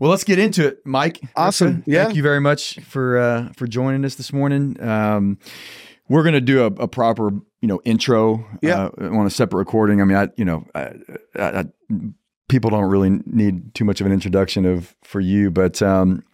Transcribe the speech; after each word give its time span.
Well, 0.00 0.10
let's 0.10 0.24
get 0.24 0.38
into 0.38 0.66
it, 0.66 0.78
Mike. 0.84 1.20
Awesome. 1.36 1.84
Yeah. 1.86 2.04
Thank 2.04 2.16
you 2.16 2.22
very 2.22 2.40
much 2.40 2.80
for 2.80 3.18
uh, 3.18 3.52
for 3.54 3.66
joining 3.66 4.04
us 4.04 4.14
this 4.16 4.32
morning. 4.32 4.82
Um, 4.82 5.38
we're 6.08 6.22
going 6.22 6.32
to 6.34 6.40
do 6.40 6.62
a, 6.62 6.66
a 6.66 6.88
proper, 6.88 7.30
you 7.60 7.68
know, 7.68 7.80
intro 7.84 8.44
Yeah. 8.62 8.88
uh, 9.00 9.10
on 9.16 9.26
a 9.26 9.30
separate 9.30 9.58
recording. 9.58 10.00
I 10.00 10.04
mean, 10.04 10.16
I, 10.16 10.28
you 10.36 10.44
know, 10.44 10.64
I, 10.74 10.92
I, 11.36 11.42
I, 11.60 11.64
people 12.48 12.70
don't 12.70 12.86
really 12.90 13.10
need 13.26 13.74
too 13.74 13.84
much 13.84 14.00
of 14.00 14.06
an 14.06 14.12
introduction 14.12 14.64
of 14.64 14.96
for 15.04 15.20
you, 15.20 15.50
but 15.52 15.80
um, 15.82 16.24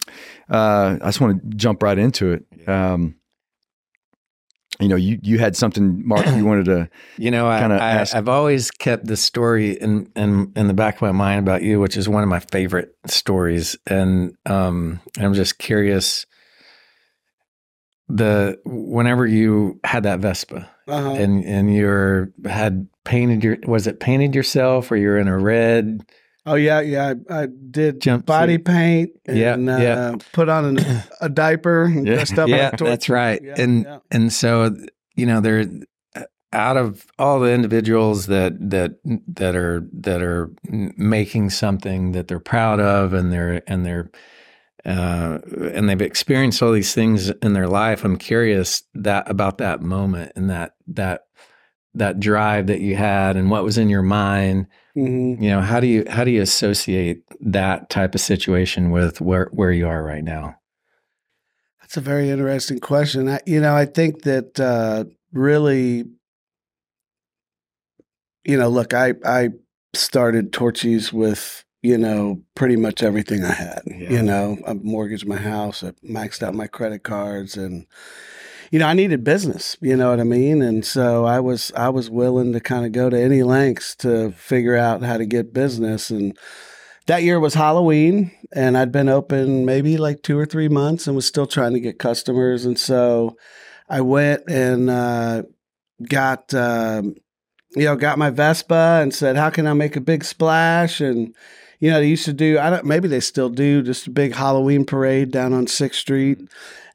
uh, 0.49 0.97
I 0.99 1.05
just 1.05 1.21
want 1.21 1.41
to 1.43 1.57
jump 1.57 1.83
right 1.83 1.99
into 1.99 2.31
it. 2.31 2.45
Um, 2.67 3.16
you 4.79 4.87
know, 4.87 4.95
you 4.95 5.19
you 5.23 5.39
had 5.39 5.55
something, 5.55 6.07
Mark, 6.07 6.25
you 6.27 6.45
wanted 6.45 6.65
to. 6.65 6.89
You 7.17 7.31
know, 7.31 7.47
I, 7.49 7.59
Kinda 7.61 7.75
I, 7.77 7.89
ask- 7.91 8.15
I've 8.15 8.29
always 8.29 8.69
kept 8.69 9.07
this 9.07 9.21
story 9.21 9.71
in, 9.71 10.11
in 10.15 10.51
in 10.55 10.67
the 10.67 10.73
back 10.73 10.95
of 10.95 11.01
my 11.01 11.11
mind 11.11 11.39
about 11.39 11.63
you, 11.63 11.79
which 11.79 11.97
is 11.97 12.07
one 12.07 12.21
of 12.21 12.29
my 12.29 12.39
favorite 12.39 12.95
stories, 13.07 13.75
and 13.87 14.35
um, 14.45 14.99
I'm 15.19 15.33
just 15.33 15.57
curious. 15.57 16.25
The 18.09 18.57
whenever 18.65 19.25
you 19.27 19.79
had 19.83 20.03
that 20.03 20.19
Vespa 20.21 20.69
Uh-huh. 20.87 21.11
and 21.11 21.43
and 21.43 21.73
you're 21.75 22.31
had 22.45 22.87
painted 23.03 23.43
your 23.43 23.57
was 23.67 23.85
it 23.85 23.99
painted 23.99 24.33
yourself 24.33 24.89
or 24.91 24.95
you're 24.95 25.17
in 25.17 25.27
a 25.27 25.37
red 25.37 26.05
oh 26.47 26.55
yeah, 26.55 26.79
yeah. 26.81 27.13
I, 27.29 27.41
I 27.43 27.47
did 27.71 28.01
Jumpsuit. 28.01 28.25
body 28.25 28.57
paint 28.57 29.11
and 29.27 29.37
Yeah, 29.37 29.53
uh, 29.53 29.79
yeah. 29.79 30.15
put 30.33 30.49
on 30.49 30.77
an, 30.77 31.03
a 31.21 31.29
diaper 31.29 31.83
and 31.85 32.07
Yeah. 32.07 32.15
dressed 32.15 32.39
up. 32.39 32.47
yeah 32.49 32.71
that's 32.75 33.09
right 33.09 33.39
Yeah, 33.43 33.55
and 33.57 33.83
yeah. 33.83 33.99
and 34.11 34.33
so 34.33 34.75
you 35.15 35.25
know 35.25 35.41
there 35.41 35.65
out 36.53 36.77
of 36.77 37.05
all 37.19 37.39
the 37.41 37.51
individuals 37.51 38.27
that 38.27 38.53
that 38.71 38.93
that 39.27 39.55
are 39.55 39.85
that 39.93 40.21
are 40.23 40.49
making 40.97 41.49
something 41.49 42.13
that 42.13 42.27
they're 42.29 42.39
proud 42.39 42.79
of 42.79 43.13
and 43.13 43.31
they're 43.31 43.61
and 43.67 43.85
they're 43.85 44.09
uh, 44.85 45.39
and 45.73 45.89
they've 45.89 46.01
experienced 46.01 46.63
all 46.63 46.71
these 46.71 46.93
things 46.93 47.29
in 47.41 47.51
their 47.51 47.67
life. 47.67 48.05
I'm 48.05 48.15
curious 48.17 48.83
that 48.93 49.29
about 49.29 49.57
that 49.57 49.81
moment 49.81 50.31
and 50.37 50.49
that 50.49 50.75
that 50.87 51.23
that 51.97 52.19
drive 52.19 52.67
that 52.67 52.81
you 52.81 52.95
had 52.95 53.35
and 53.35 53.49
what 53.49 53.63
was 53.63 53.77
in 53.77 53.89
your 53.89 54.01
mind. 54.01 54.67
Mhm. 54.95 55.41
You 55.41 55.49
know, 55.49 55.61
how 55.61 55.79
do 55.79 55.87
you 55.87 56.05
how 56.09 56.23
do 56.23 56.31
you 56.31 56.41
associate 56.41 57.23
that 57.41 57.89
type 57.89 58.15
of 58.15 58.21
situation 58.21 58.91
with 58.91 59.21
where 59.21 59.49
where 59.51 59.71
you 59.71 59.87
are 59.87 60.03
right 60.03 60.23
now? 60.23 60.55
That's 61.81 61.97
a 61.97 62.01
very 62.01 62.29
interesting 62.29 62.79
question. 62.79 63.29
I, 63.29 63.39
you 63.45 63.61
know, 63.61 63.73
I 63.73 63.85
think 63.85 64.23
that 64.23 64.59
uh, 64.59 65.05
really, 65.31 66.03
you 68.43 68.57
know, 68.57 68.69
look, 68.69 68.93
I 68.93 69.13
I 69.23 69.49
started 69.93 70.51
Torchy's 70.51 71.13
with 71.13 71.63
you 71.81 71.97
know 71.97 72.41
pretty 72.55 72.75
much 72.75 73.03
everything 73.03 73.43
I 73.43 73.53
had. 73.53 73.81
Yeah. 73.85 74.09
You 74.09 74.23
know, 74.23 74.57
I 74.67 74.73
mortgaged 74.73 75.27
my 75.27 75.37
house, 75.37 75.83
I 75.83 75.91
maxed 76.03 76.43
out 76.43 76.55
my 76.55 76.67
credit 76.67 77.03
cards, 77.03 77.55
and 77.55 77.85
you 78.71 78.79
know, 78.79 78.87
I 78.87 78.93
needed 78.93 79.23
business. 79.23 79.77
You 79.81 79.95
know 79.95 80.09
what 80.09 80.19
I 80.19 80.23
mean? 80.23 80.61
And 80.61 80.85
so 80.85 81.25
I 81.25 81.39
was 81.39 81.71
I 81.75 81.89
was 81.89 82.09
willing 82.09 82.53
to 82.53 82.59
kind 82.59 82.85
of 82.85 82.91
go 82.91 83.09
to 83.09 83.19
any 83.19 83.43
lengths 83.43 83.95
to 83.97 84.31
figure 84.31 84.75
out 84.75 85.03
how 85.03 85.17
to 85.17 85.25
get 85.25 85.53
business 85.53 86.09
and 86.09 86.37
that 87.07 87.23
year 87.23 87.39
was 87.39 87.53
Halloween, 87.53 88.31
and 88.51 88.77
I'd 88.77 88.91
been 88.91 89.09
open 89.09 89.65
maybe 89.65 89.97
like 89.97 90.21
two 90.21 90.37
or 90.37 90.45
three 90.45 90.67
months 90.67 91.07
and 91.07 91.15
was 91.15 91.25
still 91.25 91.47
trying 91.47 91.73
to 91.73 91.79
get 91.79 91.99
customers. 91.99 92.65
And 92.65 92.77
so 92.77 93.37
I 93.89 94.01
went 94.01 94.43
and 94.49 94.89
uh, 94.89 95.43
got, 96.07 96.53
um, 96.53 97.15
you 97.75 97.85
know, 97.85 97.95
got 97.95 98.17
my 98.17 98.29
Vespa 98.29 98.99
and 99.01 99.13
said, 99.13 99.37
"How 99.37 99.49
can 99.49 99.67
I 99.67 99.73
make 99.73 99.95
a 99.95 100.01
big 100.01 100.23
splash?" 100.25 100.99
And 100.99 101.33
you 101.79 101.89
know, 101.91 101.99
they 101.99 102.07
used 102.07 102.25
to 102.25 102.33
do. 102.33 102.59
I 102.59 102.69
don't. 102.69 102.85
Maybe 102.85 103.07
they 103.07 103.21
still 103.21 103.49
do. 103.49 103.81
Just 103.81 104.07
a 104.07 104.11
big 104.11 104.35
Halloween 104.35 104.85
parade 104.85 105.31
down 105.31 105.53
on 105.53 105.67
Sixth 105.67 105.99
Street. 106.01 106.39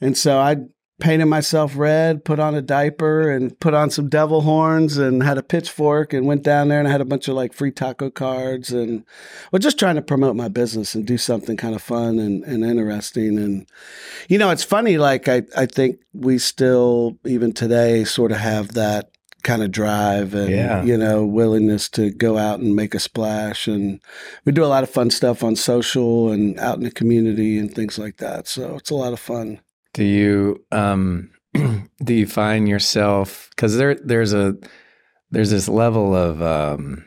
And 0.03 0.17
so 0.17 0.39
I 0.39 0.57
painted 1.01 1.27
myself 1.27 1.77
red, 1.77 2.25
put 2.25 2.39
on 2.39 2.55
a 2.55 2.63
diaper, 2.63 3.31
and 3.31 3.59
put 3.59 3.75
on 3.75 3.91
some 3.91 4.09
devil 4.09 4.43
horns, 4.43 4.99
and 4.99 5.23
had 5.23 5.39
a 5.39 5.43
pitchfork, 5.43 6.13
and 6.13 6.27
went 6.27 6.43
down 6.45 6.69
there 6.69 6.79
and 6.79 6.87
I 6.87 6.93
had 6.93 7.01
a 7.01 7.05
bunch 7.07 7.27
of 7.29 7.35
like 7.35 7.53
free 7.53 7.73
taco 7.73 8.11
cards 8.11 8.71
and 8.73 9.05
well, 9.51 9.59
just 9.59 9.79
trying 9.79 9.97
to 9.97 10.03
promote 10.03 10.37
my 10.37 10.49
business 10.49 10.95
and 10.95 11.07
do 11.07 11.19
something 11.19 11.57
kind 11.57 11.75
of 11.75 11.83
fun 11.83 12.19
and, 12.19 12.45
and 12.45 12.65
interesting. 12.65 13.39
And, 13.39 13.67
you 14.29 14.39
know, 14.39 14.51
it's 14.51 14.63
funny, 14.65 14.97
like, 14.99 15.29
I, 15.29 15.43
I 15.57 15.67
think 15.67 15.99
we 16.13 16.39
still, 16.39 17.19
even 17.25 17.53
today, 17.53 18.05
sort 18.05 18.31
of 18.33 18.39
have 18.39 18.75
that 18.75 19.11
kind 19.43 19.63
of 19.65 19.73
drive 19.73 20.35
and, 20.35 20.51
Yeah. 20.51 20.85
you 20.85 20.97
know, 20.97 21.25
willingness 21.27 21.89
to 21.91 22.11
go 22.11 22.39
out 22.39 22.61
and 22.61 22.77
make 22.77 22.95
a 22.95 23.01
splash. 23.01 23.67
And 23.67 24.01
we 24.45 24.53
do 24.53 24.65
a 24.65 24.67
lot 24.67 24.85
of 24.85 24.91
fun 24.91 25.11
stuff 25.11 25.43
on 25.43 25.57
social 25.57 26.31
and 26.31 26.57
out 26.61 26.77
in 26.79 26.85
the 26.85 26.93
community 26.93 27.59
and 27.59 27.75
things 27.75 27.99
like 27.99 28.19
that. 28.19 28.47
So 28.47 28.77
it's 28.77 28.91
a 28.91 28.95
lot 28.95 29.13
of 29.13 29.19
fun. 29.19 29.61
Do 29.95 30.05
you 30.05 30.65
um 30.73 31.31
do 32.05 32.15
you 32.15 32.27
find 32.27 32.69
yourself 32.69 33.49
because 33.51 33.77
there 33.77 33.95
there's 33.97 34.33
a 34.33 34.57
there's 35.31 35.51
this 35.51 35.69
level 35.69 36.15
of 36.15 36.41
um 36.43 37.05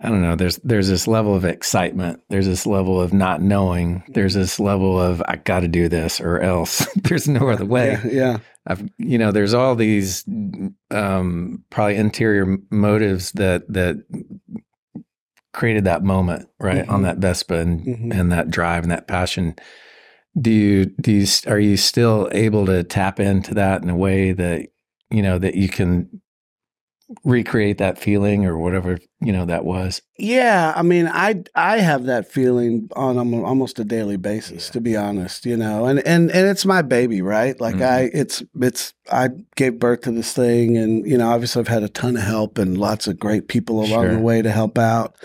I 0.00 0.10
don't 0.10 0.22
know, 0.22 0.36
there's 0.36 0.58
there's 0.58 0.86
this 0.88 1.08
level 1.08 1.34
of 1.34 1.44
excitement, 1.44 2.20
there's 2.28 2.46
this 2.46 2.66
level 2.66 3.00
of 3.00 3.12
not 3.12 3.42
knowing, 3.42 4.04
there's 4.08 4.34
this 4.34 4.60
level 4.60 5.00
of 5.00 5.20
I 5.26 5.36
gotta 5.36 5.66
do 5.68 5.88
this 5.88 6.20
or 6.20 6.38
else 6.40 6.86
there's 6.96 7.26
no 7.28 7.48
other 7.48 7.64
way. 7.64 7.98
Yeah. 8.04 8.10
Yeah. 8.12 8.38
I've 8.66 8.88
you 8.98 9.16
know, 9.18 9.32
there's 9.32 9.54
all 9.54 9.74
these 9.74 10.24
um 10.90 11.64
probably 11.70 11.96
interior 11.96 12.58
motives 12.70 13.32
that 13.32 13.62
that 13.72 13.96
created 15.52 15.84
that 15.84 16.02
moment, 16.04 16.48
right? 16.60 16.86
On 16.88 17.00
Mhm. 17.00 17.04
that 17.04 17.18
Vespa 17.18 17.54
and 17.58 17.80
Mhm. 17.86 18.20
and 18.20 18.32
that 18.32 18.50
drive 18.50 18.82
and 18.84 18.92
that 18.92 19.08
passion 19.08 19.56
do 20.40 20.50
you 20.50 20.86
do 21.00 21.12
you 21.12 21.26
are 21.46 21.58
you 21.58 21.76
still 21.76 22.28
able 22.32 22.66
to 22.66 22.84
tap 22.84 23.18
into 23.20 23.54
that 23.54 23.82
in 23.82 23.90
a 23.90 23.96
way 23.96 24.32
that 24.32 24.68
you 25.10 25.22
know 25.22 25.38
that 25.38 25.54
you 25.54 25.68
can 25.68 26.20
recreate 27.24 27.78
that 27.78 27.98
feeling 27.98 28.44
or 28.44 28.58
whatever 28.58 28.98
you 29.20 29.32
know 29.32 29.46
that 29.46 29.64
was 29.64 30.02
Yeah, 30.18 30.74
I 30.76 30.82
mean, 30.82 31.08
I 31.08 31.42
I 31.54 31.78
have 31.78 32.04
that 32.04 32.30
feeling 32.30 32.90
on 32.94 33.16
almost 33.18 33.78
a 33.78 33.84
daily 33.84 34.18
basis, 34.18 34.66
Yeah. 34.66 34.72
to 34.72 34.80
be 34.82 34.94
honest. 34.96 35.46
You 35.46 35.56
know, 35.56 35.86
and 35.86 36.00
and 36.00 36.30
and 36.30 36.46
it's 36.48 36.66
my 36.66 36.82
baby, 36.82 37.22
right? 37.22 37.58
Like 37.58 37.76
Mhm. 37.76 37.82
I, 37.88 38.10
it's 38.12 38.42
it's 38.60 38.92
I 39.10 39.30
gave 39.56 39.78
birth 39.78 40.02
to 40.02 40.10
this 40.12 40.34
thing, 40.34 40.76
and 40.76 41.06
you 41.06 41.16
know, 41.16 41.30
obviously 41.30 41.60
I've 41.60 41.68
had 41.68 41.82
a 41.82 41.88
ton 41.88 42.16
of 42.16 42.22
help 42.24 42.58
and 42.58 42.76
lots 42.76 43.06
of 43.06 43.18
great 43.18 43.48
people 43.48 43.76
along 43.78 44.04
Sure. 44.04 44.14
the 44.16 44.20
way 44.20 44.42
to 44.42 44.50
help 44.50 44.76
out. 44.78 45.16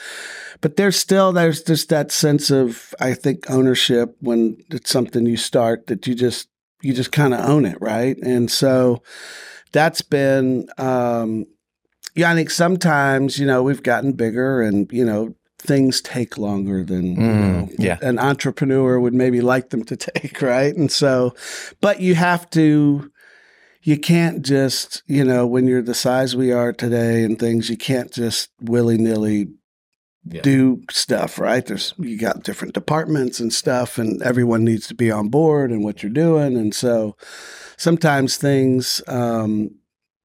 But 0.63 0.77
there's 0.77 0.95
still 0.95 1.33
there's 1.33 1.61
just 1.61 1.89
that 1.89 2.11
sense 2.11 2.49
of 2.49 2.95
I 2.99 3.13
think 3.13 3.51
ownership 3.51 4.15
when 4.21 4.57
it's 4.71 4.89
something 4.89 5.25
you 5.25 5.37
start 5.37 5.87
that 5.87 6.07
you 6.07 6.15
just 6.15 6.47
you 6.81 6.93
just 6.93 7.11
kind 7.11 7.33
of 7.33 7.41
own 7.41 7.65
it, 7.65 7.77
right? 7.81 8.17
And 8.23 8.49
so 8.49 9.03
that's 9.73 10.01
been 10.01 10.69
um 10.77 11.45
yeah, 12.15 12.31
I 12.31 12.35
think 12.35 12.49
sometimes, 12.49 13.39
you 13.39 13.45
know, 13.45 13.61
we've 13.63 13.83
gotten 13.83 14.13
bigger 14.13 14.61
and, 14.61 14.89
you 14.91 15.03
know, 15.03 15.35
things 15.57 15.99
take 15.99 16.37
longer 16.37 16.83
than 16.83 17.15
you 17.15 17.21
Mm, 17.21 17.39
know, 17.39 17.69
yeah. 17.77 17.97
an 18.01 18.19
entrepreneur 18.19 18.99
would 18.99 19.13
maybe 19.13 19.41
like 19.41 19.69
them 19.69 19.83
to 19.85 19.97
take, 19.97 20.41
right? 20.41 20.75
And 20.75 20.91
so, 20.91 21.35
but 21.81 21.99
you 21.99 22.15
have 22.15 22.49
to, 22.51 23.11
you 23.81 23.97
can't 23.97 24.43
just, 24.43 25.03
you 25.07 25.25
know, 25.25 25.45
when 25.45 25.67
you're 25.67 25.81
the 25.81 25.93
size 25.93 26.35
we 26.37 26.53
are 26.53 26.71
today 26.71 27.23
and 27.23 27.37
things, 27.37 27.69
you 27.69 27.75
can't 27.77 28.13
just 28.13 28.49
willy 28.61 28.97
nilly 28.97 29.47
Yeah. 30.25 30.41
do 30.41 30.83
stuff, 30.89 31.37
right? 31.37 31.65
There's, 31.65 31.93
you 31.97 32.17
got 32.17 32.43
different 32.43 32.73
departments 32.73 33.39
and 33.41 33.53
stuff, 33.53 33.97
and 33.97 34.21
everyone 34.21 34.63
needs 34.63 34.87
to 34.87 34.95
be 34.95 35.11
on 35.11 35.27
board 35.29 35.69
and 35.69 35.83
what 35.83 36.01
you're 36.01 36.11
doing. 36.11 36.55
And 36.55 36.73
so 36.73 37.17
sometimes 37.75 38.37
things, 38.37 39.01
um, 39.07 39.75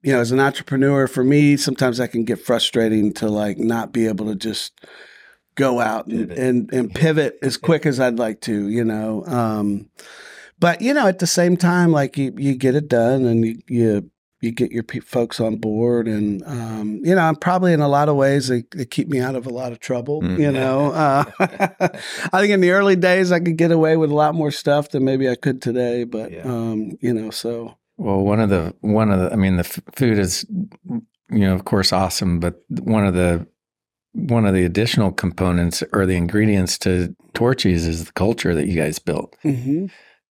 you 0.02 0.12
know, 0.12 0.20
as 0.20 0.30
an 0.30 0.38
entrepreneur, 0.40 1.08
for 1.08 1.24
me, 1.24 1.56
sometimes 1.56 1.98
that 1.98 2.12
can 2.12 2.24
get 2.24 2.40
frustrating 2.40 3.12
to 3.14 3.28
like 3.28 3.58
not 3.58 3.92
be 3.92 4.06
able 4.06 4.26
to 4.26 4.36
just 4.36 4.80
go 5.56 5.80
out 5.80 6.06
and 6.06 6.30
and, 6.30 6.72
and 6.72 6.94
pivot 6.94 7.36
as 7.42 7.56
quick 7.56 7.84
as 7.84 7.98
I'd 7.98 8.18
like 8.18 8.40
to, 8.42 8.68
you 8.68 8.84
know. 8.84 9.24
Um, 9.26 9.90
but 10.60 10.80
you 10.80 10.94
know, 10.94 11.08
at 11.08 11.18
the 11.18 11.26
same 11.26 11.56
time, 11.56 11.90
like 11.90 12.16
you, 12.16 12.32
you 12.36 12.54
get 12.54 12.76
it 12.76 12.88
done 12.88 13.24
and 13.24 13.44
you 13.44 13.58
you, 13.68 14.10
you 14.40 14.52
get 14.52 14.70
your 14.70 14.82
pe- 14.84 15.00
folks 15.00 15.40
on 15.40 15.56
board, 15.56 16.06
and 16.08 16.42
um, 16.46 17.00
you 17.04 17.14
know, 17.14 17.20
I'm 17.22 17.36
probably 17.36 17.72
in 17.72 17.80
a 17.80 17.88
lot 17.88 18.08
of 18.08 18.16
ways 18.16 18.48
they, 18.48 18.64
they 18.74 18.84
keep 18.84 19.08
me 19.08 19.18
out 19.20 19.34
of 19.34 19.46
a 19.46 19.50
lot 19.50 19.72
of 19.72 19.80
trouble. 19.80 20.22
Mm. 20.22 20.38
You 20.38 20.52
know, 20.52 20.92
uh, 20.92 21.24
I 22.32 22.40
think 22.40 22.52
in 22.52 22.60
the 22.60 22.70
early 22.70 22.96
days 22.96 23.32
I 23.32 23.40
could 23.40 23.56
get 23.56 23.70
away 23.72 23.96
with 23.96 24.10
a 24.10 24.14
lot 24.14 24.34
more 24.34 24.50
stuff 24.50 24.90
than 24.90 25.04
maybe 25.04 25.28
I 25.28 25.34
could 25.34 25.60
today, 25.62 26.04
but 26.04 26.30
Yeah. 26.32 26.42
um, 26.44 26.92
you 27.00 27.12
know, 27.12 27.30
so. 27.30 27.76
well 27.96 28.20
one 28.20 28.38
of 28.40 28.48
the 28.48 28.72
one 28.80 29.10
of 29.10 29.18
the 29.20 29.32
i 29.32 29.36
mean 29.36 29.56
the 29.56 29.64
f- 29.66 29.80
food 29.96 30.18
is 30.18 30.46
you 30.88 31.00
know 31.46 31.52
of 31.54 31.64
course 31.64 31.92
awesome 31.92 32.38
but 32.38 32.54
one 32.68 33.04
of 33.04 33.14
the 33.14 33.44
one 34.12 34.46
of 34.46 34.54
the 34.54 34.64
additional 34.64 35.10
components 35.10 35.82
or 35.92 36.06
the 36.06 36.14
ingredients 36.16 36.78
to 36.78 37.14
torchy's 37.34 37.86
is 37.88 38.04
the 38.04 38.12
culture 38.12 38.54
that 38.54 38.68
you 38.68 38.76
guys 38.80 39.00
built 39.00 39.34
hmm 39.42 39.86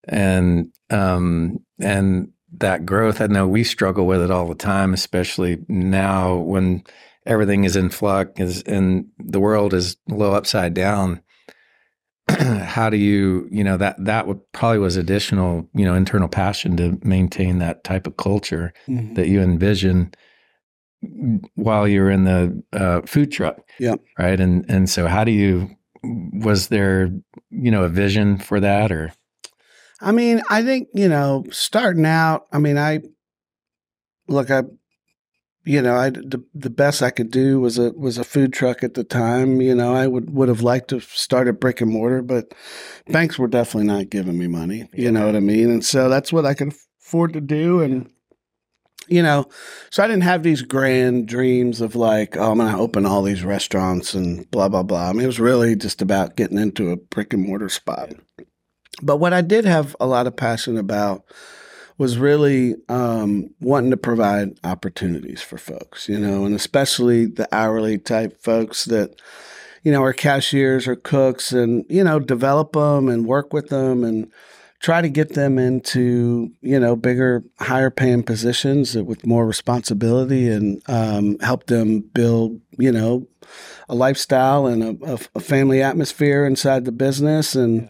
and 0.08 0.70
um 0.90 1.58
and 1.80 2.30
that 2.58 2.86
growth 2.86 3.20
i 3.20 3.26
know 3.26 3.46
we 3.46 3.62
struggle 3.64 4.06
with 4.06 4.22
it 4.22 4.30
all 4.30 4.46
the 4.48 4.54
time 4.54 4.94
especially 4.94 5.58
now 5.68 6.34
when 6.36 6.82
everything 7.26 7.64
is 7.64 7.76
in 7.76 7.88
flux 7.90 8.40
is 8.40 8.62
and 8.62 9.06
the 9.18 9.40
world 9.40 9.74
is 9.74 9.96
low 10.08 10.32
upside 10.32 10.74
down 10.74 11.20
how 12.28 12.90
do 12.90 12.96
you, 12.96 13.48
you 13.52 13.62
know, 13.62 13.76
that 13.76 13.94
that 14.04 14.26
would 14.26 14.40
probably 14.50 14.80
was 14.80 14.96
additional, 14.96 15.68
you 15.74 15.84
know, 15.84 15.94
internal 15.94 16.28
passion 16.28 16.76
to 16.76 16.98
maintain 17.04 17.60
that 17.60 17.84
type 17.84 18.04
of 18.08 18.16
culture 18.16 18.72
Mhm. 18.88 19.14
that 19.14 19.28
you 19.28 19.40
envision 19.40 20.12
while 21.54 21.86
you're 21.86 22.10
in 22.10 22.24
the 22.24 22.62
uh, 22.72 23.02
food 23.02 23.30
truck. 23.30 23.60
Yep. 23.78 24.00
Right. 24.18 24.40
And 24.40 24.64
and 24.68 24.90
so 24.90 25.06
how 25.06 25.22
do 25.22 25.30
you 25.30 25.70
was 26.02 26.66
there, 26.68 27.10
you 27.50 27.70
know, 27.70 27.84
a 27.84 27.88
vision 27.88 28.38
for 28.38 28.58
that 28.58 28.90
or 28.90 29.12
I 30.00 30.12
mean, 30.12 30.43
I 30.50 30.62
think, 30.62 30.88
you 30.94 31.08
know, 31.08 31.44
starting 31.50 32.04
out, 32.04 32.46
I 32.52 32.58
mean, 32.58 32.78
I 32.78 33.00
look, 34.28 34.50
I, 34.50 34.62
you 35.64 35.82
know, 35.82 35.96
I 35.96 36.10
the, 36.10 36.44
the 36.54 36.70
best 36.70 37.02
I 37.02 37.10
could 37.10 37.31
do 37.31 37.60
was 37.60 37.76
a 37.76 37.90
was 37.90 38.19
a 38.19 38.25
food 38.25 38.52
truck 38.52 38.84
at 38.84 38.94
the 38.94 39.02
time. 39.02 39.60
You 39.60 39.75
know, 39.75 39.94
I 39.94 40.06
would 40.06 40.31
would 40.31 40.48
have 40.48 40.60
liked 40.60 40.88
to 40.88 41.00
start 41.00 41.48
a 41.48 41.52
brick 41.52 41.81
and 41.81 41.90
mortar, 41.90 42.22
but 42.22 42.54
banks 43.08 43.37
were 43.37 43.48
definitely 43.48 43.88
not 43.88 44.10
giving 44.10 44.38
me 44.38 44.46
money. 44.46 44.88
You 44.93 45.10
know 45.10 45.26
what 45.26 45.34
I 45.34 45.40
mean? 45.40 45.70
And 45.70 45.84
so 45.84 46.08
that's 46.08 46.32
what 46.32 46.46
I 46.46 46.54
could 46.54 46.72
afford 47.02 47.32
to 47.32 47.40
do. 47.40 47.81
And 47.81 48.08
you 49.08 49.22
know, 49.22 49.46
so 49.90 50.04
I 50.04 50.06
didn't 50.06 50.22
have 50.22 50.44
these 50.44 50.62
grand 50.62 51.26
dreams 51.26 51.81
of 51.81 51.96
like, 51.96 52.37
oh, 52.37 52.52
I'm 52.52 52.58
going 52.58 52.72
to 52.72 52.78
open 52.78 53.06
all 53.06 53.22
these 53.22 53.44
restaurants 53.44 54.14
and 54.14 54.49
blah 54.52 54.69
blah 54.69 54.84
blah. 54.84 55.08
I 55.08 55.12
mean, 55.12 55.22
it 55.22 55.26
was 55.26 55.40
really 55.40 55.75
just 55.75 56.00
about 56.00 56.37
getting 56.37 56.58
into 56.58 56.90
a 56.90 56.96
brick 56.96 57.32
and 57.32 57.42
mortar 57.42 57.69
spot. 57.69 58.12
But 59.02 59.19
what 59.19 59.32
I 59.32 59.43
did 59.43 59.64
have 59.64 59.94
a 60.00 60.06
lot 60.06 60.26
of 60.26 60.37
passion 60.37 60.78
about 60.78 61.25
was 61.98 62.19
really 62.19 62.75
um, 62.88 63.50
wanting 63.60 63.90
to 63.90 63.96
provide 63.96 64.58
opportunities 64.64 65.40
for 65.40 65.58
folks, 65.58 66.08
you 66.08 66.19
know, 66.19 66.44
and 66.44 66.54
especially 66.54 67.26
the 67.26 67.48
hourly 67.52 67.98
type 67.98 68.43
folks 68.43 68.84
that, 68.87 69.20
you 69.82 69.93
know, 69.93 70.02
are 70.02 70.12
cashiers 70.12 70.87
or 70.87 70.96
cooks 70.96 71.52
and, 71.52 71.87
you 71.88 72.04
know, 72.04 72.19
develop 72.19 72.72
them 72.72 73.08
and 73.08 73.26
work 73.26 73.52
with 73.52 73.69
them 73.69 74.04
and 74.04 74.31
try 74.81 75.00
to 75.00 75.08
get 75.08 75.32
them 75.32 75.58
into, 75.58 76.50
you 76.60 76.78
know, 76.78 76.94
bigger, 76.94 77.42
higher 77.60 77.90
paying 77.90 78.22
positions 78.22 78.94
with 78.94 79.26
more 79.26 79.46
responsibility 79.46 80.50
and 80.50 80.82
um, 80.88 81.38
help 81.38 81.66
them 81.66 82.00
build, 82.00 82.60
you 82.78 82.92
know, 82.92 83.26
a 83.88 83.94
lifestyle 83.94 84.66
and 84.66 84.82
a, 84.82 85.14
a, 85.14 85.19
a 85.37 85.40
family 85.40 85.82
atmosphere 85.82 86.44
inside 86.44 86.84
the 86.84 86.92
business. 86.92 87.54
And 87.54 87.88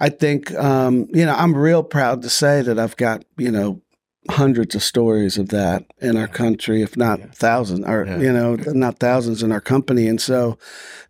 I 0.00 0.08
think, 0.10 0.54
um, 0.54 1.08
you 1.12 1.24
know, 1.24 1.34
I'm 1.34 1.54
real 1.56 1.82
proud 1.82 2.22
to 2.22 2.28
say 2.30 2.62
that 2.62 2.78
I've 2.78 2.96
got, 2.96 3.24
you 3.38 3.50
know, 3.50 3.80
hundreds 4.28 4.74
of 4.74 4.82
stories 4.82 5.38
of 5.38 5.48
that 5.50 5.84
in 6.00 6.16
our 6.16 6.26
country, 6.26 6.82
if 6.82 6.96
not 6.96 7.20
thousands, 7.34 7.86
or, 7.86 8.04
Yeah. 8.06 8.18
you 8.18 8.32
know, 8.32 8.56
not 8.56 8.98
thousands 8.98 9.42
in 9.42 9.52
our 9.52 9.60
company. 9.60 10.08
And 10.08 10.20
so 10.20 10.58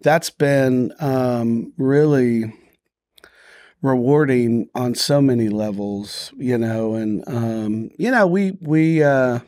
that's 0.02 0.30
been 0.30 0.92
um, 1.00 1.72
really 1.78 2.52
rewarding 3.82 4.68
on 4.74 4.94
so 4.94 5.20
many 5.20 5.48
levels, 5.48 6.32
you 6.36 6.58
know, 6.58 6.94
and, 6.94 7.24
um, 7.26 7.90
you 7.98 8.10
know, 8.10 8.26
we, 8.26 8.52
we, 8.60 9.02
uh, 9.02 9.40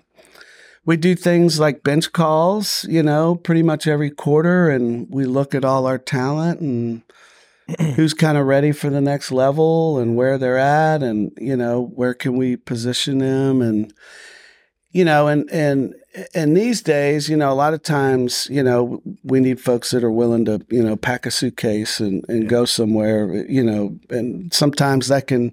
we 0.84 0.96
do 0.96 1.14
things 1.14 1.60
like 1.60 1.82
bench 1.82 2.12
calls, 2.12 2.86
you 2.88 3.02
know, 3.02 3.34
pretty 3.34 3.62
much 3.62 3.86
every 3.86 4.10
quarter, 4.10 4.70
and 4.70 5.06
we 5.10 5.26
look 5.26 5.54
at 5.54 5.64
all 5.64 5.86
our 5.86 5.98
talent 5.98 6.60
and 6.60 7.02
who's 7.94 8.14
kind 8.14 8.38
of 8.38 8.46
ready 8.46 8.72
for 8.72 8.90
the 8.90 9.00
next 9.00 9.30
level 9.30 9.98
and 9.98 10.16
where 10.16 10.38
they're 10.38 10.58
at, 10.58 11.02
and 11.02 11.32
you 11.38 11.56
know 11.56 11.90
where 11.94 12.14
can 12.14 12.36
we 12.36 12.56
position 12.56 13.18
them, 13.18 13.60
and 13.60 13.92
you 14.90 15.04
know, 15.04 15.28
and 15.28 15.48
and 15.50 15.94
and 16.34 16.56
these 16.56 16.82
days, 16.82 17.28
you 17.28 17.36
know, 17.36 17.52
a 17.52 17.54
lot 17.54 17.74
of 17.74 17.82
times, 17.82 18.48
you 18.50 18.62
know, 18.62 19.02
we 19.22 19.40
need 19.40 19.60
folks 19.60 19.90
that 19.90 20.02
are 20.02 20.10
willing 20.10 20.44
to, 20.46 20.64
you 20.70 20.82
know, 20.82 20.96
pack 20.96 21.26
a 21.26 21.30
suitcase 21.30 22.00
and 22.00 22.24
and 22.28 22.48
go 22.48 22.64
somewhere, 22.64 23.44
you 23.48 23.62
know, 23.62 23.98
and 24.10 24.52
sometimes 24.52 25.08
that 25.08 25.26
can 25.26 25.52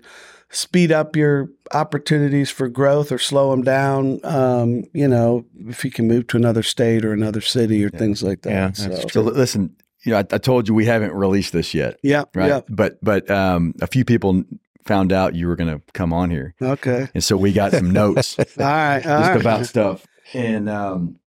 speed 0.50 0.91
up 0.91 1.15
your 1.15 1.50
opportunities 1.73 2.50
for 2.50 2.69
growth 2.69 3.12
or 3.12 3.17
slow 3.17 3.51
them 3.51 3.63
down. 3.63 4.19
Um, 4.23 4.85
you 4.94 5.07
know, 5.07 5.45
if 5.67 5.83
you 5.83 5.91
can 5.91 6.07
move 6.07 6.27
to 6.27 6.38
another 6.38 6.63
state 6.63 7.03
or 7.03 7.12
another 7.12 7.41
city 7.41 7.83
or 7.83 7.89
things 7.89 8.23
like 8.23 8.41
that. 8.44 8.51
Yeah, 8.51 8.71
so, 8.71 9.07
So 9.09 9.21
listen, 9.21 9.75
you 10.05 10.11
know, 10.11 10.17
I, 10.19 10.25
I 10.31 10.37
told 10.37 10.67
you 10.67 10.73
we 10.73 10.85
haven't 10.85 11.13
released 11.13 11.51
this 11.53 11.73
yet, 11.73 11.97
yeah, 12.03 12.23
right? 12.33 12.47
yeah. 12.47 12.61
But 12.69 12.97
but 13.03 13.29
um, 13.29 13.73
a 13.81 13.87
few 13.87 14.05
people 14.05 14.43
found 14.85 15.11
out 15.11 15.33
you 15.35 15.47
were 15.47 15.55
going 15.55 15.75
to 15.77 15.81
come 15.93 16.13
on 16.13 16.29
here, 16.29 16.53
Okay. 16.61 17.07
and 17.13 17.23
so 17.23 17.35
we 17.37 17.51
got 17.51 17.71
some 17.71 17.91
notes 17.91 18.37
All 18.39 18.45
right. 18.57 18.95
All 19.05 19.19
just 19.19 19.31
right. 19.31 19.41
about 19.41 19.65
stuff. 19.65 20.05
And 20.33 20.69
um, 20.69 21.19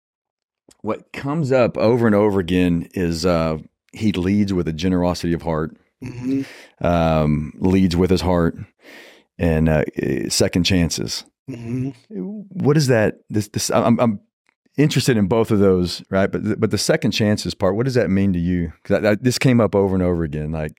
what 0.83 1.13
comes 1.13 1.53
up 1.53 1.77
over 1.79 2.07
and 2.07 2.15
over 2.15 2.39
again 2.39 2.89
is 2.93 3.25
uh, 3.27 3.59
he 3.93 4.13
leads 4.13 4.53
with 4.53 4.69
a 4.69 4.73
generosity 4.73 5.33
of 5.33 5.43
heart, 5.43 5.77
Mhm. 6.05 6.45
um, 6.83 7.53
leads 7.59 7.97
with 7.97 8.11
his 8.11 8.21
heart, 8.21 8.57
and 9.39 9.69
uh, 9.69 9.85
eh, 9.97 10.29
second 10.29 10.65
chances. 10.65 11.25
Mhm. 11.49 11.95
What 12.11 12.77
is 12.77 12.89
that? 12.89 13.21
This, 13.31 13.49
this 13.49 13.71
I'm, 13.71 13.99
I'm 14.01 14.21
interested 14.77 15.17
in 15.17 15.27
both 15.27 15.51
of 15.51 15.59
those, 15.59 16.03
right? 16.11 16.31
But 16.31 16.61
but 16.61 16.71
the 16.71 16.79
second 16.79 17.13
chances 17.13 17.55
part, 17.55 17.77
what 17.77 17.85
does 17.85 17.95
that 17.95 18.11
mean 18.11 18.33
to 18.33 18.39
you? 18.39 18.73
Because 18.83 19.19
this 19.21 19.39
came 19.39 19.61
up 19.61 19.75
over 19.75 19.95
and 19.95 20.03
over 20.03 20.25
again. 20.25 20.53
Like, 20.53 20.73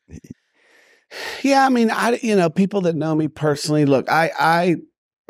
Yeah, 1.44 1.65
I 1.65 1.69
mean, 1.69 1.89
I 1.91 2.19
you 2.21 2.35
know, 2.35 2.49
people 2.49 2.81
that 2.81 2.95
know 2.95 3.15
me 3.15 3.27
personally, 3.27 3.85
look, 3.85 4.09
I 4.09 4.31
I 4.39 4.75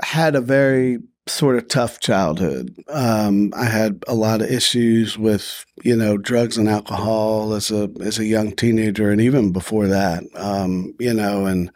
had 0.03 0.35
a 0.35 0.41
very 0.41 0.99
sort 1.29 1.57
of 1.57 1.67
tough 1.67 1.99
childhood. 1.99 2.73
Um, 2.87 3.51
I 3.55 3.65
had 3.65 4.03
a 4.07 4.15
lot 4.15 4.41
of 4.41 4.49
issues 4.51 5.17
with 5.17 5.65
you 5.83 5.95
know 5.95 6.17
drugs 6.17 6.57
and 6.57 6.69
alcohol 6.69 7.53
as 7.53 7.71
a 7.71 7.89
as 8.01 8.19
a 8.19 8.25
young 8.25 8.53
teenager, 8.53 9.11
and 9.11 9.21
even 9.21 9.51
before 9.51 9.87
that. 9.87 10.23
Um, 10.35 10.93
you 10.99 11.13
know, 11.13 11.45
and 11.45 11.71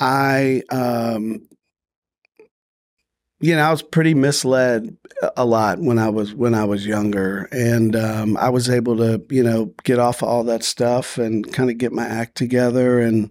I 0.00 0.62
um, 0.70 1.46
you 3.44 3.54
know, 3.54 3.62
I 3.62 3.70
was 3.70 3.82
pretty 3.82 4.14
misled 4.14 4.96
a 5.36 5.44
lot 5.44 5.78
when 5.78 5.98
I 5.98 6.08
was 6.08 6.34
when 6.34 6.54
I 6.54 6.64
was 6.64 6.86
younger, 6.86 7.46
and 7.52 7.94
um, 7.94 8.36
I 8.38 8.48
was 8.48 8.70
able 8.70 8.96
to, 8.96 9.22
you 9.28 9.42
know, 9.42 9.74
get 9.84 9.98
off 9.98 10.22
of 10.22 10.28
all 10.30 10.44
that 10.44 10.62
stuff 10.64 11.18
and 11.18 11.52
kind 11.52 11.68
of 11.70 11.76
get 11.76 11.92
my 11.92 12.06
act 12.06 12.36
together. 12.36 13.00
And 13.00 13.30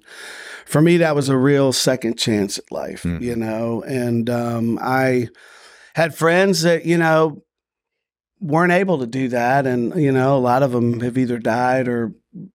for 0.67 0.81
me, 0.81 0.97
that 0.97 1.15
was 1.15 1.29
a 1.29 1.37
real 1.37 1.73
second 1.73 2.17
chance 2.19 2.59
at 2.59 2.71
life, 2.71 3.03
Mhm. 3.03 3.21
you 3.21 3.35
know. 3.35 3.81
And 3.87 4.29
um, 4.29 4.77
I 4.81 5.29
had 5.95 6.13
friends 6.15 6.61
that, 6.61 6.85
you 6.85 6.97
know, 6.97 7.41
weren't 8.39 8.71
able 8.73 8.99
to 8.99 9.07
do 9.07 9.29
that, 9.29 9.65
and 9.65 9.95
you 9.95 10.11
know, 10.11 10.37
a 10.37 10.45
lot 10.51 10.61
of 10.63 10.71
them 10.73 10.99
have 10.99 11.17
either 11.17 11.39
died 11.39 11.87
or 11.87 12.11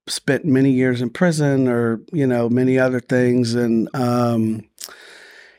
spent 0.06 0.44
many 0.44 0.70
years 0.70 1.00
in 1.02 1.10
prison, 1.10 1.66
or 1.66 2.00
you 2.12 2.26
know, 2.26 2.48
many 2.48 2.78
other 2.78 3.00
things, 3.00 3.54
and. 3.56 3.88
Um, 3.94 4.62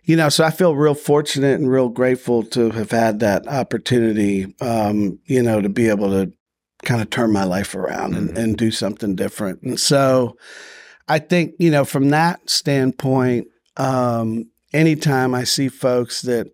you 0.10 0.16
know, 0.16 0.28
so 0.28 0.44
I 0.44 0.50
feel 0.50 0.75
real 0.75 0.96
fortunate 0.96 1.60
and 1.60 1.70
real 1.70 1.88
grateful 1.88 2.42
to 2.46 2.72
have 2.72 2.89
had 2.89 3.20
that 3.20 3.48
opportunity, 3.48 4.56
um, 4.60 5.20
you 5.25 5.44
know, 5.44 5.62
to 5.62 5.70
be 5.70 5.88
able 5.88 6.10
to 6.10 6.34
kind 6.84 7.00
of 7.00 7.12
turn 7.12 7.32
my 7.32 7.44
life 7.44 7.75
around 7.75 8.16
and, 8.16 8.30
Mhm. 8.32 8.38
and 8.39 8.58
do 8.58 8.72
something 8.72 9.13
different. 9.16 9.62
And 9.62 9.80
so 9.80 10.36
I 11.08 11.20
think, 11.20 11.54
you 11.60 11.70
know, 11.70 11.86
from 11.86 12.10
that 12.10 12.50
standpoint, 12.50 13.50
um, 13.78 14.46
anytime 14.74 15.36
I 15.36 15.44
see 15.44 15.70
folks 15.70 16.24
that, 16.24 16.48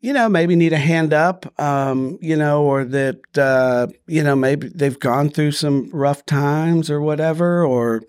you 0.00 0.12
know, 0.12 0.28
maybe 0.28 0.56
need 0.56 0.74
a 0.74 0.78
hand 0.92 1.14
up, 1.14 1.58
um, 1.58 2.18
you 2.20 2.36
know, 2.36 2.64
or 2.64 2.84
that, 2.84 3.16
uh, 3.38 3.86
you 4.06 4.22
know, 4.22 4.36
maybe 4.36 4.68
they've 4.74 5.00
gone 5.00 5.30
through 5.30 5.52
some 5.52 5.88
rough 5.90 6.26
times 6.26 6.90
or 6.90 7.00
whatever, 7.00 7.64
or, 7.64 8.02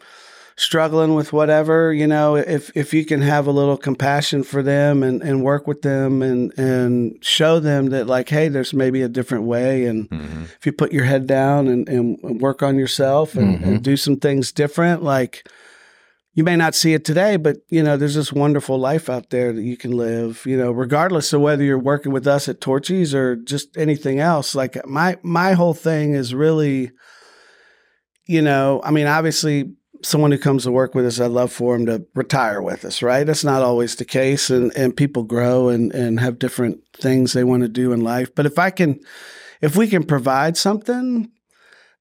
struggling 0.58 1.14
with 1.14 1.32
whatever, 1.32 1.94
you 1.94 2.08
know, 2.08 2.36
if 2.36 2.76
if 2.76 2.94
you 2.94 3.06
can 3.06 3.22
have 3.22 3.48
a 3.48 3.52
little 3.52 3.78
compassion 3.78 4.44
for 4.44 4.64
them 4.64 5.04
and, 5.04 5.22
and 5.22 5.44
work 5.44 5.68
with 5.68 5.84
them 5.84 6.22
and 6.22 6.52
and 6.58 7.24
show 7.24 7.60
them 7.60 7.88
that 7.88 8.08
like, 8.08 8.28
hey, 8.30 8.50
there's 8.50 8.74
maybe 8.74 9.02
a 9.04 9.08
different 9.08 9.46
way. 9.46 9.86
And 9.86 10.10
mm-hmm. 10.10 10.44
if 10.60 10.66
you 10.66 10.74
put 10.74 10.92
your 10.92 11.06
head 11.06 11.28
down 11.28 11.68
and, 11.68 11.88
and 11.88 12.42
work 12.42 12.64
on 12.64 12.78
yourself 12.78 13.36
and, 13.36 13.56
and 13.56 13.66
mm-hmm. 13.66 13.78
do 13.78 13.96
some 13.96 14.18
things 14.18 14.52
different, 14.52 15.04
like 15.04 15.48
you 16.34 16.44
may 16.44 16.56
not 16.56 16.76
see 16.76 16.94
it 16.94 17.06
today, 17.06 17.38
but 17.38 17.58
you 17.70 17.84
know, 17.84 17.96
there's 17.96 18.16
this 18.16 18.34
wonderful 18.34 18.80
life 18.80 19.12
out 19.12 19.30
there 19.30 19.54
that 19.54 19.64
you 19.64 19.78
can 19.78 19.92
live, 19.92 20.44
you 20.46 20.58
know, 20.58 20.72
regardless 20.72 21.34
of 21.34 21.42
whether 21.42 21.64
you're 21.64 21.78
working 21.78 22.12
with 22.12 22.26
us 22.26 22.50
at 22.50 22.62
Torchy's 22.62 23.14
or 23.14 23.36
just 23.36 23.78
anything 23.78 24.20
else. 24.20 24.56
Like 24.56 24.84
my 24.88 25.18
my 25.22 25.54
whole 25.54 25.76
thing 25.76 26.16
is 26.16 26.34
really, 26.34 26.90
you 28.26 28.42
know, 28.42 28.82
I 28.84 28.90
mean, 28.90 29.06
obviously 29.06 29.76
someone 30.04 30.32
who 30.32 30.38
comes 30.38 30.64
to 30.64 30.72
work 30.72 30.96
with 30.96 31.06
us, 31.06 31.20
I'd 31.20 31.32
love 31.32 31.52
for 31.52 31.78
them 31.78 31.86
to 31.88 32.06
retire 32.16 32.62
with 32.62 32.86
us, 32.86 33.02
right? 33.02 33.24
That's 33.26 33.44
not 33.44 33.62
always 33.62 33.96
the 33.96 34.06
case. 34.06 34.50
And, 34.50 34.72
and 34.76 34.96
people 34.96 35.24
grow 35.24 35.70
and, 35.70 35.94
and 35.94 36.20
have 36.20 36.40
different 36.40 36.80
things 36.96 37.34
they 37.34 37.44
want 37.44 37.64
to 37.64 37.70
do 37.70 37.92
in 37.94 38.02
life. 38.02 38.34
But 38.36 38.46
if 38.46 38.58
I 38.60 38.70
can, 38.70 39.00
if 39.62 39.76
we 39.76 39.88
can 39.88 40.04
provide 40.04 40.58
something 40.58 41.32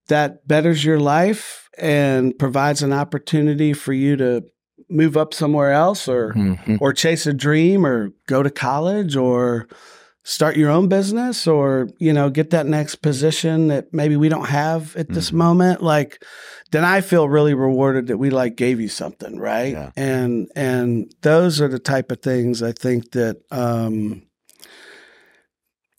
that 0.08 0.46
betters 0.46 0.84
your 0.84 1.00
life 1.00 1.68
and 1.78 2.38
provides 2.38 2.82
an 2.82 2.92
opportunity 2.92 3.72
for 3.72 3.92
you 3.92 4.16
to 4.16 4.44
move 4.88 5.16
up 5.16 5.34
somewhere 5.34 5.72
else 5.72 6.06
or, 6.08 6.32
Mhm. 6.34 6.78
or 6.80 6.92
chase 6.92 7.26
a 7.26 7.32
dream 7.32 7.84
or 7.84 8.12
go 8.28 8.42
to 8.42 8.50
college 8.50 9.16
or 9.16 9.66
start 10.28 10.56
your 10.56 10.68
own 10.70 10.88
business 10.88 11.46
or 11.46 11.88
you 12.00 12.12
know 12.12 12.28
get 12.28 12.50
that 12.50 12.66
next 12.66 12.96
position 12.96 13.68
that 13.68 13.94
maybe 13.94 14.16
we 14.16 14.28
don't 14.28 14.48
have 14.48 14.96
at 14.96 15.08
this 15.08 15.30
Mhm. 15.30 15.34
moment 15.34 15.82
like 15.84 16.20
then 16.72 16.84
i 16.84 17.00
feel 17.00 17.28
really 17.28 17.54
rewarded 17.54 18.08
that 18.08 18.18
we 18.18 18.28
like 18.30 18.56
gave 18.56 18.80
you 18.80 18.88
something 18.88 19.38
right 19.38 19.72
Yeah. 19.72 19.90
and 19.96 20.48
and 20.56 21.14
those 21.22 21.60
are 21.60 21.68
the 21.68 21.78
type 21.78 22.10
of 22.10 22.22
things 22.22 22.60
i 22.60 22.72
think 22.72 23.12
that 23.12 23.36
um 23.52 24.22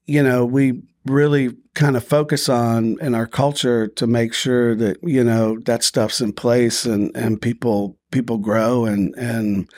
you 0.06 0.22
know 0.22 0.46
we 0.46 0.84
really 1.06 1.56
kind 1.74 1.96
of 1.96 2.04
focus 2.04 2.50
on 2.50 2.98
in 3.00 3.16
our 3.16 3.28
culture 3.28 3.88
to 3.88 4.06
make 4.08 4.34
sure 4.34 4.76
that 4.76 4.98
you 5.04 5.24
know 5.24 5.58
that 5.60 5.84
stuff's 5.84 6.20
in 6.20 6.34
place 6.34 6.86
and 6.86 7.16
and 7.16 7.42
people 7.42 7.98
people 8.12 8.38
grow 8.40 8.84
and 8.86 9.16
and 9.16 9.70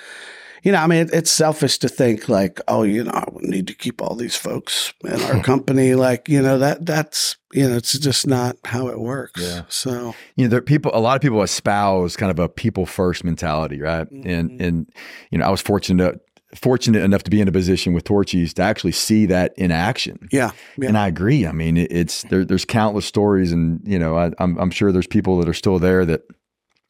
you 0.64 0.72
know, 0.72 0.80
I 0.80 0.88
mean, 0.88 1.00
it, 1.08 1.14
it's 1.14 1.32
selfish 1.32 1.78
to 1.80 1.90
think 1.90 2.28
like, 2.30 2.60
oh, 2.68 2.84
you 2.84 3.04
know, 3.04 3.12
I 3.12 3.26
need 3.42 3.68
to 3.68 3.74
keep 3.74 4.02
all 4.02 4.16
these 4.16 4.36
folks 4.36 4.94
in 5.04 5.22
our 5.22 5.42
company. 5.44 5.96
Like, 5.96 6.28
you 6.30 6.42
know, 6.42 6.58
that 6.60 6.86
that's 6.86 7.38
you 7.54 7.68
know, 7.68 7.76
it's 7.78 7.98
just 7.98 8.28
not 8.28 8.58
how 8.66 8.88
it 8.90 9.00
works. 9.00 9.42
Yeah. 9.42 9.64
So 9.70 10.14
you 10.36 10.46
know, 10.46 10.50
there 10.50 10.60
are 10.60 10.62
people. 10.62 10.92
A 10.94 11.00
lot 11.00 11.16
of 11.16 11.22
people 11.22 11.42
espouse 11.42 12.16
kind 12.16 12.30
of 12.32 12.40
a 12.40 12.48
people 12.50 12.86
first 12.86 13.24
mentality, 13.24 13.82
right? 13.82 14.10
And 14.12 14.52
Mhm. 14.52 14.62
and 14.62 14.90
you 15.32 15.38
know, 15.38 15.46
I 15.46 15.50
was 15.50 15.62
fortunate 15.62 16.20
fortunate 16.56 17.04
enough 17.04 17.22
to 17.22 17.30
be 17.30 17.40
in 17.40 17.48
a 17.48 17.52
position 17.52 17.94
with 17.94 18.04
Torchy's 18.04 18.56
to 18.56 18.64
actually 18.64 18.92
see 18.92 19.28
that 19.28 19.54
in 19.56 19.70
action. 19.72 20.28
yeah, 20.32 20.50
yeah. 20.80 20.88
And 20.88 20.98
I 20.98 21.08
agree. 21.08 21.46
I 21.46 21.52
mean, 21.52 21.78
it, 21.78 21.92
it's 21.92 22.24
there, 22.24 22.44
there's 22.44 22.66
countless 22.66 23.06
stories, 23.06 23.52
and 23.52 23.80
you 23.86 24.00
know, 24.00 24.18
I, 24.18 24.32
I'm 24.40 24.58
I'm 24.58 24.72
sure 24.72 24.92
there's 24.92 25.06
people 25.06 25.38
that 25.40 25.48
are 25.48 25.54
still 25.54 25.78
there 25.78 26.06
that, 26.06 26.22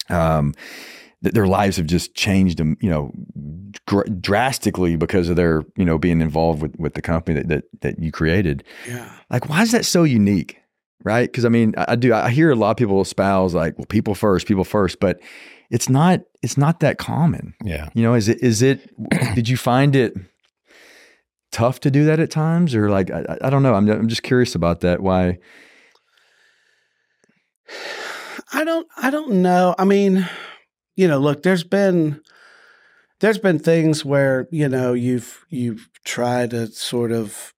um, 0.09 0.53
that 1.21 1.33
their 1.33 1.47
lives 1.47 1.77
have 1.77 1.85
just 1.85 2.15
changed, 2.15 2.61
um, 2.61 2.77
you 2.81 2.89
know, 2.89 3.11
dr- 3.87 4.21
drastically 4.21 4.95
because 4.95 5.29
of 5.29 5.35
their 5.35 5.63
you 5.75 5.85
know 5.85 5.97
being 5.97 6.21
involved 6.21 6.61
with 6.61 6.75
with 6.77 6.93
the 6.93 7.01
company 7.01 7.35
that 7.41 7.47
that 7.49 7.63
that 7.81 7.99
you 7.99 8.11
created. 8.11 8.63
yeah. 8.87 9.11
Like, 9.29 9.49
why 9.49 9.61
is 9.61 9.71
that 9.71 9.85
so 9.85 10.03
unique? 10.03 10.57
Right? 11.03 11.29
Because 11.31 11.45
I 11.45 11.49
mean, 11.49 11.73
I, 11.77 11.85
I 11.89 11.95
do. 11.95 12.13
I 12.13 12.29
hear 12.29 12.51
a 12.51 12.55
lot 12.55 12.71
of 12.71 12.77
people 12.77 12.99
espouse 13.01 13.53
like, 13.53 13.77
well, 13.77 13.85
people 13.85 14.15
first, 14.15 14.47
people 14.47 14.63
first, 14.65 14.99
but 14.99 15.19
it's 15.69 15.87
not. 15.89 16.21
It's 16.41 16.57
not 16.57 16.79
that 16.81 16.97
common. 16.97 17.53
Yeah. 17.63 17.89
You 17.93 18.03
know, 18.03 18.13
is 18.15 18.27
it? 18.29 18.41
Is 18.41 18.61
it? 18.61 18.89
did 19.35 19.47
you 19.49 19.57
find 19.57 19.95
it 19.95 20.13
tough 21.51 21.79
to 21.81 21.91
do 21.91 22.05
that 22.05 22.19
at 22.19 22.31
times, 22.31 22.75
or 22.75 22.89
like 22.89 23.11
I, 23.11 23.25
I- 23.29 23.47
I 23.47 23.49
don't 23.49 23.63
know. 23.63 23.73
I'm 23.75 23.87
I'm 23.89 24.07
just 24.07 24.23
curious 24.23 24.55
about 24.55 24.81
that. 24.81 25.01
Why? 25.01 25.39
I 28.53 28.63
don't 28.63 28.87
I 28.97 29.09
don't 29.09 29.41
know. 29.41 29.75
I 29.77 29.85
mean, 29.85 30.27
you 30.99 31.07
know, 31.07 31.17
look, 31.17 31.43
there's 31.43 31.63
been 31.63 32.21
there's 33.21 33.37
been 33.37 33.57
things 33.57 34.03
where, 34.03 34.47
you 34.51 34.67
know, 34.67 34.91
you've 34.93 35.45
you've 35.49 35.89
tried 36.03 36.49
to 36.49 36.67
sort 36.67 37.13
of 37.13 37.53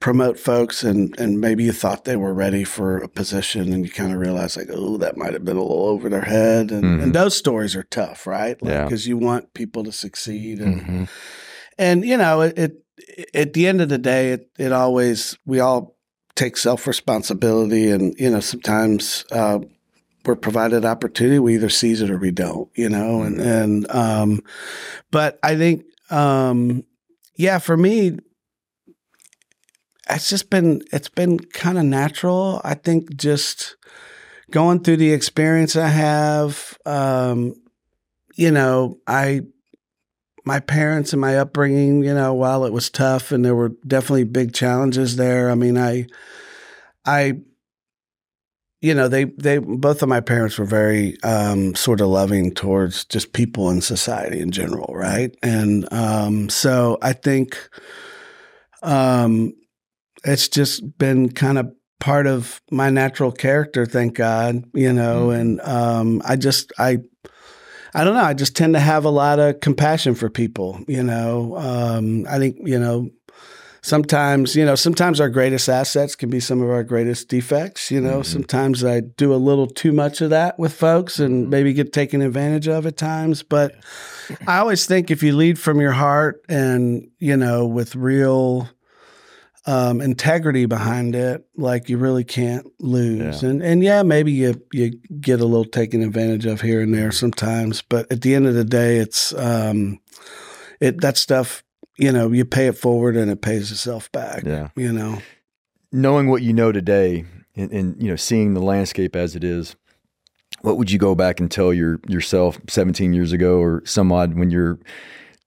promote 0.00 0.40
folks 0.40 0.82
and 0.82 1.16
and 1.20 1.40
maybe 1.40 1.62
you 1.62 1.70
thought 1.72 2.04
they 2.04 2.16
were 2.16 2.34
ready 2.34 2.64
for 2.64 2.96
a 2.98 3.08
position 3.08 3.72
and 3.72 3.84
you 3.84 3.92
kind 3.92 4.12
of 4.12 4.18
realize 4.18 4.56
like, 4.56 4.70
oh, 4.72 4.96
that 4.96 5.16
might 5.16 5.34
have 5.34 5.44
been 5.44 5.56
a 5.56 5.62
little 5.62 5.86
over 5.86 6.08
their 6.08 6.22
head. 6.22 6.72
And 6.72 6.84
Mhm. 6.98 7.02
and 7.04 7.14
those 7.14 7.36
stories 7.36 7.76
are 7.76 7.84
tough, 7.84 8.26
right? 8.26 8.60
Like, 8.60 8.72
Yeah. 8.72 8.84
Because 8.84 9.06
you 9.06 9.16
want 9.16 9.54
people 9.54 9.84
to 9.84 9.92
succeed 9.92 10.58
and 10.58 10.80
Mhm. 10.82 11.08
and 11.78 12.04
you 12.04 12.16
know 12.16 12.40
it, 12.40 12.58
it 12.58 12.72
at 13.34 13.52
the 13.52 13.68
end 13.68 13.80
of 13.80 13.88
the 13.88 13.98
day 13.98 14.32
it, 14.32 14.50
it 14.58 14.72
always 14.72 15.38
we 15.46 15.60
all 15.60 15.96
take 16.34 16.56
self 16.56 16.88
responsibility 16.88 17.88
and 17.88 18.18
you 18.18 18.30
know 18.30 18.40
sometimes 18.40 19.24
uh, 19.30 19.60
we're 20.24 20.36
provided 20.36 20.84
opportunity 20.84 21.38
we 21.38 21.54
either 21.54 21.68
seize 21.68 22.02
it 22.02 22.10
or 22.10 22.18
we 22.18 22.30
don't 22.30 22.68
you 22.74 22.88
know? 22.88 23.22
And 23.22 23.40
and 23.40 23.90
um 23.90 24.40
but 25.10 25.38
i 25.42 25.56
think 25.56 25.84
um 26.10 26.84
yeah 27.36 27.58
for 27.58 27.76
me 27.76 28.18
it's 30.08 30.28
just 30.28 30.50
been 30.50 30.82
it's 30.92 31.08
been 31.08 31.38
kind 31.38 31.78
of 31.78 31.84
natural. 31.84 32.60
I 32.64 32.74
think 32.74 33.16
just 33.16 33.76
going 34.50 34.80
through 34.80 34.96
the 34.96 35.12
experience 35.12 35.76
i 35.76 35.86
have 35.86 36.76
um 36.84 37.54
you 38.34 38.50
know 38.50 38.98
i 39.06 39.42
my 40.44 40.60
parents 40.60 41.12
and 41.12 41.20
my 41.20 41.36
upbringing, 41.36 42.02
you 42.02 42.14
know, 42.14 42.34
while 42.34 42.64
it 42.64 42.72
was 42.72 42.90
tough 42.90 43.32
and 43.32 43.44
there 43.44 43.54
were 43.54 43.72
definitely 43.86 44.24
big 44.24 44.52
challenges 44.52 45.16
there, 45.16 45.50
I 45.50 45.54
mean, 45.54 45.76
I, 45.76 46.06
I, 47.04 47.40
you 48.80 48.94
know, 48.94 49.08
they, 49.08 49.24
they, 49.24 49.58
both 49.58 50.02
of 50.02 50.08
my 50.08 50.20
parents 50.20 50.58
were 50.58 50.64
very 50.64 51.20
um, 51.22 51.74
sort 51.74 52.00
of 52.00 52.08
loving 52.08 52.54
towards 52.54 53.04
just 53.04 53.32
people 53.32 53.70
in 53.70 53.80
society 53.82 54.40
in 54.40 54.50
general, 54.50 54.92
right? 54.94 55.36
And 55.42 55.90
um, 55.92 56.48
so 56.48 56.96
I 57.02 57.12
think 57.12 57.58
um, 58.82 59.52
it's 60.24 60.48
just 60.48 60.98
been 60.98 61.30
kind 61.30 61.58
of 61.58 61.70
part 61.98 62.26
of 62.26 62.62
my 62.70 62.88
natural 62.88 63.30
character, 63.32 63.84
thank 63.84 64.14
God, 64.14 64.64
you 64.72 64.92
know, 64.92 65.28
Mhm. 65.28 65.40
and 65.40 65.60
um, 65.60 66.22
I 66.24 66.36
just, 66.36 66.72
I, 66.78 66.98
I 67.92 68.04
don't 68.04 68.14
know. 68.14 68.22
I 68.22 68.34
just 68.34 68.56
tend 68.56 68.74
to 68.74 68.80
have 68.80 69.04
a 69.04 69.10
lot 69.10 69.38
of 69.40 69.60
compassion 69.60 70.14
for 70.14 70.30
people. 70.30 70.80
You 70.86 71.02
know, 71.02 71.56
um, 71.58 72.24
I 72.30 72.38
think 72.38 72.56
you 72.64 72.78
know 72.78 73.10
sometimes 73.82 74.54
you 74.54 74.64
know 74.64 74.74
sometimes 74.74 75.20
our 75.20 75.28
greatest 75.28 75.68
assets 75.68 76.14
can 76.14 76.30
be 76.30 76.40
some 76.40 76.60
of 76.62 76.68
our 76.70 76.84
greatest 76.84 77.28
defects. 77.28 77.90
You 77.90 78.00
know, 78.00 78.20
Mhm. 78.20 78.26
sometimes 78.26 78.84
I 78.84 79.00
do 79.00 79.32
a 79.34 79.36
little 79.36 79.66
too 79.66 79.92
much 79.92 80.20
of 80.20 80.30
that 80.30 80.58
with 80.58 80.72
folks 80.72 81.18
and 81.18 81.48
maybe 81.50 81.72
get 81.72 81.92
taken 81.92 82.22
advantage 82.22 82.68
of 82.68 82.86
at 82.86 82.96
times. 82.96 83.42
But 83.42 83.74
I 84.46 84.58
always 84.58 84.86
think 84.86 85.10
if 85.10 85.22
you 85.22 85.34
lead 85.34 85.58
from 85.58 85.80
your 85.80 85.92
heart 85.92 86.42
and 86.48 87.08
you 87.18 87.36
know 87.36 87.66
with 87.66 87.94
real 87.96 88.68
um, 89.66 90.00
integrity 90.00 90.64
behind 90.64 91.14
it, 91.14 91.44
like 91.56 91.90
you 91.90 91.98
really 91.98 92.24
can't 92.24 92.66
lose. 92.80 93.42
Yeah. 93.42 93.50
And 93.50 93.62
and 93.62 93.82
yeah, 93.84 94.02
maybe 94.02 94.32
you 94.32 94.60
you 94.72 94.92
get 95.20 95.40
a 95.40 95.44
little 95.44 95.66
taken 95.66 96.02
advantage 96.02 96.46
of 96.46 96.60
here 96.62 96.80
and 96.80 96.94
there 96.94 97.12
sometimes, 97.12 97.82
but 97.82 98.10
at 98.10 98.22
the 98.22 98.34
end 98.34 98.46
of 98.46 98.54
the 98.54 98.64
day, 98.64 98.96
it's 98.96 99.34
um, 99.34 100.00
it 100.80 101.00
that 101.02 101.18
stuff. 101.18 101.62
You 102.00 102.12
know, 102.12 102.32
you 102.32 102.44
pay 102.44 102.66
it 102.66 102.78
forward 102.78 103.16
and 103.16 103.30
it 103.30 103.42
pays 103.42 103.70
itself 103.70 104.10
back. 104.10 104.44
Yeah. 104.44 104.68
You 104.74 104.92
know, 104.92 105.18
Knowing 105.92 106.28
what 106.28 106.40
you 106.42 106.52
know 106.52 106.72
today, 106.72 107.24
and, 107.56 107.70
and 107.72 108.02
you 108.02 108.08
know, 108.08 108.16
seeing 108.16 108.54
the 108.54 108.60
landscape 108.62 109.14
as 109.16 109.36
it 109.36 109.44
is, 109.44 109.76
what 110.62 110.78
would 110.78 110.90
you 110.90 110.98
go 110.98 111.14
back 111.14 111.40
and 111.40 111.50
tell 111.50 111.72
your 111.74 112.00
yourself 112.06 112.58
17 112.68 113.12
years 113.12 113.32
ago, 113.32 113.58
or 113.58 113.82
some 113.84 114.12
odd 114.12 114.34
when 114.34 114.50
you're 114.50 114.78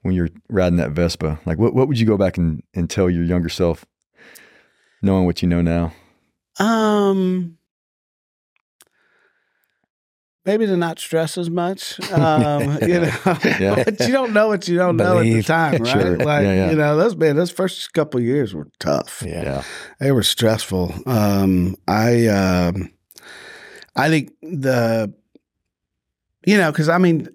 when 0.02 0.14
you're 0.14 0.30
riding 0.50 0.78
that 0.78 0.92
Vespa? 0.92 1.40
Like, 1.46 1.58
what 1.58 1.74
what 1.74 1.88
would 1.88 2.00
you 2.00 2.06
go 2.06 2.18
back 2.18 2.38
and, 2.38 2.62
and 2.74 2.90
tell 2.90 3.10
your 3.10 3.24
younger 3.24 3.50
self, 3.50 3.86
knowing 5.02 5.26
what 5.26 5.42
you 5.42 5.48
know 5.48 5.62
now? 5.62 5.94
um, 6.60 7.58
maybe 10.46 10.66
to 10.66 10.78
not 10.78 11.00
stress 11.00 11.38
as 11.38 11.50
much. 11.50 12.00
Um, 12.12 12.62
you 12.82 13.00
know, 13.00 13.12
Yeah. 13.60 13.84
but 13.86 14.00
you 14.02 14.12
don't 14.12 14.34
know 14.34 14.48
what 14.48 14.68
you 14.68 14.78
don't 14.78 14.98
know 14.98 15.20
at 15.20 15.24
the 15.24 15.44
time, 15.44 15.72
right? 15.84 15.88
Sure. 15.88 16.18
Like 16.18 16.44
Yeah, 16.44 16.54
yeah. 16.54 16.70
you 16.72 16.76
know, 16.76 16.98
those 16.98 17.16
man, 17.16 17.36
those 17.36 17.52
first 17.52 17.94
couple 17.94 18.20
of 18.20 18.26
years 18.26 18.54
were 18.54 18.68
tough. 18.80 19.24
Yeah. 19.26 19.64
They 20.00 20.12
were 20.12 20.24
stressful. 20.24 20.94
Um, 21.06 21.76
I, 21.88 22.28
um, 22.28 22.92
I 23.96 24.10
think 24.10 24.32
the, 24.42 25.14
you 26.46 26.58
know, 26.58 26.72
because 26.72 26.90
I 26.90 26.98
mean, 26.98 27.30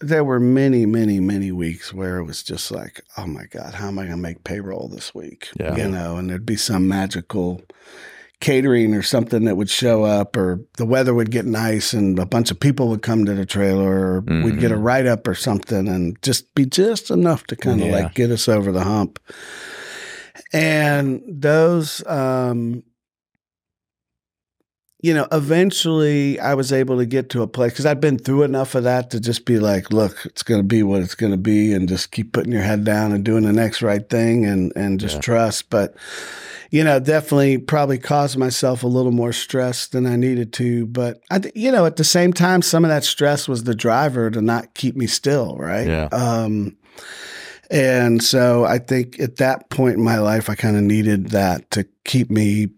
there 0.00 0.24
were 0.24 0.38
many, 0.40 0.84
many, 0.86 1.20
many 1.20 1.50
weeks 1.52 1.92
where 1.92 2.18
it 2.18 2.24
was 2.24 2.42
just 2.42 2.70
like, 2.70 3.02
oh 3.16 3.26
my 3.26 3.44
god, 3.46 3.74
how 3.74 3.88
am 3.88 3.98
I 3.98 4.02
going 4.02 4.16
to 4.16 4.22
make 4.22 4.44
payroll 4.44 4.88
this 4.88 5.14
week? 5.14 5.48
Yeah. 5.58 5.74
You 5.76 5.88
know, 5.88 6.16
and 6.16 6.28
there'd 6.30 6.46
be 6.46 6.56
some 6.56 6.86
magical 6.86 7.62
catering 8.40 8.94
or 8.94 9.02
something 9.02 9.44
that 9.44 9.56
would 9.56 9.70
show 9.70 10.04
up, 10.04 10.36
or 10.36 10.60
the 10.76 10.84
weather 10.86 11.14
would 11.14 11.30
get 11.30 11.46
nice, 11.46 11.92
and 11.92 12.18
a 12.18 12.26
bunch 12.26 12.50
of 12.50 12.60
people 12.60 12.88
would 12.88 13.02
come 13.02 13.24
to 13.24 13.34
the 13.34 13.46
trailer, 13.46 14.16
or 14.16 14.20
we'd 14.20 14.60
get 14.60 14.70
a 14.72 14.76
Mhm. 14.76 14.82
write 14.84 15.06
up 15.06 15.26
or 15.26 15.34
something, 15.34 15.88
and 15.88 16.16
just 16.22 16.54
be 16.54 16.66
just 16.66 17.10
enough 17.10 17.46
to 17.46 17.56
kind 17.56 17.80
of 17.80 17.88
Yeah. 17.88 17.94
like 17.94 18.14
get 18.14 18.30
us 18.30 18.48
over 18.48 18.70
the 18.72 18.84
hump. 18.84 19.18
And 20.52 21.22
those, 21.26 22.06
um, 22.06 22.82
you 25.06 25.14
know, 25.14 25.28
eventually 25.30 26.40
I 26.40 26.54
was 26.54 26.72
able 26.72 26.96
to 26.98 27.06
get 27.06 27.30
to 27.30 27.42
a 27.42 27.46
place 27.46 27.72
because 27.72 27.86
I'd 27.86 28.00
been 28.00 28.18
through 28.18 28.42
enough 28.42 28.74
of 28.74 28.82
that 28.84 29.10
to 29.10 29.20
just 29.20 29.44
be 29.44 29.60
like, 29.60 29.92
look, 29.92 30.16
it's 30.24 30.42
going 30.42 30.58
to 30.60 30.66
be 30.66 30.82
what 30.82 31.00
it's 31.00 31.14
going 31.14 31.30
to 31.30 31.38
be, 31.38 31.72
and 31.72 31.88
just 31.88 32.10
keep 32.10 32.32
putting 32.32 32.52
your 32.52 32.62
head 32.62 32.84
down 32.84 33.12
and 33.12 33.24
doing 33.24 33.44
the 33.44 33.52
next 33.52 33.82
right 33.82 34.08
thing, 34.10 34.44
and 34.44 34.72
and 34.74 34.98
just 34.98 35.16
Yeah. 35.16 35.20
trust. 35.20 35.70
But 35.70 35.94
you 36.72 36.82
know, 36.82 36.98
definitely 36.98 37.58
probably 37.58 37.98
caused 37.98 38.36
myself 38.36 38.82
a 38.82 38.88
little 38.88 39.12
more 39.12 39.32
stress 39.32 39.86
than 39.86 40.04
I 40.06 40.16
needed 40.16 40.52
to. 40.54 40.86
But 40.86 41.20
I, 41.30 41.38
th- 41.38 41.54
you 41.54 41.70
know, 41.70 41.86
at 41.86 41.94
the 41.94 42.02
same 42.04 42.32
time, 42.32 42.60
some 42.60 42.84
of 42.84 42.88
that 42.88 43.04
stress 43.04 43.46
was 43.46 43.62
the 43.62 43.74
driver 43.76 44.28
to 44.32 44.42
not 44.42 44.74
keep 44.74 44.96
me 44.96 45.06
still, 45.06 45.56
right? 45.56 45.86
Yeah. 45.86 46.08
Um, 46.10 46.76
and 47.70 48.22
so 48.22 48.64
I 48.64 48.78
think 48.78 49.20
at 49.20 49.36
that 49.36 49.70
point 49.70 49.96
in 49.98 50.02
my 50.04 50.18
life, 50.18 50.50
I 50.50 50.56
kind 50.56 50.76
of 50.76 50.82
needed 50.82 51.30
that 51.30 51.70
to 51.72 51.86
keep 52.04 52.30
me 52.30 52.68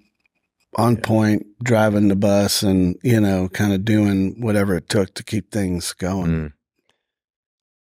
on 0.79 0.97
point, 0.97 1.45
driving 1.63 2.07
the 2.09 2.17
bus 2.17 2.63
and, 2.63 2.97
you 3.03 3.21
know, 3.21 3.49
kind 3.49 3.73
of 3.73 3.85
doing 3.85 4.41
whatever 4.41 4.77
it 4.77 4.89
took 4.89 5.13
to 5.15 5.25
keep 5.25 5.51
things 5.51 5.93
going. 5.93 6.31
Mm. 6.31 6.53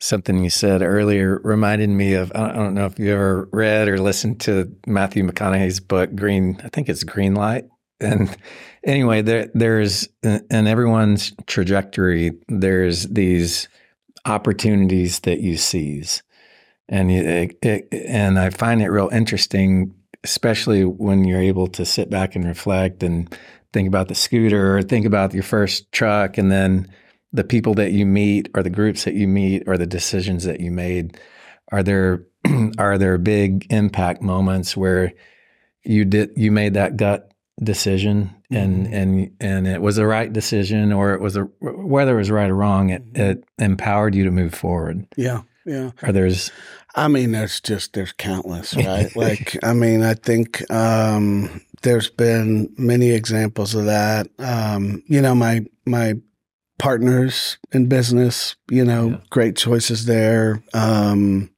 something 0.01 0.43
you 0.43 0.51
said 0.51 0.83
earlier 0.83 1.41
reminded 1.45 1.89
me 1.89 2.15
of 2.15 2.33
I 2.35 2.53
don't 2.53 2.75
know 2.75 2.87
if 2.87 2.99
you 2.99 3.13
ever 3.13 3.49
read 3.53 3.87
or 3.87 3.99
listened 3.99 4.41
to 4.43 4.75
Matthew 4.85 5.23
McConaughey's 5.23 5.79
book 5.79 6.13
Green 6.17 6.61
I 6.65 6.69
think 6.71 6.89
it's 6.89 7.05
Green 7.05 7.37
Light 7.37 7.67
and 8.01 8.37
anyway 8.85 9.23
there 9.23 9.49
there's 9.55 10.09
in 10.25 10.67
everyone's 10.67 11.33
trajectory 11.47 12.33
there's 12.49 13.05
these 13.05 13.69
opportunities 14.25 15.21
that 15.21 15.41
you 15.41 15.57
seize 15.57 16.25
and 16.89 17.11
it, 17.13 17.57
it, 17.63 17.89
and 17.93 18.41
I 18.41 18.51
find 18.51 18.83
it 18.83 18.91
real 18.91 19.09
interesting 19.13 19.95
especially 20.25 20.85
when 20.85 21.25
you're 21.25 21.41
able 21.41 21.67
to 21.67 21.85
sit 21.85 22.11
back 22.11 22.37
and 22.37 22.45
reflect 22.45 23.03
and 23.03 23.37
think 23.73 23.89
about 23.89 24.09
the 24.09 24.15
scooter 24.15 24.77
or 24.77 24.83
think 24.83 25.07
about 25.07 25.35
your 25.35 25.43
first 25.43 25.91
truck 25.93 26.39
and 26.39 26.51
then 26.51 26.89
the 27.33 27.45
people 27.45 27.75
that 27.75 27.93
you 27.93 28.05
meet 28.05 28.49
or 28.55 28.63
the 28.63 28.71
groups 28.71 29.05
that 29.05 29.15
you 29.15 29.27
meet 29.27 29.63
or 29.67 29.79
the 29.79 29.87
decisions 29.87 30.45
that 30.45 30.61
you 30.61 30.71
made 30.71 31.19
are 31.71 31.83
there 31.83 32.25
are 32.79 32.99
there 32.99 33.19
big 33.19 33.67
impact 33.71 34.23
moments 34.23 34.77
where 34.77 35.13
you 35.85 36.05
did 36.05 36.31
you 36.37 36.53
made 36.53 36.75
that 36.75 36.97
gut 36.97 37.33
decision 37.63 38.35
and 38.51 38.87
mm-hmm. 38.87 38.95
and 38.95 39.37
and 39.41 39.67
it 39.67 39.81
was 39.81 39.97
the 39.97 40.07
right 40.07 40.33
decision 40.33 40.93
or 40.93 41.15
it 41.15 41.21
was 41.21 41.37
a 41.37 41.43
whether 41.61 42.15
it 42.15 42.19
was 42.19 42.31
right 42.31 42.51
or 42.51 42.57
wrong 42.57 42.91
it, 42.91 43.13
mm-hmm. 43.13 43.23
it 43.23 43.45
empowered 43.59 44.15
you 44.15 44.25
to 44.25 44.31
move 44.31 44.55
forward 44.55 45.07
yeah 45.17 45.43
yeah 45.65 45.91
are 46.03 46.13
there's 46.13 46.51
i 46.95 47.09
mean 47.09 47.33
there's 47.33 47.61
just 47.61 47.93
there's 47.93 48.13
countless 48.13 48.77
right 48.77 49.15
like 49.17 49.57
i 49.63 49.73
mean 49.73 50.03
i 50.03 50.15
think 50.15 50.69
um 50.71 51.61
there's 51.83 52.11
been 52.11 52.73
many 52.77 53.11
examples 53.11 53.75
of 53.75 53.87
that 53.87 54.27
um 54.39 55.03
you 55.07 55.21
know 55.21 55.35
my 55.35 55.65
my 55.85 56.15
partners 56.83 57.59
in 57.71 57.87
business, 57.87 58.57
you 58.69 58.85
know, 58.85 59.11
yeah. 59.11 59.17
great 59.31 59.57
choices 59.57 60.05
there. 60.07 60.61
Um, 60.75 61.49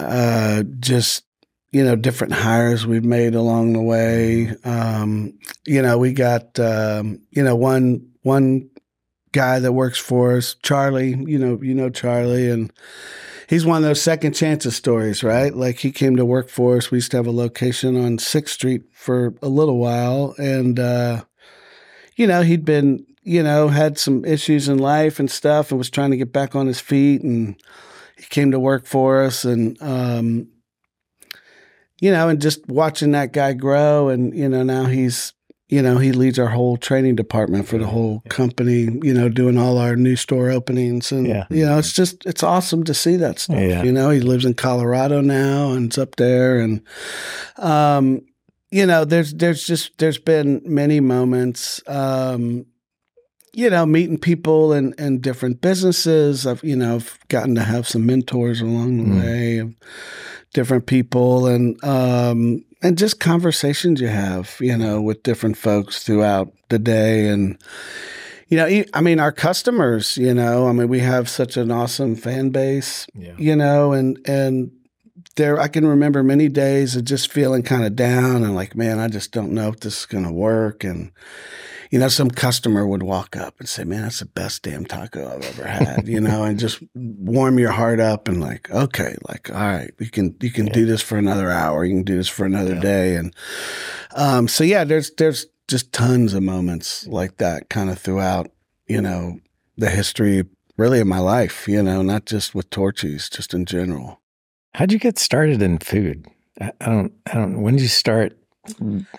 uh, 0.00 0.64
just, 0.80 1.24
you 1.70 1.84
know, 1.84 1.94
different 1.94 2.32
hires 2.32 2.84
we've 2.84 3.04
made 3.04 3.36
along 3.36 3.72
the 3.72 3.80
way. 3.80 4.56
Um, 4.64 5.38
you 5.66 5.80
know, 5.82 5.98
we 5.98 6.12
got, 6.12 6.58
um, 6.58 7.20
you 7.30 7.44
know, 7.44 7.54
one, 7.54 8.10
one 8.22 8.70
guy 9.30 9.60
that 9.60 9.72
works 9.72 9.98
for 9.98 10.36
us, 10.36 10.54
Charlie, 10.64 11.10
you 11.10 11.38
know, 11.38 11.56
you 11.62 11.74
know, 11.74 11.90
Charlie 11.90 12.50
and, 12.50 12.72
he's 13.48 13.66
one 13.66 13.78
of 13.78 13.82
those 13.82 14.02
second 14.02 14.34
chances 14.34 14.76
stories, 14.76 15.22
right? 15.22 15.54
Like 15.54 15.78
he 15.78 15.92
came 15.92 16.16
to 16.16 16.24
work 16.24 16.48
for 16.48 16.76
us. 16.76 16.90
We 16.90 16.98
used 16.98 17.10
to 17.12 17.16
have 17.16 17.26
a 17.26 17.32
location 17.32 18.02
on 18.02 18.18
Sixth 18.18 18.54
Street 18.54 18.82
for 18.92 19.34
a 19.42 19.48
little 19.48 19.78
while, 19.78 20.34
and 20.38 20.78
uh, 20.78 21.24
you 22.16 22.26
know 22.26 22.42
he'd 22.42 22.64
been 22.64 23.06
you 23.24 23.42
know, 23.42 23.68
had 23.68 23.98
some 23.98 24.24
issues 24.24 24.68
in 24.68 24.78
life 24.78 25.18
and 25.18 25.30
stuff 25.30 25.70
and 25.70 25.78
was 25.78 25.90
trying 25.90 26.10
to 26.10 26.16
get 26.16 26.32
back 26.32 26.54
on 26.54 26.66
his 26.66 26.80
feet. 26.80 27.22
And 27.22 27.56
he 28.16 28.24
came 28.26 28.50
to 28.50 28.60
work 28.60 28.86
for 28.86 29.24
us. 29.24 29.44
And, 29.44 29.80
um, 29.82 30.48
you 32.00 32.12
know, 32.12 32.28
and 32.28 32.40
just 32.40 32.68
watching 32.68 33.12
that 33.12 33.32
guy 33.32 33.54
grow. 33.54 34.08
And, 34.08 34.36
you 34.36 34.48
know, 34.48 34.62
now 34.62 34.84
he's, 34.84 35.32
you 35.68 35.80
know, 35.80 35.96
he 35.96 36.12
leads 36.12 36.38
our 36.38 36.48
whole 36.48 36.76
training 36.76 37.16
department 37.16 37.66
for 37.66 37.78
the 37.78 37.86
whole 37.86 38.22
company, 38.28 38.80
you 39.02 39.14
know, 39.14 39.30
doing 39.30 39.56
all 39.56 39.78
our 39.78 39.96
new 39.96 40.14
store 40.14 40.50
openings. 40.50 41.10
And, 41.10 41.26
yeah. 41.26 41.46
you 41.48 41.64
know, 41.64 41.78
it's 41.78 41.92
just, 41.92 42.24
it's 42.26 42.42
awesome 42.42 42.84
to 42.84 42.92
see 42.92 43.16
that 43.16 43.38
stuff. 43.38 43.58
Yeah. 43.58 43.82
You 43.82 43.90
know, 43.90 44.10
he 44.10 44.20
lives 44.20 44.44
in 44.44 44.54
Colorado 44.54 45.22
now 45.22 45.72
and 45.72 45.86
it's 45.86 45.96
up 45.96 46.16
there. 46.16 46.60
And, 46.60 46.82
um, 47.56 48.26
you 48.70 48.84
know, 48.84 49.06
there's, 49.06 49.32
there's 49.32 49.66
just, 49.66 49.96
there's 49.98 50.18
been 50.18 50.60
many 50.66 51.00
moments, 51.00 51.80
um, 51.86 52.66
you 53.54 53.70
know, 53.70 53.86
meeting 53.86 54.18
people 54.18 54.72
in, 54.74 54.92
in 54.98 55.20
different 55.20 55.62
businesses. 55.62 56.46
I've, 56.46 56.62
you 56.62 56.76
know, 56.76 56.96
I've 56.96 57.18
gotten 57.28 57.54
to 57.54 57.62
have 57.62 57.88
some 57.88 58.04
mentors 58.04 58.60
along 58.60 58.98
the 58.98 59.04
mm. 59.04 59.22
way 59.22 59.58
of 59.58 59.74
different 60.52 60.86
people 60.86 61.46
and, 61.46 61.82
um, 61.82 62.64
and 62.84 62.98
just 62.98 63.18
conversations 63.18 64.00
you 64.00 64.08
have, 64.08 64.56
you 64.60 64.76
know, 64.76 65.00
with 65.00 65.22
different 65.22 65.56
folks 65.56 66.04
throughout 66.04 66.52
the 66.68 66.78
day. 66.78 67.28
And, 67.28 67.58
you 68.48 68.58
know, 68.58 68.84
I 68.92 69.00
mean, 69.00 69.18
our 69.18 69.32
customers, 69.32 70.18
you 70.18 70.34
know, 70.34 70.68
I 70.68 70.72
mean, 70.72 70.88
we 70.88 71.00
have 71.00 71.30
such 71.30 71.56
an 71.56 71.70
awesome 71.70 72.14
fan 72.14 72.50
base, 72.50 73.06
yeah. 73.14 73.34
you 73.38 73.56
know, 73.56 73.92
and, 73.92 74.20
and, 74.28 74.70
there, 75.36 75.58
I 75.58 75.66
can 75.66 75.84
remember 75.84 76.22
many 76.22 76.48
days 76.48 76.94
of 76.94 77.04
just 77.04 77.32
feeling 77.32 77.64
kind 77.64 77.84
of 77.84 77.96
down 77.96 78.44
and 78.44 78.54
like, 78.54 78.76
man, 78.76 79.00
I 79.00 79.08
just 79.08 79.32
don't 79.32 79.50
know 79.50 79.68
if 79.68 79.80
this 79.80 80.00
is 80.00 80.06
going 80.06 80.22
to 80.22 80.30
work. 80.30 80.84
And, 80.84 81.10
you 81.90 81.98
know, 81.98 82.08
some 82.08 82.30
customer 82.30 82.86
would 82.86 83.02
walk 83.02 83.36
up 83.36 83.58
and 83.58 83.68
say, 83.68 83.84
"Man, 83.84 84.02
that's 84.02 84.20
the 84.20 84.26
best 84.26 84.62
damn 84.62 84.84
taco 84.84 85.34
I've 85.34 85.44
ever 85.44 85.66
had," 85.66 86.08
you 86.08 86.20
know, 86.20 86.44
and 86.44 86.58
just 86.58 86.82
warm 86.94 87.58
your 87.58 87.70
heart 87.70 88.00
up 88.00 88.28
and 88.28 88.40
like, 88.40 88.70
okay, 88.70 89.16
like, 89.28 89.50
all 89.50 89.56
right, 89.56 89.92
you 89.98 90.10
can 90.10 90.36
you 90.40 90.50
can 90.50 90.66
yeah. 90.68 90.72
do 90.72 90.86
this 90.86 91.02
for 91.02 91.18
another 91.18 91.50
hour, 91.50 91.84
you 91.84 91.94
can 91.94 92.04
do 92.04 92.16
this 92.16 92.28
for 92.28 92.46
another 92.46 92.74
yeah. 92.74 92.80
day, 92.80 93.16
and 93.16 93.34
um, 94.14 94.48
so 94.48 94.64
yeah, 94.64 94.84
there's 94.84 95.10
there's 95.12 95.46
just 95.68 95.92
tons 95.92 96.34
of 96.34 96.42
moments 96.42 97.06
like 97.06 97.38
that 97.38 97.70
kind 97.70 97.90
of 97.90 97.98
throughout, 97.98 98.50
you 98.86 99.00
know, 99.00 99.40
the 99.76 99.90
history 99.90 100.44
really 100.76 101.00
of 101.00 101.06
my 101.06 101.18
life, 101.18 101.66
you 101.68 101.82
know, 101.82 102.02
not 102.02 102.26
just 102.26 102.54
with 102.54 102.68
Torchy's, 102.70 103.28
just 103.28 103.54
in 103.54 103.64
general. 103.64 104.20
How'd 104.74 104.92
you 104.92 104.98
get 104.98 105.18
started 105.18 105.62
in 105.62 105.78
food? 105.78 106.26
I 106.60 106.72
don't, 106.80 107.12
I 107.26 107.34
don't. 107.34 107.62
When 107.62 107.74
did 107.74 107.82
you 107.82 107.88
start 107.88 108.36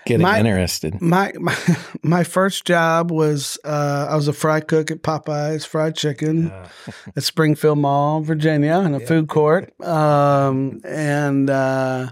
getting 0.06 0.24
my, 0.24 0.40
interested? 0.40 1.02
My, 1.02 1.34
my 1.40 1.56
my 2.04 2.24
first 2.24 2.66
job 2.66 3.12
was 3.12 3.58
uh, 3.64 4.08
I 4.10 4.16
was 4.16 4.28
a 4.28 4.34
fry 4.34 4.60
cook 4.60 4.92
at 4.92 5.02
Popeyes 5.02 5.66
Fried 5.66 5.96
Chicken 5.96 6.52
at 7.16 7.24
Springfield 7.24 7.80
Mall, 7.80 8.22
Virginia, 8.22 8.80
in 8.80 8.94
a 8.94 9.00
yeah. 9.00 9.06
food 9.06 9.28
court. 9.28 9.74
Um, 9.82 10.82
and 10.86 11.50
uh, 11.50 12.10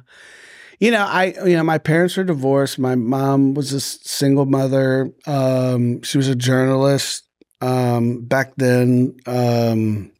you 0.79 0.91
know, 0.91 1.05
I 1.05 1.33
you 1.45 1.55
know 1.55 1.63
my 1.63 1.77
parents 1.77 2.17
were 2.17 2.23
divorced. 2.23 2.79
My 2.79 2.95
mom 2.95 3.53
was 3.53 3.73
a 3.73 3.79
single 3.79 4.45
mother. 4.45 5.11
Um, 5.25 6.01
she 6.01 6.17
was 6.17 6.27
a 6.27 6.35
journalist 6.35 7.27
um, 7.61 8.21
back 8.25 8.53
then. 8.57 9.15
Um, 9.25 10.11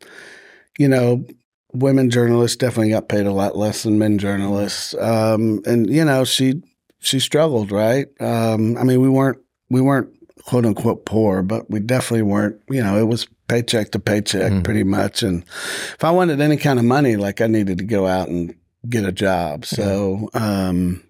you 0.80 0.88
know, 0.88 1.26
women 1.74 2.10
journalists 2.10 2.58
definitely 2.58 2.92
got 2.92 3.10
paid 3.10 3.26
a 3.26 3.34
lot 3.34 3.58
less 3.58 3.84
than 3.84 4.00
men 4.00 4.18
journalists. 4.18 4.94
Um, 4.96 5.62
and 5.66 5.90
you 5.90 6.06
know, 6.06 6.24
she 6.24 6.62
she 7.04 7.20
struggled, 7.20 7.72
right? 7.72 8.08
Um, 8.20 8.78
I 8.78 8.84
mean, 8.84 9.02
we 9.02 9.10
weren't 9.10 9.40
we 9.70 9.82
weren't 9.82 10.10
quote 10.46 10.66
unquote 10.66 11.06
poor, 11.06 11.44
but 11.44 11.70
we 11.70 11.80
definitely 11.80 12.24
weren't. 12.24 12.60
You 12.70 12.82
know, 12.82 12.98
it 12.98 13.08
was 13.08 13.28
paycheck 13.48 13.92
to 13.92 14.00
paycheck 14.00 14.52
mm 14.52 14.64
pretty 14.64 14.84
much. 14.84 15.22
And 15.22 15.44
if 15.44 16.04
I 16.04 16.12
wanted 16.12 16.40
any 16.40 16.58
kind 16.58 16.80
of 16.80 16.86
money, 16.86 17.18
like 17.18 17.42
I 17.42 17.48
needed 17.48 17.78
to 17.80 17.84
go 17.84 18.08
out 18.08 18.30
and 18.30 18.56
get 18.90 19.06
a 19.06 19.12
job. 19.12 19.66
So, 19.66 20.30
um, 20.34 21.04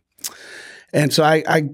and 0.92 1.14
so 1.14 1.24
I, 1.24 1.44
I 1.48 1.70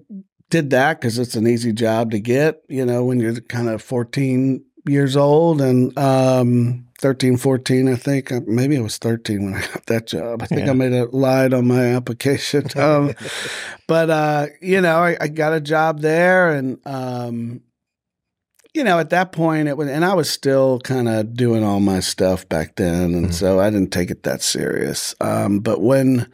did 0.50 0.72
that 0.72 1.00
because 1.00 1.18
it's 1.18 1.36
an 1.36 1.48
easy 1.48 1.72
job 1.72 2.12
to 2.12 2.20
get. 2.20 2.62
You 2.68 2.86
know, 2.86 3.06
when 3.06 3.20
you're 3.20 3.40
kind 3.42 3.70
of 3.70 3.82
14 3.82 4.64
years 4.86 5.16
old 5.16 5.62
and 5.62 5.98
um, 5.98 6.88
13, 7.00 7.38
14, 7.38 7.88
I 7.88 7.96
think. 7.96 8.32
Uh, 8.32 8.42
maybe 8.46 8.78
I 8.78 8.82
was 8.82 8.98
13 8.98 9.46
when 9.46 9.54
I 9.56 9.62
got 9.74 9.86
that 9.88 10.08
job. 10.08 10.44
I 10.44 10.46
think 10.46 10.66
yeah. 10.66 10.72
I 10.72 10.74
made 10.74 10.94
a 10.94 11.06
lied 11.06 11.54
on 11.54 11.68
my 11.68 11.96
application. 11.96 12.68
Um, 12.80 13.14
but, 13.88 14.10
uh, 14.10 14.48
you 14.62 14.80
know, 14.80 15.00
I, 15.00 15.18
I, 15.20 15.28
got 15.28 15.54
a 15.54 15.60
job 15.60 16.00
there 16.00 16.52
and, 16.52 16.80
um, 16.88 17.62
you 18.74 18.84
know, 18.84 19.00
at 19.00 19.10
that 19.10 19.32
point, 19.32 19.68
it 19.68 19.76
was, 19.76 19.90
and 19.90 20.06
I 20.06 20.14
was 20.14 20.30
still 20.30 20.80
kind 20.80 21.10
of 21.10 21.34
doing 21.34 21.64
all 21.64 21.80
my 21.80 22.00
stuff 22.00 22.48
back 22.48 22.76
then. 22.78 23.14
And 23.14 23.26
mm-hmm. 23.26 23.32
so 23.32 23.60
I 23.60 23.70
didn't 23.70 23.92
take 23.92 24.12
it 24.12 24.24
that 24.24 24.42
serious. 24.42 25.14
Um, 25.20 25.60
but 25.60 25.82
when 25.82 26.32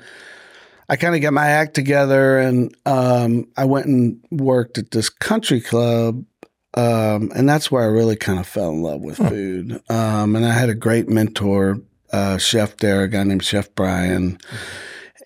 I 0.87 0.97
kind 0.97 1.15
of 1.15 1.21
got 1.21 1.33
my 1.33 1.47
act 1.47 1.73
together 1.73 2.37
and 2.37 2.75
um, 2.85 3.47
I 3.57 3.65
went 3.65 3.87
and 3.87 4.23
worked 4.29 4.77
at 4.77 4.91
this 4.91 5.09
country 5.09 5.61
club 5.61 6.23
um, 6.75 7.31
and 7.33 7.47
that's 7.47 7.71
where 7.71 7.83
I 7.83 7.87
really 7.87 8.17
kind 8.17 8.39
of 8.39 8.47
fell 8.47 8.69
in 8.69 8.81
love 8.81 9.01
with 9.01 9.17
huh. 9.17 9.29
food. 9.29 9.81
Um, 9.89 10.35
and 10.35 10.45
I 10.45 10.51
had 10.51 10.69
a 10.69 10.75
great 10.75 11.07
mentor, 11.07 11.79
uh, 12.11 12.37
chef 12.37 12.77
there, 12.77 13.03
a 13.03 13.07
guy 13.07 13.23
named 13.23 13.45
Chef 13.45 13.73
Brian. 13.75 14.39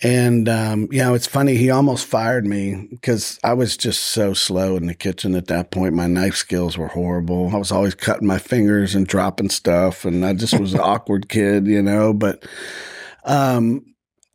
And, 0.02 0.48
um, 0.48 0.88
you 0.92 1.00
know, 1.00 1.14
it's 1.14 1.28
funny, 1.28 1.56
he 1.56 1.72
almost 1.72 2.06
fired 2.06 2.46
me 2.46 2.88
because 2.90 3.38
I 3.44 3.54
was 3.54 3.76
just 3.76 4.02
so 4.02 4.34
slow 4.34 4.78
in 4.78 4.86
the 4.86 4.94
kitchen 4.94 5.36
at 5.36 5.48
that 5.48 5.72
point. 5.72 5.94
My 5.94 6.08
knife 6.08 6.36
skills 6.36 6.78
were 6.78 6.88
horrible. 6.88 7.50
I 7.54 7.58
was 7.58 7.72
always 7.72 7.96
cutting 7.96 8.28
my 8.28 8.38
fingers 8.38 8.96
and 8.96 9.08
dropping 9.08 9.50
stuff. 9.50 10.06
And 10.06 10.26
I 10.26 10.34
just 10.34 10.58
was 10.58 10.74
an 10.74 10.80
awkward 10.84 11.30
kid, 11.30 11.66
you 11.66 11.82
know, 11.82 12.14
but, 12.14 12.46
um, 13.26 13.84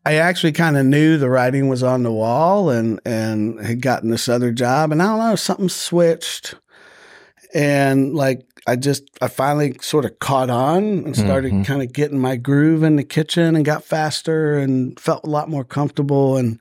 I 0.04 0.16
actually 0.16 0.52
kind 0.52 0.76
of 0.76 0.84
knew 0.84 1.16
the 1.16 1.30
writing 1.30 1.68
was 1.68 1.82
on 1.82 2.02
the 2.02 2.12
wall 2.12 2.68
and, 2.68 3.00
and 3.06 3.58
had 3.64 3.80
gotten 3.80 4.10
this 4.10 4.28
other 4.28 4.52
job. 4.52 4.92
And 4.92 5.00
I 5.00 5.06
don't 5.06 5.18
know, 5.18 5.36
something 5.36 5.70
switched 5.70 6.56
and 7.54 8.14
like 8.14 8.46
I 8.66 8.76
just 8.76 9.04
I 9.22 9.28
finally 9.28 9.76
sort 9.80 10.04
of 10.04 10.18
caught 10.18 10.50
on 10.50 10.82
and 10.82 11.16
started 11.16 11.52
mm-hmm. 11.52 11.62
kind 11.62 11.82
of 11.82 11.92
getting 11.92 12.18
my 12.18 12.36
groove 12.36 12.82
in 12.82 12.96
the 12.96 13.04
kitchen 13.04 13.56
and 13.56 13.64
got 13.64 13.84
faster 13.84 14.58
and 14.58 14.98
felt 14.98 15.24
a 15.24 15.30
lot 15.30 15.48
more 15.48 15.64
comfortable 15.64 16.36
and 16.36 16.60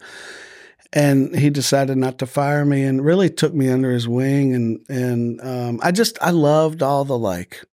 and 0.91 1.35
he 1.35 1.49
decided 1.49 1.97
not 1.97 2.19
to 2.19 2.27
fire 2.27 2.63
me 2.63 2.83
and 2.83 3.03
really 3.03 3.29
took 3.29 3.53
me 3.53 3.69
under 3.69 3.91
his 3.91 4.07
wing 4.07 4.53
and 4.53 4.85
and 4.87 5.41
um, 5.41 5.79
I 5.81 5.91
just 5.91 6.17
I 6.21 6.29
loved 6.29 6.83
all 6.83 7.03
the 7.03 7.17
like 7.17 7.65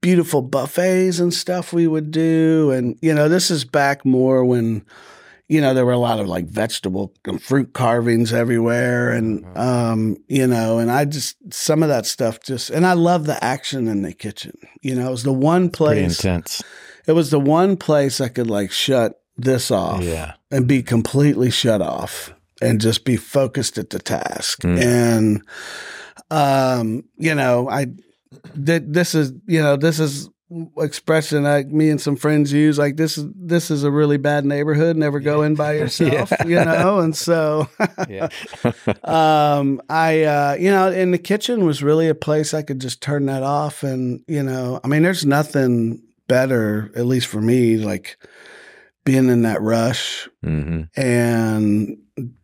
beautiful 0.00 0.42
buffets 0.42 1.18
and 1.18 1.32
stuff 1.34 1.72
we 1.72 1.86
would 1.86 2.10
do. 2.10 2.70
And, 2.70 2.96
you 3.00 3.14
know, 3.14 3.28
this 3.28 3.50
is 3.50 3.64
back 3.64 4.04
more 4.04 4.44
when, 4.44 4.84
you 5.48 5.60
know, 5.62 5.72
there 5.72 5.86
were 5.86 5.92
a 5.92 5.98
lot 5.98 6.20
of 6.20 6.28
like 6.28 6.46
vegetable 6.46 7.14
and 7.24 7.42
fruit 7.42 7.72
carvings 7.72 8.32
everywhere. 8.32 9.10
And, 9.12 9.44
Mm-hmm. 9.44 9.58
um, 9.58 10.16
you 10.28 10.46
know, 10.46 10.78
and 10.78 10.90
I 10.90 11.04
just, 11.06 11.36
some 11.52 11.82
of 11.82 11.88
that 11.88 12.04
stuff 12.06 12.40
just, 12.42 12.68
and 12.70 12.84
I 12.86 12.92
love 12.92 13.24
the 13.26 13.42
action 13.42 13.88
in 13.88 14.02
the 14.02 14.12
kitchen. 14.12 14.52
You 14.82 14.94
know, 14.94 15.08
it 15.08 15.10
was 15.10 15.22
the 15.22 15.32
one 15.32 15.70
Pretty 15.70 16.02
place, 16.02 16.24
intense. 16.24 16.62
it 17.06 17.12
was 17.12 17.30
the 17.30 17.40
one 17.40 17.76
place 17.76 18.20
I 18.20 18.28
could 18.28 18.50
like 18.50 18.70
shut 18.70 19.20
this 19.36 19.70
off 19.70 20.02
Yeah. 20.02 20.34
and 20.50 20.66
be 20.66 20.82
completely 20.82 21.50
shut 21.50 21.80
off 21.80 22.32
and 22.60 22.80
just 22.80 23.04
be 23.04 23.16
focused 23.16 23.78
at 23.78 23.90
the 23.90 23.98
task. 24.00 24.60
Mm. 24.62 24.82
And 24.82 25.42
um, 26.30 27.04
you 27.16 27.34
know, 27.34 27.68
I 27.70 27.86
th- 28.64 28.82
this 28.86 29.14
is 29.14 29.32
you 29.46 29.62
know 29.62 29.76
this 29.76 29.98
is 30.00 30.28
expression 30.78 31.42
like 31.42 31.66
me 31.68 31.90
and 31.90 32.00
some 32.00 32.16
friends 32.16 32.52
use 32.52 32.78
like 32.78 32.96
this 32.96 33.18
is 33.18 33.26
this 33.36 33.70
is 33.70 33.84
a 33.84 33.90
really 33.90 34.16
bad 34.16 34.46
neighborhood 34.46 34.96
never 34.96 35.20
go 35.20 35.42
in 35.42 35.54
by 35.54 35.72
yourself 35.78 36.30
Yeah. 36.30 36.46
you 36.46 36.64
know? 36.64 37.00
And 37.00 37.14
so 37.14 37.68
Yeah. 38.08 38.28
um 39.04 39.80
i 39.90 40.22
uh 40.22 40.56
you 40.58 40.70
know 40.70 40.90
in 40.90 41.10
the 41.10 41.18
kitchen 41.18 41.66
was 41.66 41.82
really 41.82 42.08
a 42.08 42.14
place 42.14 42.54
i 42.54 42.62
could 42.62 42.80
just 42.80 43.02
turn 43.02 43.26
that 43.26 43.42
off 43.42 43.82
and 43.82 44.22
you 44.26 44.42
know 44.42 44.80
i 44.82 44.88
mean 44.88 45.02
there's 45.02 45.26
nothing 45.26 46.02
better 46.28 46.90
at 46.96 47.04
least 47.06 47.26
for 47.26 47.40
me 47.42 47.76
like 47.76 48.16
being 49.04 49.28
in 49.28 49.42
that 49.42 49.60
rush. 49.62 50.28
Hmm 50.42 50.82
and 50.96 51.98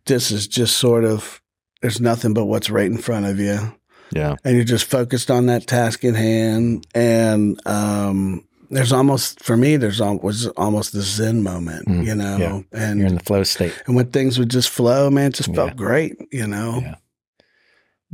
this 0.07 0.31
is 0.31 0.47
just 0.47 0.77
sort 0.77 1.05
of 1.05 1.41
there's 1.83 2.01
nothing 2.01 2.35
but 2.35 2.45
what's 2.47 2.71
right 2.71 2.87
in 2.91 2.99
front 2.99 3.27
of 3.27 3.39
you 3.39 3.75
Yeah. 4.15 4.37
and 4.45 4.57
you're 4.57 4.65
just 4.65 4.85
focused 4.85 5.31
on 5.31 5.47
that 5.47 5.67
task 5.67 6.05
in 6.05 6.15
hand 6.15 6.87
and 6.95 7.59
um 7.67 8.45
there's 8.71 8.93
almost 8.93 9.43
for 9.43 9.57
me 9.57 9.77
there's 9.77 10.01
al- 10.01 10.19
was 10.19 10.47
almost 10.57 10.93
the 10.93 11.03
zen 11.03 11.43
moment 11.43 11.87
Mm, 11.89 12.07
you 12.07 12.15
know 12.15 12.37
yeah. 12.39 12.63
and 12.73 12.99
You're 12.99 13.09
in 13.09 13.15
the 13.17 13.23
flow 13.25 13.43
state. 13.45 13.73
and 13.87 13.95
when 13.97 14.11
things 14.11 14.39
would 14.39 14.51
just 14.51 14.71
flow 14.71 15.11
man 15.11 15.29
it 15.29 15.35
just 15.35 15.55
felt 15.55 15.71
Yeah. 15.71 15.75
great 15.87 16.13
you 16.33 16.47
know 16.47 16.81
Yeah. 16.83 16.95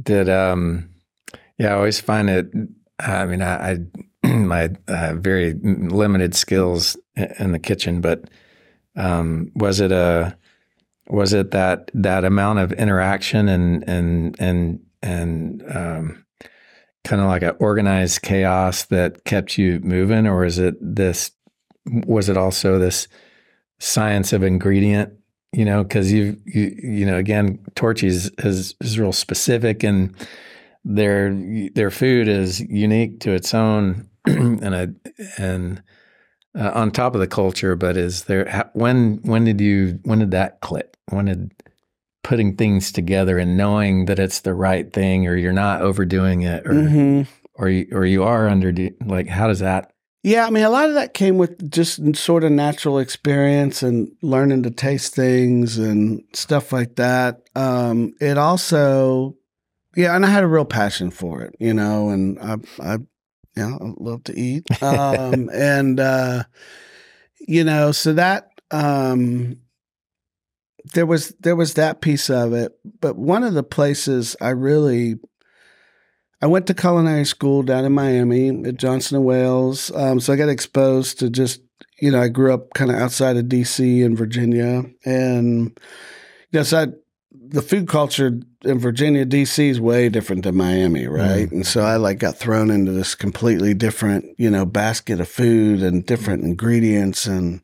Did 0.02 0.28
um 0.28 0.88
yeah, 1.58 1.72
I 1.72 1.76
always 1.76 2.00
find 2.00 2.30
it 2.30 2.46
I 2.98 3.26
mean 3.26 3.42
I, 3.42 3.72
I 3.72 3.78
my 4.26 4.70
uh, 4.88 5.14
very 5.16 5.54
limited 5.54 6.34
skills 6.34 6.96
in 7.38 7.52
the 7.52 7.58
kitchen, 7.58 8.00
but 8.00 8.24
um 8.96 9.50
was 9.54 9.80
it 9.80 9.92
a 9.92 10.36
was 11.08 11.32
it 11.32 11.50
that 11.50 11.90
that 11.94 12.24
amount 12.24 12.58
of 12.60 12.72
interaction 12.72 13.48
and 13.48 13.84
and 13.88 14.36
and 14.38 14.80
and 15.02 15.62
um 15.74 16.24
kind 17.04 17.22
of 17.22 17.28
like 17.28 17.42
an 17.42 17.56
organized 17.58 18.22
chaos 18.22 18.84
that 18.84 19.24
kept 19.24 19.56
you 19.56 19.80
moving 19.80 20.26
or 20.26 20.44
is 20.44 20.58
it 20.58 20.74
this 20.80 21.30
was 21.86 22.28
it 22.28 22.36
also 22.36 22.78
this 22.78 23.08
science 23.78 24.32
of 24.32 24.42
ingredient? 24.42 25.12
You 25.52 25.64
know 25.64 25.82
because 25.82 26.12
you 26.12 26.36
you 26.44 26.76
you 26.80 27.06
know 27.06 27.16
again 27.16 27.58
torchy's 27.74 28.30
is 28.38 28.76
is 28.80 28.98
real 28.98 29.12
specific 29.12 29.82
and 29.82 30.14
their 30.84 31.34
their 31.74 31.90
food 31.90 32.28
is 32.28 32.60
unique 32.60 33.20
to 33.20 33.32
its 33.32 33.52
own 33.52 34.08
and 34.26 34.74
a, 34.74 34.94
and 35.38 35.82
uh, 36.56 36.70
on 36.74 36.92
top 36.92 37.14
of 37.14 37.20
the 37.20 37.26
culture 37.26 37.74
but 37.74 37.96
is 37.96 38.24
there 38.24 38.70
when 38.74 39.18
when 39.22 39.44
did 39.44 39.60
you 39.60 39.98
when 40.04 40.20
did 40.20 40.30
that 40.30 40.60
click? 40.60 40.96
When 41.08 41.24
did 41.24 41.50
putting 42.22 42.56
things 42.56 42.92
together 42.92 43.38
and 43.38 43.56
knowing 43.56 44.04
that 44.06 44.18
it's 44.18 44.40
the 44.40 44.54
right 44.54 44.92
thing 44.92 45.26
or 45.26 45.36
you're 45.36 45.52
not 45.52 45.82
overdoing 45.82 46.42
it 46.42 46.66
or 46.66 46.74
hmm 46.74 47.22
or 47.54 47.68
you, 47.68 47.86
or 47.92 48.06
you 48.06 48.22
are 48.22 48.48
under 48.48 48.72
like 49.04 49.26
how 49.26 49.46
does 49.46 49.58
that 49.58 49.92
yeah 50.22 50.46
i 50.46 50.50
mean 50.50 50.64
a 50.64 50.70
lot 50.70 50.88
of 50.88 50.94
that 50.94 51.14
came 51.14 51.36
with 51.36 51.70
just 51.70 52.16
sort 52.16 52.44
of 52.44 52.50
natural 52.52 52.98
experience 52.98 53.82
and 53.82 54.10
learning 54.22 54.62
to 54.62 54.70
taste 54.70 55.14
things 55.14 55.76
and 55.76 56.22
stuff 56.32 56.72
like 56.72 56.96
that. 56.96 57.40
Um 57.54 58.14
it 58.20 58.38
also 58.38 59.36
yeah 59.96 60.14
and 60.14 60.24
i 60.24 60.30
had 60.30 60.44
a 60.44 60.48
real 60.48 60.64
passion 60.64 61.10
for 61.10 61.42
it 61.42 61.54
you 61.58 61.74
know 61.74 62.08
and 62.10 62.38
i 62.38 62.56
i 62.80 62.98
yeah 63.56 63.76
i 63.80 63.92
love 63.98 64.24
to 64.24 64.38
eat. 64.38 64.66
Um 64.82 65.50
and 65.52 65.98
uh 66.00 66.44
you 67.40 67.64
know 67.64 67.92
so 67.92 68.12
that 68.14 68.50
um 68.70 69.56
there 70.92 71.06
was 71.06 71.30
there 71.40 71.56
was 71.56 71.74
that 71.74 72.00
piece 72.00 72.30
of 72.30 72.52
it 72.52 72.78
but 73.00 73.16
one 73.16 73.42
of 73.42 73.54
the 73.54 73.62
places 73.62 74.36
i 74.40 74.48
really 74.48 75.16
i 76.42 76.46
went 76.46 76.66
to 76.66 76.74
culinary 76.74 77.24
school 77.24 77.62
down 77.62 77.84
in 77.84 77.92
miami 77.92 78.48
at 78.64 78.76
johnson 78.76 79.16
and 79.16 79.24
wales 79.24 79.90
um, 79.94 80.20
so 80.20 80.32
i 80.32 80.36
got 80.36 80.48
exposed 80.48 81.18
to 81.18 81.30
just 81.30 81.60
you 82.00 82.10
know 82.10 82.20
i 82.20 82.28
grew 82.28 82.52
up 82.52 82.72
kind 82.74 82.90
of 82.90 82.96
outside 82.96 83.36
of 83.36 83.46
dc 83.46 84.02
in 84.02 84.16
virginia 84.16 84.84
and 85.04 85.78
yes 86.50 86.72
i 86.72 86.86
the 87.32 87.62
food 87.62 87.88
culture 87.88 88.38
in 88.64 88.78
virginia 88.78 89.26
dc 89.26 89.58
is 89.58 89.80
way 89.80 90.08
different 90.08 90.44
than 90.44 90.56
miami 90.56 91.06
right? 91.06 91.50
And 91.50 91.66
so 91.66 91.82
i 91.82 91.96
like 91.96 92.18
got 92.18 92.36
thrown 92.36 92.70
into 92.70 92.92
this 92.92 93.14
completely 93.14 93.74
different 93.74 94.24
you 94.38 94.50
know 94.50 94.64
basket 94.64 95.20
of 95.20 95.28
food 95.28 95.82
and 95.82 96.06
different 96.06 96.44
ingredients 96.44 97.26
and 97.26 97.60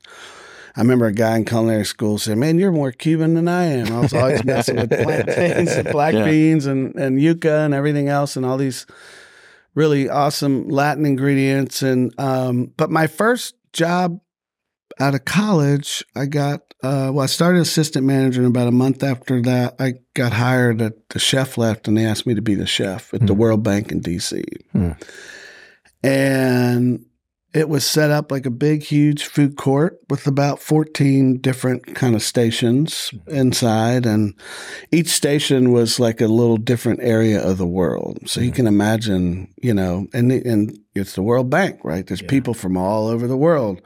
I 0.76 0.80
remember 0.82 1.06
a 1.06 1.12
guy 1.12 1.36
in 1.36 1.44
culinary 1.46 1.84
school 1.86 2.18
said, 2.18 2.36
"Man, 2.38 2.58
you're 2.58 2.72
more 2.72 2.92
Cuban 2.92 3.34
than 3.34 3.48
I 3.48 3.64
am." 3.64 3.92
I 3.92 4.00
was 4.00 4.12
always 4.12 4.44
messing 4.52 4.76
with 4.76 4.90
plantains 4.90 5.70
and 5.72 5.88
black 5.90 6.14
Yeah. 6.14 6.24
beans 6.24 6.66
and 6.66 6.94
and 6.96 7.18
yuca 7.18 7.64
and 7.64 7.72
everything 7.74 8.08
else 8.08 8.36
and 8.36 8.44
all 8.44 8.58
these 8.58 8.86
really 9.74 10.08
awesome 10.08 10.68
Latin 10.68 11.06
ingredients. 11.06 11.82
And 11.82 12.12
um, 12.18 12.72
but 12.76 12.90
my 12.90 13.06
first 13.06 13.54
job 13.72 14.20
out 15.00 15.14
of 15.14 15.24
college, 15.24 16.04
I 16.14 16.26
got 16.26 16.60
uh, 16.82 17.10
well, 17.12 17.20
I 17.20 17.26
started 17.26 17.60
assistant 17.62 18.04
manager, 18.06 18.42
and 18.42 18.48
about 18.54 18.68
a 18.68 18.72
month 18.72 19.02
after 19.02 19.40
that, 19.42 19.76
I 19.80 19.94
got 20.14 20.32
hired. 20.34 20.82
At 20.82 21.08
the 21.08 21.18
chef 21.18 21.56
left, 21.56 21.88
and 21.88 21.96
they 21.96 22.04
asked 22.04 22.26
me 22.26 22.34
to 22.34 22.42
be 22.42 22.54
the 22.54 22.66
chef 22.66 23.14
at 23.14 23.26
the 23.26 23.32
Hmm. 23.32 23.38
World 23.40 23.62
Bank 23.62 23.90
in 23.92 24.00
D.C. 24.00 24.44
Hmm. 24.72 24.90
And 26.02 27.04
it 27.56 27.68
was 27.70 27.86
set 27.86 28.10
up 28.10 28.30
like 28.30 28.44
a 28.44 28.50
big, 28.50 28.82
huge 28.82 29.24
food 29.24 29.56
court 29.56 29.98
with 30.10 30.26
about 30.26 30.60
14 30.60 31.38
different 31.38 31.94
kind 31.94 32.14
of 32.14 32.22
stations 32.22 33.10
inside. 33.28 34.04
And 34.04 34.34
each 34.92 35.08
station 35.08 35.72
was 35.72 35.98
like 35.98 36.20
a 36.20 36.26
little 36.26 36.58
different 36.58 37.00
area 37.02 37.42
of 37.42 37.56
the 37.56 37.66
world. 37.66 38.18
So 38.26 38.40
you 38.42 38.50
Mhm. 38.50 38.54
can 38.56 38.66
imagine, 38.66 39.48
you 39.62 39.72
know, 39.72 40.06
and, 40.12 40.30
and 40.32 40.78
it's 40.94 41.14
the 41.14 41.22
World 41.22 41.48
Bank, 41.48 41.80
right? 41.82 42.06
There's 42.06 42.20
Yeah. 42.22 42.28
people 42.28 42.52
from 42.52 42.76
all 42.76 43.06
over 43.08 43.26
the 43.26 43.36
world. 43.38 43.80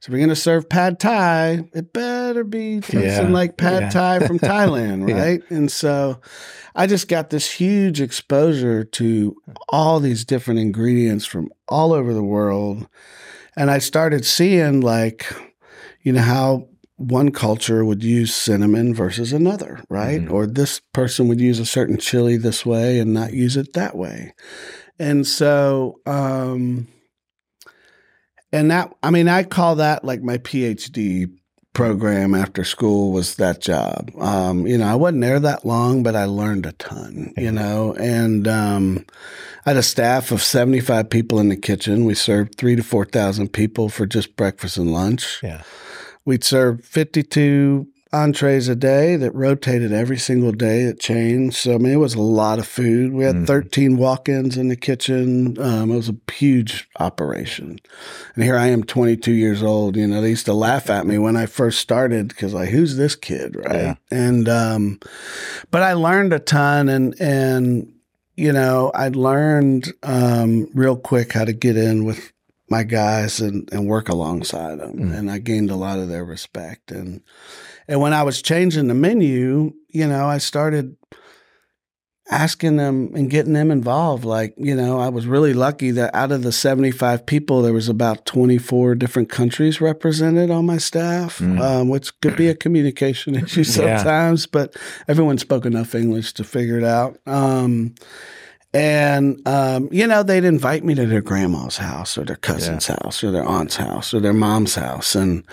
So 0.00 0.12
we're 0.12 0.18
going 0.18 0.28
to 0.28 0.36
serve 0.36 0.68
pad 0.68 1.00
thai. 1.00 1.64
It 1.74 1.92
better 1.92 2.44
be 2.44 2.80
tasting 2.80 3.02
Yeah. 3.02 3.28
like 3.32 3.56
pad 3.56 3.82
Yeah. 3.84 3.90
thai 3.90 4.26
from 4.26 4.38
Thailand, 4.52 5.08
Yeah. 5.08 5.20
right? 5.20 5.42
And 5.50 5.70
so 5.70 6.20
I 6.76 6.86
just 6.86 7.08
got 7.08 7.30
this 7.30 7.50
huge 7.50 8.00
exposure 8.00 8.84
to 8.84 9.36
all 9.68 9.98
these 10.00 10.24
different 10.24 10.60
ingredients 10.60 11.24
from 11.26 11.48
all 11.68 11.92
over 11.92 12.14
the 12.14 12.22
world. 12.22 12.86
And 13.56 13.70
I 13.72 13.78
started 13.78 14.24
seeing, 14.24 14.80
like, 14.82 15.26
you 16.02 16.12
know, 16.12 16.22
how 16.22 16.68
one 16.96 17.30
culture 17.32 17.84
would 17.84 18.04
use 18.04 18.34
cinnamon 18.34 18.94
versus 18.94 19.32
another, 19.32 19.80
right? 19.88 20.20
Mhm. 20.22 20.30
Or 20.32 20.46
this 20.46 20.80
person 20.92 21.26
would 21.28 21.40
use 21.40 21.58
a 21.58 21.66
certain 21.66 21.96
chili 21.96 22.36
this 22.36 22.64
way 22.64 22.98
and 23.00 23.12
not 23.12 23.32
use 23.32 23.56
it 23.56 23.72
that 23.74 23.96
way. 23.96 24.32
And 24.98 25.26
so, 25.26 26.00
um, 26.06 26.86
and 28.52 28.70
that, 28.70 28.94
I 29.02 29.10
mean, 29.10 29.28
I 29.28 29.42
call 29.42 29.76
that 29.76 30.04
like 30.04 30.22
my 30.22 30.38
PhD 30.38 31.30
program 31.74 32.34
after 32.34 32.64
school 32.64 33.12
was 33.12 33.36
that 33.36 33.60
job. 33.60 34.10
Um, 34.18 34.66
you 34.66 34.78
know, 34.78 34.86
I 34.86 34.94
wasn't 34.96 35.20
there 35.22 35.38
that 35.40 35.64
long, 35.64 36.02
but 36.02 36.16
I 36.16 36.24
learned 36.24 36.66
a 36.66 36.72
ton, 36.72 37.32
you 37.36 37.52
know, 37.52 37.94
and, 37.94 38.48
um, 38.48 39.04
I 39.64 39.70
had 39.70 39.76
a 39.76 39.82
staff 39.82 40.32
of 40.32 40.42
75 40.42 41.10
people 41.10 41.38
in 41.38 41.50
the 41.50 41.56
kitchen. 41.56 42.04
We 42.04 42.14
served 42.14 42.56
three 42.56 42.74
to 42.74 42.82
4,000 42.82 43.52
people 43.52 43.90
for 43.90 44.06
just 44.06 44.34
breakfast 44.34 44.76
and 44.78 44.92
lunch. 44.92 45.40
yeah 45.42 45.62
We'd 46.24 46.44
serve 46.44 46.84
52 46.84 47.86
entrees 48.12 48.68
a 48.68 48.74
day 48.74 49.16
that 49.16 49.34
rotated 49.34 49.92
every 49.92 50.16
single 50.16 50.52
day. 50.52 50.82
It 50.82 50.98
changed. 50.98 51.56
So, 51.56 51.74
I 51.74 51.78
mean, 51.78 51.92
it 51.92 51.96
was 51.96 52.14
a 52.14 52.20
lot 52.22 52.58
of 52.58 52.66
food. 52.66 53.12
We 53.12 53.24
had 53.24 53.36
Mhm. 53.36 53.46
13 53.46 53.96
walk 53.98 54.28
ins 54.28 54.56
in 54.56 54.68
the 54.68 54.76
kitchen. 54.76 55.56
Um, 55.60 55.90
it 55.90 55.96
was 55.96 56.08
a 56.08 56.32
huge 56.32 56.88
operation. 56.98 57.78
And 58.34 58.44
here 58.44 58.56
I 58.56 58.68
am, 58.68 58.82
22 58.82 59.32
years 59.32 59.62
old. 59.62 59.96
You 59.96 60.06
know, 60.06 60.22
they 60.22 60.30
used 60.30 60.46
to 60.46 60.54
laugh 60.54 60.88
at 60.88 61.06
me 61.06 61.18
when 61.18 61.36
I 61.36 61.46
first 61.46 61.80
started 61.80 62.28
because, 62.28 62.54
like, 62.54 62.70
who's 62.70 62.96
this 62.96 63.14
kid? 63.14 63.56
Right. 63.56 63.74
Yeah. 63.74 63.94
And, 64.10 64.48
um, 64.48 65.00
but 65.70 65.82
I 65.82 65.92
learned 65.92 66.32
a 66.32 66.38
ton 66.38 66.88
and, 66.88 67.14
and, 67.20 67.92
you 68.36 68.52
know, 68.52 68.90
I 68.94 69.08
learned 69.08 69.92
um, 70.02 70.68
real 70.72 70.96
quick 70.96 71.32
how 71.32 71.44
to 71.44 71.52
get 71.52 71.76
in 71.76 72.04
with 72.04 72.32
my 72.70 72.82
guys 72.84 73.40
and, 73.40 73.68
and 73.72 73.86
work 73.86 74.08
alongside 74.08 74.78
them. 74.78 74.94
Mm. 74.94 75.18
And 75.18 75.30
I 75.30 75.38
gained 75.38 75.70
a 75.70 75.76
lot 75.76 75.98
of 75.98 76.08
their 76.08 76.24
respect. 76.24 76.90
And 76.90 77.22
and 77.88 78.00
when 78.00 78.12
I 78.12 78.22
was 78.22 78.42
changing 78.42 78.88
the 78.88 78.94
menu, 78.94 79.72
you 79.88 80.06
know, 80.06 80.26
I 80.26 80.38
started 80.38 80.96
asking 82.30 82.76
them 82.76 83.10
and 83.14 83.30
getting 83.30 83.54
them 83.54 83.70
involved. 83.70 84.22
Like, 84.24 84.52
you 84.58 84.74
know, 84.74 84.98
I 85.00 85.08
was 85.08 85.26
really 85.26 85.54
lucky 85.54 85.90
that 85.92 86.14
out 86.14 86.30
of 86.30 86.42
the 86.42 86.52
75 86.52 87.24
people, 87.24 87.62
there 87.62 87.72
was 87.72 87.88
about 87.88 88.26
24 88.26 88.96
different 88.96 89.30
countries 89.30 89.80
represented 89.80 90.50
on 90.50 90.66
my 90.66 90.76
staff, 90.76 91.38
Mm. 91.38 91.58
um, 91.60 91.88
which 91.88 92.18
could 92.20 92.36
be 92.36 92.48
a 92.48 92.54
communication 92.54 93.34
issue 93.42 93.62
Yeah. 93.62 93.96
sometimes, 93.96 94.46
but 94.46 94.76
everyone 95.08 95.38
spoke 95.38 95.64
enough 95.64 95.94
English 95.94 96.34
to 96.34 96.44
figure 96.44 96.76
it 96.76 96.84
out. 96.84 97.16
Um, 97.26 97.94
and, 98.74 99.40
um, 99.48 99.88
you 99.90 100.06
know, 100.06 100.22
they'd 100.22 100.44
invite 100.44 100.84
me 100.84 100.94
to 100.96 101.06
their 101.06 101.22
grandma's 101.22 101.78
house 101.78 102.18
or 102.18 102.24
their 102.26 102.36
cousin's 102.36 102.88
house 102.88 103.24
or 103.24 103.30
their 103.30 103.44
aunt's 103.48 103.76
house 103.76 104.12
or 104.12 104.20
their 104.20 104.34
mom's 104.34 104.74
house. 104.74 105.14
And, 105.14 105.44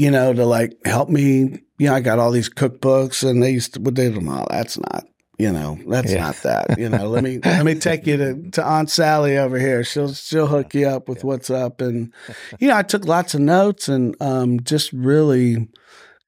you 0.00 0.10
know, 0.10 0.32
to 0.32 0.46
like 0.46 0.72
help 0.84 1.08
me, 1.10 1.60
you 1.78 1.86
know, 1.88 1.94
I 1.94 2.00
got 2.00 2.18
all 2.18 2.30
these 2.30 2.48
cookbooks 2.48 3.28
and 3.28 3.42
they 3.42 3.50
used 3.50 3.74
to, 3.74 3.80
but 3.80 3.94
they, 3.94 4.08
oh, 4.08 4.46
that's 4.50 4.78
not, 4.78 5.04
you 5.38 5.52
know, 5.52 5.78
that's 5.86 6.12
Yeah. 6.12 6.20
not 6.26 6.36
that. 6.42 6.78
You 6.78 6.88
know, 6.88 7.06
let 7.08 7.22
me 7.22 7.38
let 7.44 7.64
me 7.66 7.74
take 7.74 8.06
you 8.06 8.16
to, 8.16 8.50
to 8.52 8.64
Aunt 8.64 8.88
Sally 8.90 9.36
over 9.36 9.58
here. 9.58 9.84
She'll 9.84 10.12
she'll 10.14 10.46
hook 10.46 10.74
you 10.74 10.86
up 10.88 11.08
with 11.08 11.22
what's 11.24 11.50
up. 11.50 11.80
And 11.80 12.12
you 12.58 12.68
know, 12.68 12.76
I 12.76 12.82
took 12.82 13.04
lots 13.04 13.34
of 13.34 13.40
notes 13.40 13.88
and 13.88 14.16
um, 14.20 14.60
just 14.60 14.92
really 14.92 15.68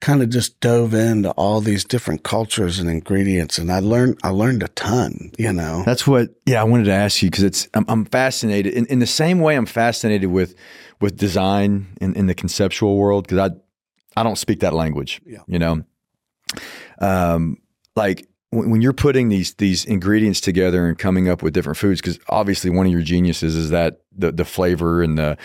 kind 0.01 0.21
of 0.21 0.29
just 0.31 0.59
dove 0.61 0.95
into 0.95 1.31
all 1.33 1.61
these 1.61 1.85
different 1.85 2.25
cultures 2.25 2.79
and 2.81 2.91
ingredients. 2.91 3.57
And 3.59 3.71
I 3.71 3.79
learned 3.79 4.19
I 4.23 4.31
learned 4.31 4.63
a 4.65 4.69
ton. 4.69 5.31
You 5.39 5.53
know, 5.53 5.83
That's 5.87 6.07
what, 6.07 6.31
yeah, 6.45 6.61
I 6.61 6.65
wanted 6.65 6.85
to 6.87 6.93
ask 6.93 7.23
you 7.23 7.31
because 7.31 7.45
it's, 7.45 7.69
I'm, 7.75 7.85
I'm 7.89 8.05
fascinated 8.07 8.75
in, 8.75 8.85
in 8.87 8.99
the 8.99 9.07
same 9.07 9.39
way 9.41 9.55
I'm 9.57 9.65
fascinated 9.67 10.29
with, 10.31 10.57
with 11.01 11.17
design 11.17 11.87
in, 12.01 12.15
in 12.17 12.27
the 12.27 12.35
conceptual 12.35 12.97
world 12.97 13.29
because 13.29 13.51
I, 13.51 13.55
I 14.17 14.23
don't 14.23 14.37
speak 14.39 14.61
that 14.61 14.73
language, 14.75 15.21
Yeah. 15.27 15.41
you 15.47 15.59
know, 15.59 15.85
um, 17.01 17.59
like 17.97 18.27
when, 18.51 18.71
when 18.71 18.83
you're 18.83 18.93
putting 18.93 19.29
these, 19.29 19.55
these 19.55 19.85
ingredients 19.85 20.41
together 20.41 20.87
and 20.87 20.99
coming 20.99 21.29
up 21.29 21.43
with 21.43 21.55
different 21.55 21.79
foods, 21.79 22.01
because 22.01 22.19
obviously 22.29 22.71
one 22.71 22.87
of 22.87 22.93
your 22.93 23.03
geniuses 23.03 23.57
is 23.57 23.71
that 23.71 24.01
the, 24.17 24.33
the 24.33 24.45
flavor 24.45 25.03
and 25.03 25.19
the, 25.19 25.37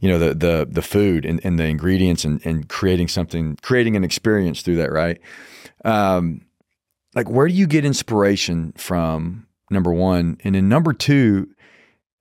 you 0.00 0.08
know, 0.08 0.18
the, 0.18 0.34
the, 0.34 0.66
the 0.70 0.82
food 0.82 1.24
and, 1.24 1.40
and 1.44 1.58
the 1.58 1.64
ingredients 1.64 2.24
and, 2.24 2.44
and 2.46 2.68
creating 2.68 3.08
something, 3.08 3.56
creating 3.62 3.96
an 3.96 4.04
experience 4.04 4.62
through 4.62 4.76
that. 4.76 4.90
Right. 4.92 5.20
Um, 5.84 6.42
like 7.14 7.28
where 7.28 7.46
do 7.46 7.54
you 7.54 7.66
get 7.66 7.84
inspiration 7.84 8.72
from 8.76 9.46
number 9.70 9.92
one 9.92 10.36
and 10.44 10.54
then 10.54 10.68
number 10.68 10.92
two 10.92 11.48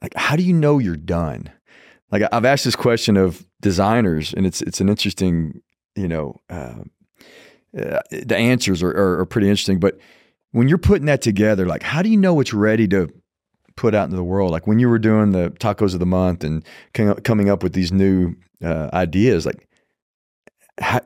like 0.02 0.14
how 0.16 0.36
do 0.36 0.44
you 0.44 0.54
know 0.54 0.80
you're 0.80 0.96
done 0.96 1.50
like 2.12 2.24
i've 2.32 2.46
asked 2.46 2.64
this 2.64 2.76
question 2.76 3.18
of 3.18 3.46
designers 3.62 4.34
and 4.34 4.46
it's 4.46 4.62
it's 4.62 4.80
an 4.82 4.90
interesting 4.90 5.62
you 5.96 6.08
know 6.08 6.40
uh, 6.50 6.84
uh, 7.78 8.00
the 8.12 8.36
answers 8.36 8.84
are, 8.84 8.92
are, 8.92 9.20
are 9.20 9.26
pretty 9.26 9.48
interesting 9.48 9.80
but 9.80 9.98
when 10.52 10.68
you're 10.68 10.78
putting 10.78 11.06
that 11.06 11.22
together 11.22 11.66
like 11.66 11.84
how 11.84 12.02
do 12.02 12.10
you 12.10 12.18
know 12.18 12.40
it's 12.40 12.54
ready 12.54 12.88
to 12.88 13.10
put 13.76 13.96
out 13.96 14.06
into 14.06 14.16
the 14.16 14.24
world? 14.24 14.52
Like 14.52 14.68
when 14.68 14.80
you 14.80 14.90
were 14.90 15.00
doing 15.00 15.32
the 15.32 15.50
tacos 15.52 15.94
of 15.94 16.00
the 16.00 16.06
month 16.06 16.44
and 16.44 16.66
com- 16.94 17.16
coming 17.16 17.50
up 17.50 17.64
with 17.64 17.74
these 17.74 17.92
new 17.92 18.36
uh, 18.64 18.90
ideas 18.94 19.46
like 19.46 19.68
how, 20.80 21.02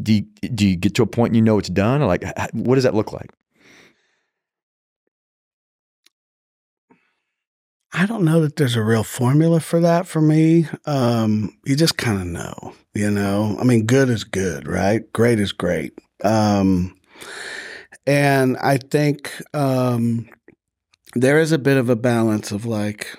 do 0.00 0.14
you, 0.14 0.22
do 0.54 0.66
you 0.66 0.76
get 0.76 0.94
to 0.94 1.02
a 1.02 1.06
point 1.06 1.30
and 1.30 1.36
you 1.36 1.42
know 1.42 1.58
it's 1.58 1.68
done? 1.68 2.02
Or 2.02 2.06
like 2.06 2.24
h- 2.24 2.50
what 2.52 2.76
does 2.76 2.84
that 2.84 2.94
look 2.94 3.12
like 3.12 3.30
I 7.98 8.04
don't 8.04 8.24
know 8.26 8.42
that 8.42 8.56
there's 8.56 8.76
a 8.76 8.82
real 8.82 9.02
formula 9.02 9.58
for 9.58 9.80
that 9.80 10.06
for 10.06 10.20
me. 10.20 10.66
Um, 10.84 11.56
you 11.64 11.76
just 11.76 11.96
kind 11.96 12.20
of 12.20 12.26
know, 12.26 12.74
you 12.94 13.10
know. 13.10 13.56
I 13.58 13.64
mean, 13.64 13.86
good 13.86 14.10
is 14.10 14.22
good, 14.22 14.68
right? 14.68 15.10
Great 15.14 15.40
is 15.40 15.52
great. 15.52 15.94
Um, 16.22 16.94
and 18.06 18.58
I 18.58 18.76
think 18.76 19.32
um, 19.54 20.28
there 21.14 21.40
is 21.40 21.52
a 21.52 21.58
bit 21.58 21.78
of 21.78 21.88
a 21.88 21.96
balance 21.96 22.52
of 22.52 22.66
like 22.66 23.16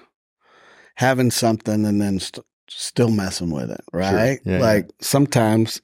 having 0.95 1.31
something 1.31 1.83
and 1.83 1.99
then 1.99 2.19
st- 2.19 2.45
still 2.69 3.09
messing 3.09 3.49
with 3.49 3.71
it, 3.71 3.81
right? 3.91 4.39
Yeah, 4.45 4.59
like 4.59 4.89
sometimes 5.01 5.81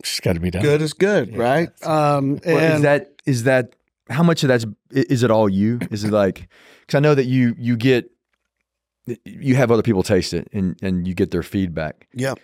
It's 0.00 0.18
got 0.18 0.32
to 0.32 0.40
be 0.40 0.50
done. 0.50 0.62
good 0.62 0.82
is 0.82 0.94
good, 0.94 1.30
Yeah, 1.30 1.38
right? 1.38 1.86
Um, 1.86 2.40
Well, 2.44 2.58
is 2.58 2.82
that 2.82 3.12
is 3.24 3.44
that 3.44 3.74
how 4.10 4.22
much 4.22 4.42
of 4.44 4.48
that's 4.48 4.66
is 4.90 5.22
it 5.22 5.30
all 5.30 5.48
you? 5.48 5.78
Is 5.90 6.04
it 6.04 6.10
like 6.12 6.48
because 6.80 6.96
I 6.96 7.00
know 7.00 7.14
that 7.14 7.26
you 7.26 7.54
you 7.58 7.76
get 7.76 8.10
you 9.24 9.54
have 9.56 9.70
other 9.70 9.82
people 9.82 10.02
taste 10.02 10.34
it 10.34 10.48
and 10.52 10.76
and 10.82 11.06
you 11.08 11.14
get 11.14 11.30
their 11.30 11.42
feedback. 11.42 12.06
Yep. 12.14 12.38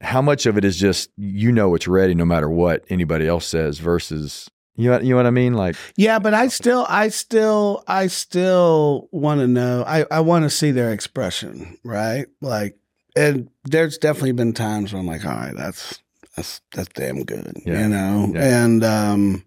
How 0.00 0.20
much 0.20 0.44
of 0.46 0.58
it 0.58 0.64
is 0.64 0.76
just 0.76 1.10
you 1.16 1.50
know 1.52 1.74
it's 1.74 1.88
ready 1.88 2.14
no 2.14 2.24
matter 2.24 2.50
what 2.50 2.84
anybody 2.90 3.26
else 3.26 3.46
says 3.46 3.78
versus 3.78 4.50
you 4.76 4.90
know 4.90 4.98
you 5.00 5.10
know 5.10 5.16
what 5.16 5.26
I 5.26 5.30
mean 5.30 5.54
like 5.54 5.76
Yeah, 5.96 6.18
but 6.18 6.34
I 6.34 6.48
still, 6.48 6.84
I 6.88 7.08
still, 7.08 7.84
I 7.86 8.08
still 8.08 9.08
want 9.12 9.40
to 9.40 9.46
know. 9.46 9.84
I, 9.86 10.04
I 10.10 10.20
want 10.20 10.42
to 10.42 10.50
see 10.50 10.72
their 10.72 10.92
expression, 10.92 11.78
right? 11.84 12.26
Like, 12.40 12.76
and 13.16 13.48
there's 13.64 13.96
definitely 13.98 14.32
been 14.32 14.52
times 14.52 14.92
where 14.92 15.00
I'm 15.00 15.06
like, 15.06 15.24
all 15.24 15.30
right, 15.32 15.54
that's 15.56 16.00
that's 16.36 16.60
that's 16.74 16.88
damn 16.88 17.22
good, 17.22 17.56
Yeah. 17.64 17.82
you 17.82 17.88
know. 17.88 18.32
Yeah. 18.34 18.64
And 18.64 18.84
um, 18.84 19.44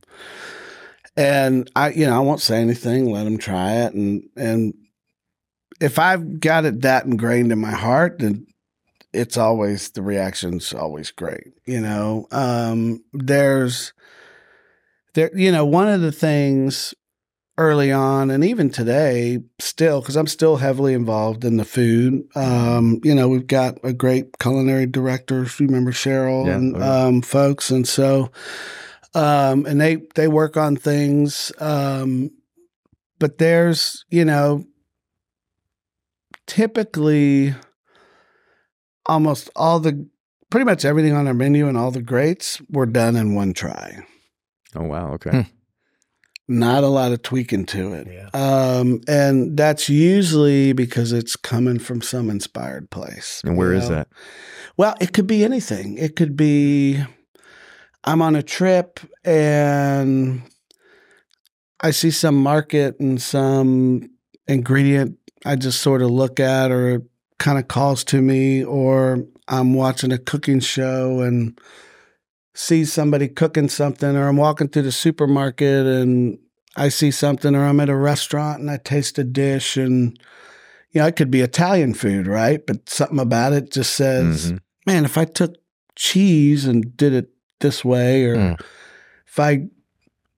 and 1.17 1.69
I, 1.75 1.89
you 1.89 2.05
know, 2.05 2.15
I 2.15 2.19
won't 2.19 2.41
say 2.41 2.61
anything. 2.61 3.11
Let 3.11 3.25
them 3.25 3.37
try 3.37 3.73
it, 3.73 3.93
and 3.93 4.29
and 4.35 4.73
if 5.81 5.99
I've 5.99 6.39
got 6.39 6.65
it 6.65 6.81
that 6.81 7.05
ingrained 7.05 7.51
in 7.51 7.59
my 7.59 7.71
heart, 7.71 8.19
then 8.19 8.47
it's 9.13 9.37
always 9.37 9.89
the 9.89 10.01
reaction's 10.01 10.73
always 10.73 11.11
great. 11.11 11.53
You 11.65 11.81
know, 11.81 12.27
um, 12.31 13.03
there's 13.13 13.93
there, 15.15 15.35
you 15.35 15.51
know, 15.51 15.65
one 15.65 15.87
of 15.87 16.01
the 16.01 16.11
things 16.11 16.93
early 17.57 17.91
on, 17.91 18.29
and 18.29 18.43
even 18.43 18.69
today, 18.69 19.39
still, 19.59 19.99
because 19.99 20.15
I'm 20.15 20.27
still 20.27 20.57
heavily 20.57 20.93
involved 20.93 21.43
in 21.43 21.57
the 21.57 21.65
food. 21.65 22.23
Um, 22.35 22.99
you 23.03 23.15
know, 23.15 23.27
we've 23.27 23.47
got 23.47 23.79
a 23.83 23.93
great 23.93 24.37
culinary 24.37 24.85
director. 24.85 25.47
remember 25.59 25.91
Cheryl 25.91 26.45
Yeah, 26.45 26.55
and 26.55 26.75
oh, 26.75 26.79
yeah. 26.79 27.05
um, 27.05 27.21
folks, 27.23 27.71
and 27.71 27.87
so, 27.87 28.29
um, 29.17 29.65
and 29.65 29.79
they 29.81 29.97
they 30.15 30.27
work 30.27 30.55
on 30.57 30.75
things. 30.75 31.51
Um, 31.59 32.29
but 33.19 33.37
there's, 33.39 34.05
you 34.09 34.23
know, 34.25 34.63
typically 36.45 37.53
almost 39.05 39.49
all 39.55 39.79
the 39.79 40.07
pretty 40.49 40.65
much 40.65 40.85
everything 40.85 41.13
on 41.13 41.27
our 41.27 41.33
menu 41.33 41.67
and 41.67 41.77
all 41.77 41.91
the 41.91 42.01
greats 42.01 42.61
were 42.69 42.85
done 42.85 43.15
in 43.15 43.35
one 43.35 43.53
try 43.53 43.97
oh 44.75 44.83
wow 44.83 45.13
okay 45.13 45.29
Hmm. 45.29 45.41
not 46.47 46.83
a 46.83 46.87
lot 46.87 47.11
of 47.11 47.21
tweaking 47.23 47.65
to 47.67 47.93
it. 47.93 48.07
Yeah. 48.09 48.29
Um, 48.33 49.01
and 49.07 49.57
that's 49.57 49.89
usually 49.89 50.71
because 50.71 51.11
it's 51.11 51.35
coming 51.35 51.79
from 51.79 52.01
some 52.01 52.29
inspired 52.29 52.89
place. 52.89 53.41
and 53.45 53.57
where 53.57 53.73
you 53.73 53.79
is 53.79 53.89
that 53.89 54.07
Well, 54.77 54.95
it 55.01 55.11
could 55.11 55.27
be 55.27 55.43
anything. 55.43 55.97
It 55.97 56.15
could 56.15 56.37
be 56.37 57.03
I'm 58.07 58.21
on 58.21 58.37
a 58.37 58.41
trip 58.41 59.01
and 59.25 60.41
I 61.81 61.91
see 61.91 62.09
some 62.09 62.41
market 62.41 62.99
and 63.01 63.21
some 63.21 64.09
ingredient 64.47 65.17
I 65.45 65.57
just 65.57 65.81
sort 65.81 66.01
of 66.01 66.09
look 66.09 66.39
at 66.39 66.71
or 66.71 67.03
kind 67.37 67.59
of 67.59 67.67
calls 67.67 68.03
to 68.05 68.21
me, 68.21 68.63
or 68.63 69.23
I'm 69.47 69.73
watching 69.73 70.11
a 70.11 70.17
cooking 70.17 70.59
show 70.61 71.19
and 71.19 71.59
see 72.55 72.85
somebody 72.85 73.27
cooking 73.27 73.69
something, 73.69 74.15
or 74.15 74.27
I'm 74.27 74.37
walking 74.37 74.67
through 74.69 74.81
the 74.83 74.91
supermarket 74.91 75.85
and 75.85 76.39
I 76.75 76.89
see 76.89 77.11
something, 77.11 77.55
or 77.55 77.63
I'm 77.65 77.79
at 77.79 77.89
a 77.89 77.95
restaurant 77.95 78.61
and 78.61 78.71
I 78.71 78.77
taste 78.77 79.19
a 79.19 79.23
dish 79.23 79.77
and 79.77 80.17
you 80.91 81.01
know, 81.01 81.07
it 81.07 81.15
could 81.17 81.29
be 81.29 81.41
Italian 81.41 81.93
food, 81.93 82.25
right? 82.25 82.65
But 82.65 82.89
something 82.89 83.19
about 83.19 83.53
it 83.53 83.71
just 83.71 83.93
says, 83.93 84.51
Mhm. 84.53 84.59
man, 84.85 85.05
if 85.05 85.17
I 85.17 85.25
took 85.25 85.55
cheese 85.95 86.65
and 86.65 86.95
did 86.95 87.13
it 87.13 87.29
this 87.59 87.83
way, 87.85 88.25
or 88.25 88.35
Mm. 88.35 88.59
if 89.27 89.39
I 89.39 89.67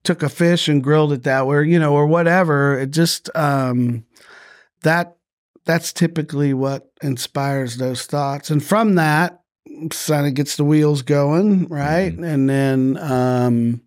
took 0.03 0.23
a 0.23 0.29
fish 0.29 0.67
and 0.67 0.84
grilled 0.84 1.13
it 1.13 1.23
that 1.23 1.45
way, 1.47 1.65
you 1.65 1.79
know, 1.79 1.93
or 1.93 2.05
whatever, 2.08 2.79
it 2.79 2.91
just 2.91 3.29
um, 3.36 4.05
that 4.84 5.15
that's 5.65 5.93
typically 5.93 6.53
what 6.53 6.89
inspires 7.01 7.77
those 7.77 8.05
thoughts, 8.05 8.49
and 8.49 8.63
from 8.63 8.95
that, 8.95 9.41
kind 10.08 10.27
of 10.27 10.34
gets 10.34 10.55
the 10.55 10.63
wheels 10.63 11.01
going, 11.03 11.67
right? 11.67 12.13
And 12.13 12.49
then 12.49 12.97
um, 12.99 13.82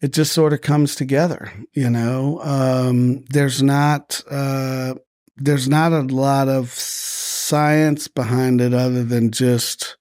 it 0.00 0.12
just 0.12 0.32
sort 0.32 0.52
of 0.52 0.60
comes 0.60 0.94
together, 0.94 1.50
you 1.72 1.90
know. 1.90 2.40
Um, 2.42 3.24
there's 3.30 3.62
not 3.62 4.22
uh, 4.30 4.94
there's 5.36 5.68
not 5.68 5.92
a 5.92 6.02
lot 6.02 6.48
of 6.48 6.70
science 6.72 8.08
behind 8.08 8.60
it 8.60 8.74
other 8.74 9.02
than 9.04 9.30
just 9.32 9.96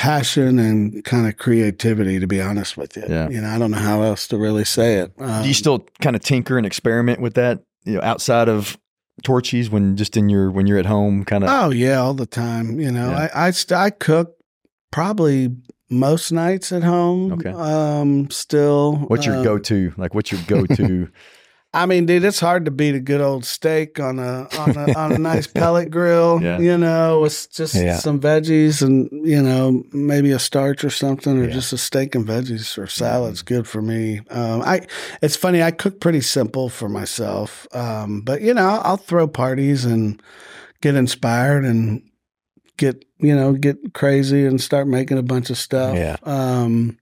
passion 0.00 0.58
and 0.58 1.04
kind 1.04 1.26
of 1.28 1.36
creativity 1.36 2.18
to 2.18 2.26
be 2.26 2.40
honest 2.40 2.74
with 2.78 2.96
you 2.96 3.04
Yeah. 3.06 3.28
you 3.28 3.38
know 3.38 3.50
i 3.50 3.58
don't 3.58 3.70
know 3.70 3.76
how 3.76 4.00
else 4.00 4.26
to 4.28 4.38
really 4.38 4.64
say 4.64 4.94
it 4.94 5.12
um, 5.18 5.42
do 5.42 5.48
you 5.48 5.52
still 5.54 5.80
kind 6.00 6.16
of 6.16 6.22
tinker 6.22 6.56
and 6.56 6.66
experiment 6.66 7.20
with 7.20 7.34
that 7.34 7.62
you 7.84 7.96
know 7.96 8.00
outside 8.02 8.48
of 8.48 8.78
torchy's 9.22 9.68
when 9.68 9.98
just 9.98 10.16
in 10.16 10.30
your 10.30 10.50
when 10.50 10.66
you're 10.66 10.78
at 10.78 10.86
home 10.86 11.22
kind 11.26 11.44
of 11.44 11.50
oh 11.52 11.68
yeah 11.70 11.96
all 12.00 12.14
the 12.14 12.24
time 12.24 12.80
you 12.80 12.90
know 12.90 13.10
Yeah. 13.10 13.28
i 13.34 13.48
I, 13.48 13.50
st- 13.50 13.76
I 13.78 13.90
cook 13.90 14.36
probably 14.90 15.54
most 15.90 16.32
nights 16.32 16.72
at 16.72 16.82
home 16.82 17.32
Okay. 17.32 17.50
um 17.50 18.30
still 18.30 18.96
what's 19.08 19.26
your 19.26 19.36
um, 19.36 19.44
go-to 19.44 19.92
like 19.98 20.14
what's 20.14 20.32
your 20.32 20.40
go-to 20.46 21.10
I 21.72 21.86
mean, 21.86 22.04
dude, 22.06 22.24
it's 22.24 22.40
hard 22.40 22.64
to 22.64 22.72
beat 22.72 22.96
a 22.96 23.00
good 23.00 23.20
old 23.20 23.44
steak 23.44 24.00
on 24.00 24.18
a 24.18 24.48
on 24.58 24.76
a, 24.76 24.92
on 24.98 25.12
a 25.12 25.18
nice 25.18 25.46
pellet 25.60 25.88
grill. 25.90 26.42
Yeah. 26.42 26.58
You 26.58 26.76
know, 26.76 27.20
with 27.20 27.46
just 27.52 27.76
Yeah. 27.76 27.96
some 27.98 28.18
veggies 28.18 28.82
and 28.82 29.08
you 29.12 29.40
know 29.40 29.84
maybe 29.92 30.32
a 30.32 30.40
starch 30.40 30.82
or 30.82 30.90
something, 30.90 31.38
or 31.38 31.44
Yeah. 31.44 31.50
just 31.54 31.72
a 31.72 31.78
steak 31.78 32.16
and 32.16 32.26
veggies 32.26 32.76
or 32.76 32.88
salad's 32.88 33.42
good 33.42 33.68
for 33.68 33.80
me. 33.82 34.20
Um, 34.30 34.62
I 34.62 34.86
it's 35.22 35.36
funny, 35.36 35.62
I 35.62 35.70
cook 35.70 36.00
pretty 36.00 36.22
simple 36.22 36.68
for 36.70 36.88
myself, 36.88 37.68
um, 37.72 38.22
but 38.22 38.40
you 38.42 38.52
know, 38.52 38.80
I'll 38.82 38.96
throw 38.96 39.28
parties 39.28 39.84
and 39.84 40.20
get 40.80 40.96
inspired 40.96 41.64
and 41.64 42.02
get 42.78 43.04
you 43.18 43.36
know 43.36 43.52
get 43.52 43.92
crazy 43.94 44.44
and 44.44 44.60
start 44.60 44.88
making 44.88 45.18
a 45.18 45.22
bunch 45.22 45.50
of 45.50 45.58
stuff. 45.58 45.94
Yeah. 45.96 46.16
Um, 46.24 46.98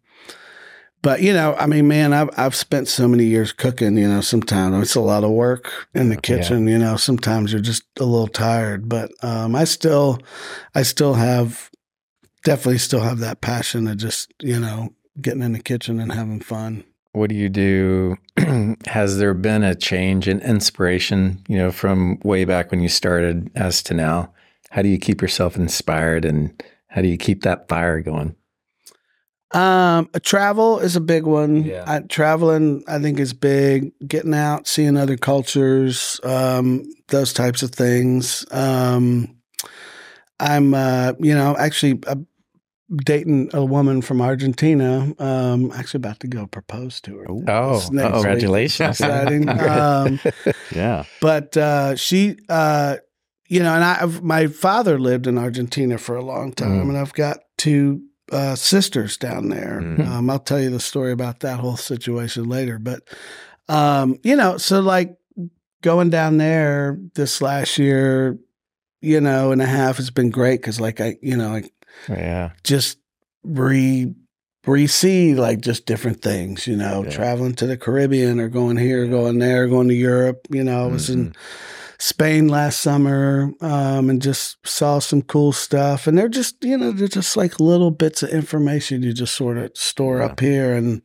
but 1.02 1.22
you 1.22 1.32
know, 1.32 1.54
I 1.54 1.66
mean, 1.66 1.88
man, 1.88 2.12
I've 2.12 2.30
I've 2.36 2.54
spent 2.54 2.88
so 2.88 3.06
many 3.06 3.24
years 3.24 3.52
cooking. 3.52 3.96
You 3.96 4.08
know, 4.08 4.20
sometimes 4.20 4.82
it's 4.82 4.94
a 4.94 5.00
lot 5.00 5.24
of 5.24 5.30
work 5.30 5.70
in 5.94 6.08
the 6.08 6.16
kitchen. 6.16 6.66
You 6.66 6.78
know, 6.78 6.96
sometimes 6.96 7.52
you're 7.52 7.60
just 7.60 7.84
a 7.98 8.04
little 8.04 8.28
tired. 8.28 8.88
But 8.88 9.12
um, 9.22 9.54
I 9.54 9.64
still, 9.64 10.18
I 10.74 10.82
still 10.82 11.14
have, 11.14 11.70
definitely 12.44 12.78
still 12.78 13.00
have 13.00 13.18
that 13.20 13.40
passion 13.40 13.86
of 13.86 13.96
just 13.96 14.32
you 14.40 14.58
know 14.58 14.92
getting 15.20 15.42
in 15.42 15.52
the 15.52 15.60
kitchen 15.60 16.00
and 16.00 16.12
having 16.12 16.40
fun. 16.40 16.84
What 17.12 17.30
do 17.30 17.36
you 17.36 17.48
do? 17.48 18.16
Has 18.86 19.18
there 19.18 19.34
been 19.34 19.62
a 19.62 19.74
change 19.74 20.28
in 20.28 20.40
inspiration, 20.40 21.42
you 21.48 21.58
know, 21.58 21.70
from 21.70 22.20
way 22.22 22.44
back 22.44 22.70
when 22.70 22.80
you 22.80 22.88
started 22.88 23.50
as 23.54 23.82
to 23.84 23.94
now? 23.94 24.32
How 24.70 24.82
do 24.82 24.88
you 24.88 24.98
keep 24.98 25.22
yourself 25.22 25.56
inspired 25.56 26.24
and 26.24 26.62
how 26.88 27.02
do 27.02 27.08
you 27.08 27.16
keep 27.16 27.42
that 27.42 27.68
fire 27.68 28.00
going? 28.00 28.36
Um, 29.52 30.10
travel 30.22 30.78
is 30.78 30.94
a 30.96 31.00
big 31.00 31.24
one. 31.24 31.64
Yeah. 31.64 31.84
I, 31.86 32.00
traveling, 32.00 32.84
I 32.86 32.98
think, 32.98 33.18
is 33.18 33.32
big. 33.32 33.92
Getting 34.06 34.34
out, 34.34 34.66
seeing 34.66 34.96
other 34.96 35.16
cultures, 35.16 36.20
um, 36.22 36.84
those 37.08 37.32
types 37.32 37.62
of 37.62 37.70
things. 37.70 38.44
Um, 38.50 39.36
I'm, 40.40 40.74
uh, 40.74 41.14
you 41.18 41.34
know, 41.34 41.56
actually 41.58 42.00
uh, 42.06 42.16
dating 43.04 43.50
a 43.54 43.64
woman 43.64 44.02
from 44.02 44.20
Argentina. 44.20 45.12
Um, 45.18 45.72
actually 45.72 45.98
about 45.98 46.20
to 46.20 46.26
go 46.28 46.46
propose 46.46 47.00
to 47.02 47.16
her. 47.16 47.26
Oh, 47.48 47.74
This 47.78 47.90
next 47.90 48.04
week. 48.06 48.12
congratulations. 48.14 49.00
Exciting. 49.00 49.48
um, 49.48 50.20
Yeah. 50.74 51.04
but 51.22 51.56
uh, 51.56 51.96
she, 51.96 52.36
uh, 52.50 52.96
you 53.48 53.60
know, 53.62 53.72
and 53.74 53.82
I, 53.82 54.04
my 54.20 54.46
father 54.46 54.98
lived 54.98 55.26
in 55.26 55.38
Argentina 55.38 55.96
for 55.96 56.16
a 56.16 56.24
long 56.24 56.52
time, 56.52 56.68
Mm. 56.84 56.88
and 56.90 56.98
I've 56.98 57.14
got 57.14 57.38
two 57.56 58.02
uh, 58.32 58.54
sisters 58.54 59.16
down 59.16 59.48
there. 59.48 59.80
Mhm. 59.82 60.06
Um, 60.06 60.30
I'll 60.30 60.38
tell 60.38 60.60
you 60.60 60.70
the 60.70 60.80
story 60.80 61.12
about 61.12 61.40
that 61.40 61.60
whole 61.60 61.76
situation 61.76 62.48
later. 62.48 62.78
But 62.78 63.02
um, 63.68 64.18
you 64.22 64.36
know, 64.36 64.56
so 64.58 64.80
like 64.80 65.16
going 65.82 66.10
down 66.10 66.38
there 66.38 66.98
this 67.14 67.40
last 67.42 67.78
year, 67.78 68.38
you 69.00 69.20
know, 69.20 69.52
and 69.52 69.62
a 69.62 69.66
half 69.66 69.96
has 69.98 70.10
been 70.10 70.30
great 70.30 70.60
because, 70.60 70.80
like, 70.80 71.00
I, 71.00 71.16
you 71.22 71.36
know, 71.36 71.54
I 71.56 71.62
yeah. 72.08 72.50
just 72.64 72.98
re 73.44 74.12
re-see 74.66 75.34
like 75.34 75.60
just 75.60 75.86
different 75.86 76.20
things, 76.20 76.66
you 76.66 76.76
know, 76.76 77.02
Yeah. 77.04 77.10
traveling 77.10 77.54
to 77.54 77.66
the 77.66 77.76
Caribbean 77.76 78.38
or 78.38 78.48
going 78.48 78.76
here, 78.76 79.06
going 79.06 79.38
there, 79.38 79.66
going 79.66 79.88
to 79.88 79.94
Europe. 79.94 80.46
You 80.50 80.62
know, 80.64 80.84
I 80.84 80.86
was 80.88 81.08
in 81.08 81.32
Spain 82.00 82.46
last 82.48 82.80
summer 82.80 83.52
um, 83.60 84.08
and 84.08 84.22
just 84.22 84.56
saw 84.66 84.98
some 85.00 85.20
cool 85.22 85.52
stuff. 85.52 86.06
And 86.06 86.16
they're 86.16 86.28
just, 86.28 86.62
you 86.64 86.76
know, 86.78 86.92
they're 86.92 87.08
just 87.08 87.36
like 87.36 87.58
little 87.58 87.90
bits 87.90 88.22
of 88.22 88.30
information 88.30 89.02
you 89.02 89.12
just 89.12 89.34
sort 89.34 89.58
of 89.58 89.76
store 89.76 90.18
Yeah. 90.18 90.26
up 90.26 90.40
here 90.40 90.72
and 90.74 91.02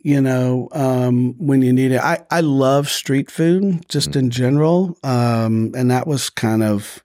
you 0.00 0.20
know, 0.20 0.68
um, 0.72 1.34
when 1.38 1.60
you 1.60 1.72
need 1.72 1.90
it. 1.90 2.00
I, 2.00 2.24
I 2.30 2.40
love 2.40 2.88
street 2.88 3.32
food 3.32 3.84
just 3.88 4.14
in 4.14 4.30
general. 4.30 4.96
Um, 5.02 5.72
and 5.76 5.90
that 5.90 6.06
was 6.06 6.30
kind 6.30 6.62
of 6.62 7.02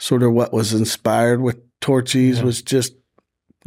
sort 0.00 0.24
of 0.24 0.32
what 0.32 0.52
was 0.52 0.74
inspired 0.74 1.40
with 1.40 1.56
Torchy's 1.80 2.38
Yeah. 2.38 2.44
was 2.44 2.60
just 2.62 2.94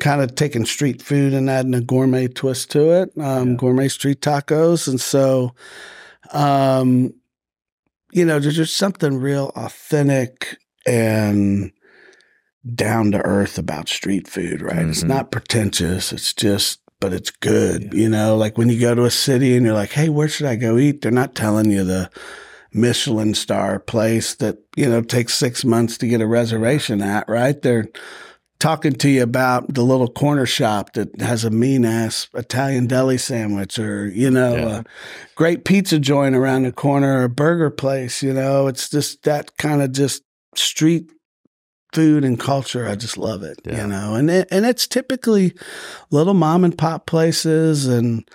kind 0.01 0.21
of 0.21 0.35
taking 0.35 0.65
street 0.65 1.01
food 1.01 1.33
and 1.33 1.49
adding 1.49 1.73
a 1.73 1.79
gourmet 1.81 2.27
twist 2.27 2.69
to 2.71 2.91
it, 3.01 3.11
um, 3.17 3.51
Yeah. 3.51 3.55
gourmet 3.55 3.87
street 3.87 4.19
tacos. 4.21 4.89
And 4.89 4.99
so, 4.99 5.55
um, 6.33 7.13
you 8.11 8.25
know, 8.25 8.39
there's 8.39 8.55
just 8.55 8.77
something 8.77 9.17
real 9.19 9.51
authentic 9.55 10.57
and 10.85 11.71
down 12.75 13.11
to 13.11 13.19
earth 13.21 13.57
about 13.57 13.87
street 13.89 14.27
food, 14.27 14.61
right? 14.61 14.85
It's 14.87 15.03
Mhm. 15.03 15.07
not 15.07 15.31
pretentious. 15.31 16.11
It's 16.11 16.33
just, 16.33 16.79
but 16.99 17.13
it's 17.13 17.31
good. 17.31 17.93
You 17.93 18.09
know, 18.09 18.35
like 18.35 18.57
when 18.57 18.69
you 18.69 18.79
go 18.79 18.93
to 18.95 19.05
a 19.05 19.11
city 19.11 19.55
and 19.55 19.65
you're 19.65 19.75
like, 19.75 19.91
hey, 19.91 20.09
where 20.09 20.27
should 20.27 20.47
I 20.47 20.55
go 20.55 20.77
eat? 20.77 21.01
They're 21.01 21.11
not 21.11 21.35
telling 21.35 21.71
you 21.71 21.83
the 21.83 22.09
Michelin 22.73 23.33
star 23.33 23.79
place 23.79 24.35
that, 24.35 24.57
you 24.75 24.87
know, 24.87 25.01
takes 25.01 25.33
six 25.33 25.63
months 25.63 25.97
to 25.99 26.07
get 26.07 26.21
a 26.21 26.27
reservation 26.27 27.01
at, 27.01 27.27
right? 27.29 27.59
They're 27.61 27.87
talking 28.59 28.91
to 28.93 29.09
you 29.09 29.23
about 29.23 29.73
the 29.73 29.83
little 29.83 30.07
corner 30.09 30.45
shop 30.45 30.93
that 30.93 31.19
has 31.21 31.45
a 31.45 31.49
mean 31.49 31.85
ass 31.85 32.27
Italian 32.33 32.87
deli 32.87 33.17
sandwich 33.17 33.79
or, 33.79 34.07
you 34.07 34.29
know, 34.29 34.55
Yeah. 34.55 34.79
a 34.79 34.83
great 35.35 35.63
pizza 35.63 35.97
joint 35.99 36.35
around 36.35 36.63
the 36.63 36.71
corner 36.73 37.19
or 37.19 37.23
a 37.23 37.29
burger 37.29 37.69
place, 37.69 38.21
you 38.21 38.33
know, 38.33 38.67
it's 38.67 38.89
just 38.89 39.23
that 39.23 39.55
kind 39.57 39.81
of 39.81 39.93
just 39.93 40.23
street 40.55 41.09
food 41.93 42.23
and 42.25 42.39
culture. 42.39 42.87
I 42.87 42.95
just 42.95 43.17
love 43.17 43.43
it, 43.43 43.59
Yeah. 43.65 43.81
you 43.83 43.87
know, 43.87 44.15
and 44.15 44.29
it, 44.29 44.47
and 44.51 44.65
it's 44.65 44.87
typically 44.87 45.53
little 46.11 46.33
mom 46.33 46.63
and 46.65 46.77
pop 46.77 47.05
places 47.07 47.87
and, 47.87 48.27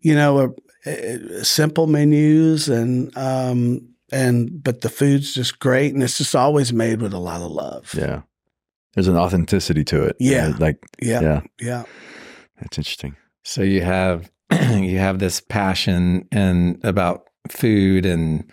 you 0.00 0.14
know, 0.14 0.38
a, 0.86 0.90
a- 0.90 1.44
simple 1.44 1.86
menus 1.86 2.68
and, 2.68 3.16
um, 3.16 3.88
and, 4.12 4.62
but 4.62 4.82
the 4.82 4.88
food's 4.88 5.32
just 5.34 5.58
great 5.58 5.94
and 5.94 6.02
it's 6.02 6.18
just 6.18 6.36
always 6.36 6.72
made 6.74 7.00
with 7.00 7.14
a 7.14 7.18
lot 7.18 7.40
of 7.40 7.50
love. 7.50 7.94
Yeah. 7.96 8.20
There's 8.96 9.06
an 9.08 9.16
authenticity 9.16 9.84
to 9.84 10.02
it. 10.04 10.16
Yeah. 10.18 10.48
Uh, 10.48 10.58
Like, 10.58 10.78
Yeah. 11.00 11.20
yeah, 11.20 11.40
Yeah. 11.60 11.82
that's 12.60 12.78
interesting. 12.78 13.14
So 13.44 13.62
you 13.62 13.82
have 13.82 14.28
you 14.52 14.98
have 14.98 15.18
this 15.20 15.40
passion 15.40 16.26
and 16.32 16.80
about 16.84 17.22
food 17.48 18.04
and 18.06 18.50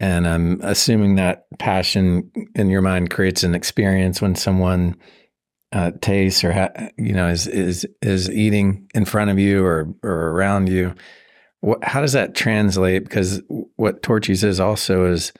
and 0.00 0.26
I'm 0.26 0.60
assuming 0.62 1.14
that 1.16 1.44
passion 1.60 2.30
in 2.56 2.68
your 2.68 2.82
mind 2.82 3.10
creates 3.10 3.44
an 3.44 3.54
experience 3.54 4.20
when 4.20 4.34
someone 4.34 4.96
uh, 5.72 5.92
tastes 6.00 6.42
or 6.44 6.52
ha- 6.52 6.88
you 6.96 7.12
know 7.12 7.28
is 7.28 7.46
is 7.46 7.86
is 8.02 8.28
eating 8.30 8.88
in 8.94 9.04
front 9.04 9.30
of 9.30 9.38
you 9.38 9.64
or 9.64 9.94
or 10.02 10.30
around 10.30 10.68
you. 10.68 10.94
What, 11.60 11.82
how 11.84 12.00
does 12.00 12.12
that 12.12 12.34
translate? 12.34 13.04
Because 13.04 13.40
what 13.76 14.02
Torchy's 14.02 14.44
is 14.44 14.60
also 14.60 15.06
is 15.06 15.32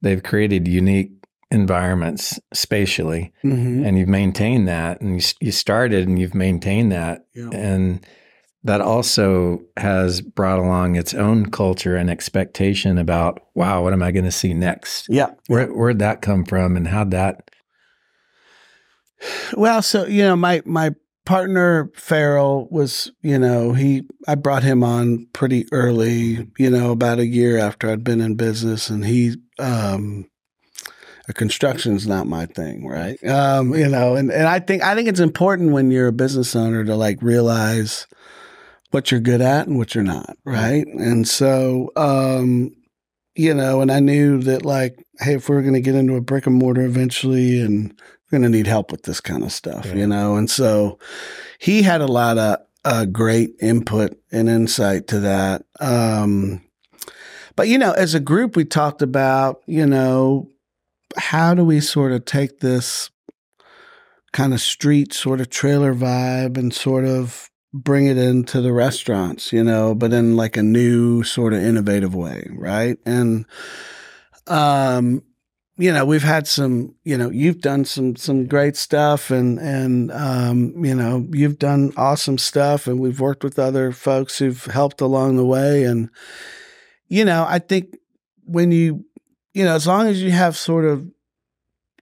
they've 0.00 0.22
created 0.22 0.66
unique 0.68 1.17
environments 1.50 2.38
spatially, 2.52 3.32
Mm-hmm. 3.44 3.84
and 3.84 3.98
you've 3.98 4.08
maintained 4.08 4.68
that, 4.68 5.00
and 5.00 5.22
you, 5.22 5.28
you 5.40 5.52
started 5.52 6.06
and 6.08 6.18
you've 6.18 6.34
maintained 6.34 6.92
that, 6.92 7.26
Yeah. 7.34 7.50
and 7.52 8.06
that 8.64 8.80
also 8.80 9.60
has 9.76 10.20
brought 10.20 10.58
along 10.58 10.96
its 10.96 11.14
own 11.14 11.46
culture 11.46 11.96
and 11.96 12.10
expectation 12.10 12.98
about 12.98 13.40
wow 13.54 13.82
what 13.84 13.92
am 13.92 14.02
i 14.02 14.10
going 14.10 14.24
to 14.24 14.32
see 14.32 14.52
next 14.52 15.06
Yeah. 15.08 15.30
Where, 15.46 15.68
where'd 15.68 16.00
that 16.00 16.22
come 16.22 16.44
from 16.44 16.76
and 16.76 16.88
how'd 16.88 17.12
that 17.12 17.50
Well, 19.56 19.80
so 19.82 20.06
you 20.06 20.22
know, 20.22 20.36
my 20.36 20.62
my 20.64 20.90
partner 21.24 21.90
Farrell 21.94 22.68
was, 22.70 23.10
you 23.22 23.38
know, 23.38 23.72
he 23.72 24.02
I 24.26 24.34
brought 24.34 24.62
him 24.62 24.82
on 24.82 25.26
pretty 25.32 25.66
early, 25.72 26.48
you 26.58 26.70
know, 26.70 26.90
about 26.92 27.18
a 27.18 27.26
year 27.26 27.58
after 27.58 27.88
I'd 27.90 28.04
been 28.04 28.20
in 28.20 28.34
business, 28.36 28.90
and 28.90 29.04
he, 29.04 29.36
um, 29.58 30.28
construction's 31.34 32.06
not 32.06 32.26
my 32.26 32.46
thing, 32.46 32.86
right? 32.86 33.22
Um, 33.24 33.74
you 33.74 33.88
know, 33.88 34.16
and 34.16 34.30
and 34.30 34.46
I 34.46 34.60
think 34.60 34.82
I 34.82 34.94
think 34.94 35.08
it's 35.08 35.20
important 35.20 35.72
when 35.72 35.90
you're 35.90 36.08
a 36.08 36.12
business 36.12 36.54
owner 36.56 36.84
to 36.84 36.96
like 36.96 37.20
realize 37.22 38.06
what 38.90 39.10
you're 39.10 39.20
good 39.20 39.40
at 39.42 39.66
and 39.66 39.76
what 39.76 39.94
you're 39.94 40.04
not, 40.04 40.36
right? 40.44 40.86
And 40.86 41.28
so, 41.28 41.92
um, 41.96 42.74
you 43.34 43.52
know, 43.52 43.80
and 43.82 43.92
I 43.92 44.00
knew 44.00 44.40
that 44.42 44.64
like, 44.64 45.04
hey, 45.20 45.34
if 45.34 45.48
we 45.48 45.56
we're 45.56 45.62
going 45.62 45.74
to 45.74 45.80
get 45.80 45.94
into 45.94 46.16
a 46.16 46.20
brick 46.22 46.46
and 46.46 46.56
mortar 46.56 46.82
eventually, 46.86 47.60
and 47.60 47.92
we're 48.30 48.38
going 48.38 48.50
to 48.50 48.56
need 48.56 48.66
help 48.66 48.90
with 48.90 49.02
this 49.02 49.20
kind 49.20 49.44
of 49.44 49.52
stuff, 49.52 49.84
Yeah. 49.86 49.94
you 49.94 50.06
know? 50.06 50.36
And 50.36 50.50
so 50.50 50.98
he 51.58 51.82
had 51.82 52.00
a 52.00 52.06
lot 52.06 52.38
of 52.38 52.58
uh, 52.84 53.04
great 53.04 53.50
input 53.60 54.18
and 54.32 54.48
insight 54.48 55.06
to 55.08 55.20
that. 55.20 55.64
Um, 55.80 56.62
but, 57.56 57.68
you 57.68 57.76
know, 57.76 57.92
as 57.92 58.14
a 58.14 58.20
group, 58.20 58.56
we 58.56 58.64
talked 58.64 59.02
about, 59.02 59.62
you 59.66 59.84
know, 59.84 60.48
how 61.16 61.54
do 61.54 61.64
we 61.64 61.80
sort 61.80 62.12
of 62.12 62.24
take 62.24 62.60
this 62.60 63.10
kind 64.32 64.52
of 64.52 64.60
street 64.60 65.12
sort 65.12 65.40
of 65.40 65.50
trailer 65.50 65.94
vibe 65.94 66.56
and 66.56 66.72
sort 66.72 67.04
of 67.04 67.50
bring 67.72 68.06
it 68.06 68.16
into 68.16 68.60
the 68.60 68.72
restaurants, 68.72 69.52
you 69.52 69.62
know, 69.62 69.94
but 69.94 70.12
in 70.12 70.36
like 70.36 70.56
a 70.56 70.62
new 70.62 71.22
sort 71.22 71.52
of 71.52 71.62
innovative 71.62 72.14
way, 72.14 72.46
right? 72.52 72.98
And 73.06 73.46
um 74.46 75.22
you 75.80 75.92
know, 75.92 76.04
we've 76.04 76.24
had 76.24 76.48
some, 76.48 76.96
you 77.04 77.16
know, 77.16 77.30
you've 77.30 77.60
done 77.60 77.84
some 77.84 78.16
some 78.16 78.46
great 78.46 78.76
stuff 78.76 79.30
and 79.30 79.60
and 79.60 80.10
um, 80.10 80.84
you 80.84 80.94
know, 80.94 81.26
you've 81.30 81.58
done 81.58 81.92
awesome 81.96 82.36
stuff 82.36 82.88
and 82.88 82.98
we've 82.98 83.20
worked 83.20 83.44
with 83.44 83.60
other 83.60 83.92
folks 83.92 84.38
who've 84.38 84.64
helped 84.64 85.00
along 85.00 85.36
the 85.36 85.46
way 85.46 85.84
and 85.84 86.10
you 87.08 87.24
know, 87.24 87.46
I 87.48 87.58
think 87.58 87.96
when 88.44 88.72
you, 88.72 89.04
you 89.58 89.64
know, 89.64 89.74
as 89.74 89.88
long 89.88 90.06
as 90.06 90.22
you 90.22 90.30
have 90.30 90.56
sort 90.56 90.84
of 90.84 91.10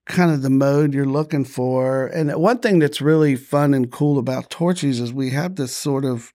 kind 0.04 0.30
of 0.30 0.42
the 0.42 0.50
mode 0.50 0.92
you're 0.92 1.06
looking 1.06 1.42
for. 1.42 2.06
And 2.08 2.30
one 2.36 2.58
thing 2.58 2.80
that's 2.80 3.00
really 3.00 3.34
fun 3.34 3.72
and 3.72 3.90
cool 3.90 4.18
about 4.18 4.50
Torchy's 4.50 5.00
is 5.00 5.10
we 5.10 5.30
have 5.30 5.56
this 5.56 5.74
sort 5.74 6.04
of 6.04 6.34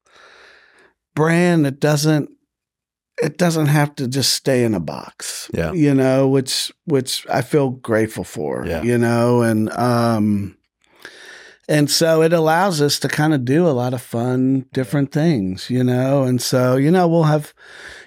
brand 1.13 1.65
that 1.65 1.79
doesn't 1.79 2.31
it 3.21 3.37
doesn't 3.37 3.67
have 3.67 3.93
to 3.95 4.07
just 4.07 4.33
stay 4.33 4.63
in 4.63 4.73
a 4.73 4.79
box. 4.79 5.47
Yeah. 5.53 5.73
You 5.73 5.93
know, 5.93 6.27
which 6.27 6.71
which 6.85 7.27
I 7.29 7.43
feel 7.43 7.69
grateful 7.69 8.23
for. 8.23 8.65
Yeah. 8.65 8.81
You 8.81 8.97
know, 8.97 9.43
and 9.43 9.69
um 9.73 10.57
and 11.69 11.89
so 11.89 12.23
it 12.23 12.33
allows 12.33 12.81
us 12.81 12.97
to 12.99 13.07
kind 13.07 13.35
of 13.35 13.45
do 13.45 13.67
a 13.67 13.69
lot 13.69 13.93
of 13.93 14.01
fun 14.01 14.65
different 14.73 15.11
things, 15.11 15.69
you 15.69 15.83
know. 15.83 16.23
And 16.23 16.41
so, 16.41 16.77
you 16.77 16.89
know, 16.89 17.07
we'll 17.07 17.23
have 17.23 17.53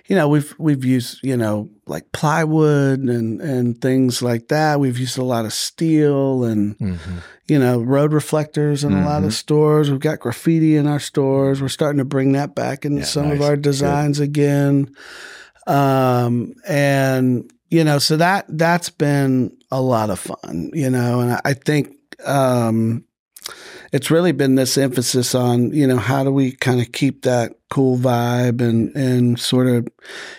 you 0.07 0.15
know, 0.17 0.29
we've 0.29 0.55
we've 0.59 0.85
used, 0.85 1.21
you 1.23 1.37
know, 1.37 1.71
like 1.87 2.13
plywood 2.13 3.01
and 3.01 3.41
and 3.41 3.81
things 3.81 4.23
like 4.23 4.49
that. 4.49 4.81
We've 4.81 4.99
used 4.99 5.17
a 5.19 5.25
lot 5.25 5.45
of 5.47 5.53
steel 5.53 6.45
and 6.45 6.77
Mhm. 6.79 6.99
you 7.47 7.59
know, 7.59 7.81
road 7.81 8.13
reflectors 8.15 8.85
in 8.85 8.93
a 8.95 9.05
lot 9.05 9.23
of 9.25 9.35
stores. 9.35 9.91
We've 9.91 10.01
got 10.01 10.21
graffiti 10.21 10.77
in 10.77 10.87
our 10.87 11.01
stores. 11.01 11.61
We're 11.61 11.69
starting 11.69 11.99
to 11.99 12.05
bring 12.05 12.33
that 12.33 12.55
back 12.55 12.85
into 12.87 13.01
Yeah, 13.01 13.05
some 13.07 13.31
of 13.31 13.39
nice. 13.39 13.47
our 13.49 13.57
Good. 13.57 13.63
designs 13.63 14.19
again. 14.21 14.89
Um, 15.67 16.55
and 16.67 17.51
you 17.71 17.83
know, 17.85 17.99
so 17.99 18.17
that 18.19 18.45
that's 18.49 18.91
been 18.91 19.57
a 19.71 19.81
lot 19.81 20.11
of 20.11 20.19
fun, 20.21 20.71
you 20.75 20.91
know, 20.91 21.21
and 21.21 21.33
I, 21.33 21.41
I 21.45 21.53
think 21.55 21.93
um 22.25 23.05
it's 23.95 24.11
really 24.11 24.33
been 24.33 24.57
this 24.57 24.77
emphasis 24.77 25.37
on, 25.37 25.73
you 25.73 25.87
know, 25.87 25.99
how 25.99 26.25
do 26.25 26.33
we 26.33 26.51
kind 26.51 26.81
of 26.81 26.91
keep 26.91 27.23
that 27.23 27.53
cool 27.71 27.97
vibe 27.97 28.61
and 28.61 28.95
and 28.97 29.39
sort 29.39 29.69
of 29.69 29.87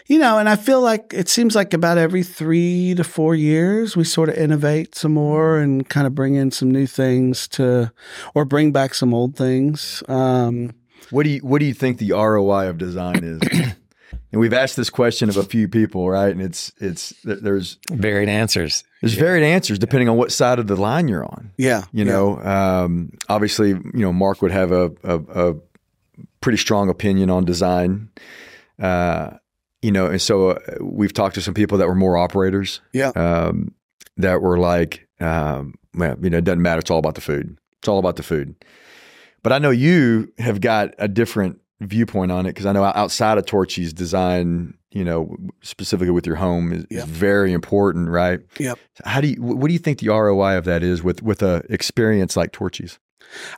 you 0.08 0.20
know, 0.20 0.38
and 0.38 0.50
I 0.50 0.58
feel 0.58 0.82
like 0.82 1.14
it 1.14 1.30
seems 1.30 1.56
like 1.56 1.74
about 1.74 1.98
every 1.98 2.22
three 2.22 2.94
to 2.96 3.04
four 3.06 3.34
years 3.34 3.96
we 3.96 4.04
sort 4.04 4.28
of 4.28 4.36
innovate 4.36 4.94
some 4.94 5.14
more 5.14 5.58
and 5.58 5.88
kind 5.88 6.06
of 6.06 6.14
bring 6.14 6.36
in 6.36 6.52
some 6.52 6.70
new 6.70 6.86
things 6.86 7.48
to, 7.50 7.94
or 8.34 8.44
bring 8.44 8.74
back 8.74 8.94
some 8.94 9.14
old 9.14 9.38
things. 9.38 10.04
Um, 10.10 10.74
What 11.10 11.24
do 11.24 11.30
you 11.30 11.40
What 11.40 11.60
do 11.60 11.66
you 11.66 11.74
think 11.74 11.98
the 11.98 12.12
ROI 12.12 12.68
of 12.68 12.78
design 12.78 13.24
is? 13.24 13.40
and 14.36 14.42
we've 14.42 14.52
asked 14.54 14.76
this 14.76 14.90
question 14.90 15.30
of 15.30 15.38
a 15.38 15.44
few 15.44 15.70
people, 15.70 16.10
right? 16.10 16.30
And 16.30 16.42
it's 16.42 16.70
it's 16.82 17.14
there's 17.24 17.78
Varied 17.90 18.28
answers. 18.28 18.84
there's 19.00 19.14
varied 19.14 19.44
answers 19.44 19.80
depending 19.80 20.10
on 20.10 20.18
what 20.18 20.30
side 20.30 20.60
of 20.60 20.68
the 20.68 20.76
line 20.76 21.08
you're 21.08 21.24
on. 21.24 21.52
yeah, 21.58 21.84
You 21.94 22.04
know, 22.04 22.42
um, 22.42 23.12
obviously, 23.30 23.70
you 23.70 23.92
know, 23.94 24.12
Mark 24.12 24.42
would 24.42 24.52
have 24.52 24.74
a, 24.74 24.92
a, 25.06 25.20
a 25.50 25.56
pretty 26.42 26.58
strong 26.58 26.90
opinion 26.90 27.30
on 27.30 27.46
design. 27.46 28.10
Uh, 28.78 29.38
you 29.82 29.94
know, 29.94 30.08
and 30.08 30.22
so 30.22 30.50
uh, 30.50 30.60
we've 30.82 31.14
talked 31.14 31.36
to 31.36 31.42
some 31.42 31.54
people 31.54 31.78
that 31.78 31.88
were 31.88 31.96
more 31.96 32.18
operators. 32.18 32.82
Yeah. 32.92 33.14
Um, 33.16 33.74
that 34.18 34.42
were 34.42 34.58
like, 34.58 35.08
um, 35.22 35.76
well, 35.94 36.18
you 36.22 36.30
know, 36.30 36.40
it 36.40 36.44
doesn't 36.44 36.62
matter. 36.62 36.80
It's 36.80 36.92
all 36.92 37.00
about 37.00 37.16
the 37.16 37.22
food. 37.22 37.58
It's 37.80 37.88
all 37.88 38.00
about 38.00 38.18
the 38.18 38.24
food. 38.24 38.56
But 39.44 39.54
I 39.54 39.60
know 39.60 39.70
you 39.70 40.34
have 40.40 40.60
got 40.60 40.94
a 40.98 41.08
different 41.08 41.62
viewpoint 41.82 42.32
on 42.32 42.46
it 42.46 42.50
because 42.50 42.66
I 42.66 42.72
know 42.72 42.84
outside 42.84 43.38
of 43.38 43.46
Torchy's 43.46 43.94
design, 43.94 44.76
you 44.92 45.04
know, 45.04 45.36
specifically 45.62 46.12
with 46.12 46.26
your 46.26 46.38
home 46.38 46.72
is, 46.72 46.86
is 46.90 47.04
very 47.06 47.52
important, 47.54 48.10
right? 48.10 48.40
Yep. 48.60 48.80
How 49.04 49.22
do 49.22 49.28
you? 49.28 49.42
What 49.42 49.68
do 49.68 49.74
you 49.74 49.80
think 49.80 50.00
the 50.00 50.10
ROI 50.10 50.58
of 50.58 50.66
that 50.66 50.84
is 50.84 51.04
with 51.04 51.22
with 51.22 51.42
a 51.42 51.64
experience 51.70 52.38
like 52.38 52.52
Torchy's? 52.52 52.98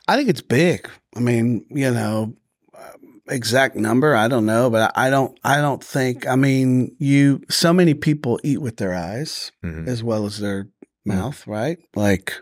I 0.08 0.16
think 0.16 0.28
it's 0.28 0.40
big. 0.40 0.88
I 1.14 1.20
mean, 1.20 1.64
you 1.70 1.90
know, 1.90 2.34
uh, 2.76 2.90
exact 3.28 3.76
number 3.76 4.16
I 4.16 4.26
don't 4.28 4.46
know, 4.46 4.68
but 4.70 4.90
I 4.96 5.10
don't. 5.10 5.38
I 5.44 5.58
don't 5.58 5.82
think. 5.84 6.26
I 6.26 6.34
mean, 6.36 6.96
you. 6.98 7.42
So 7.48 7.72
many 7.72 7.94
people 7.94 8.40
eat 8.42 8.60
with 8.60 8.78
their 8.78 8.94
eyes 8.94 9.52
Mhm. 9.64 9.86
as 9.86 10.02
well 10.02 10.26
as 10.26 10.38
their 10.40 10.68
mouth, 11.04 11.46
right? 11.46 11.78
Like, 11.94 12.32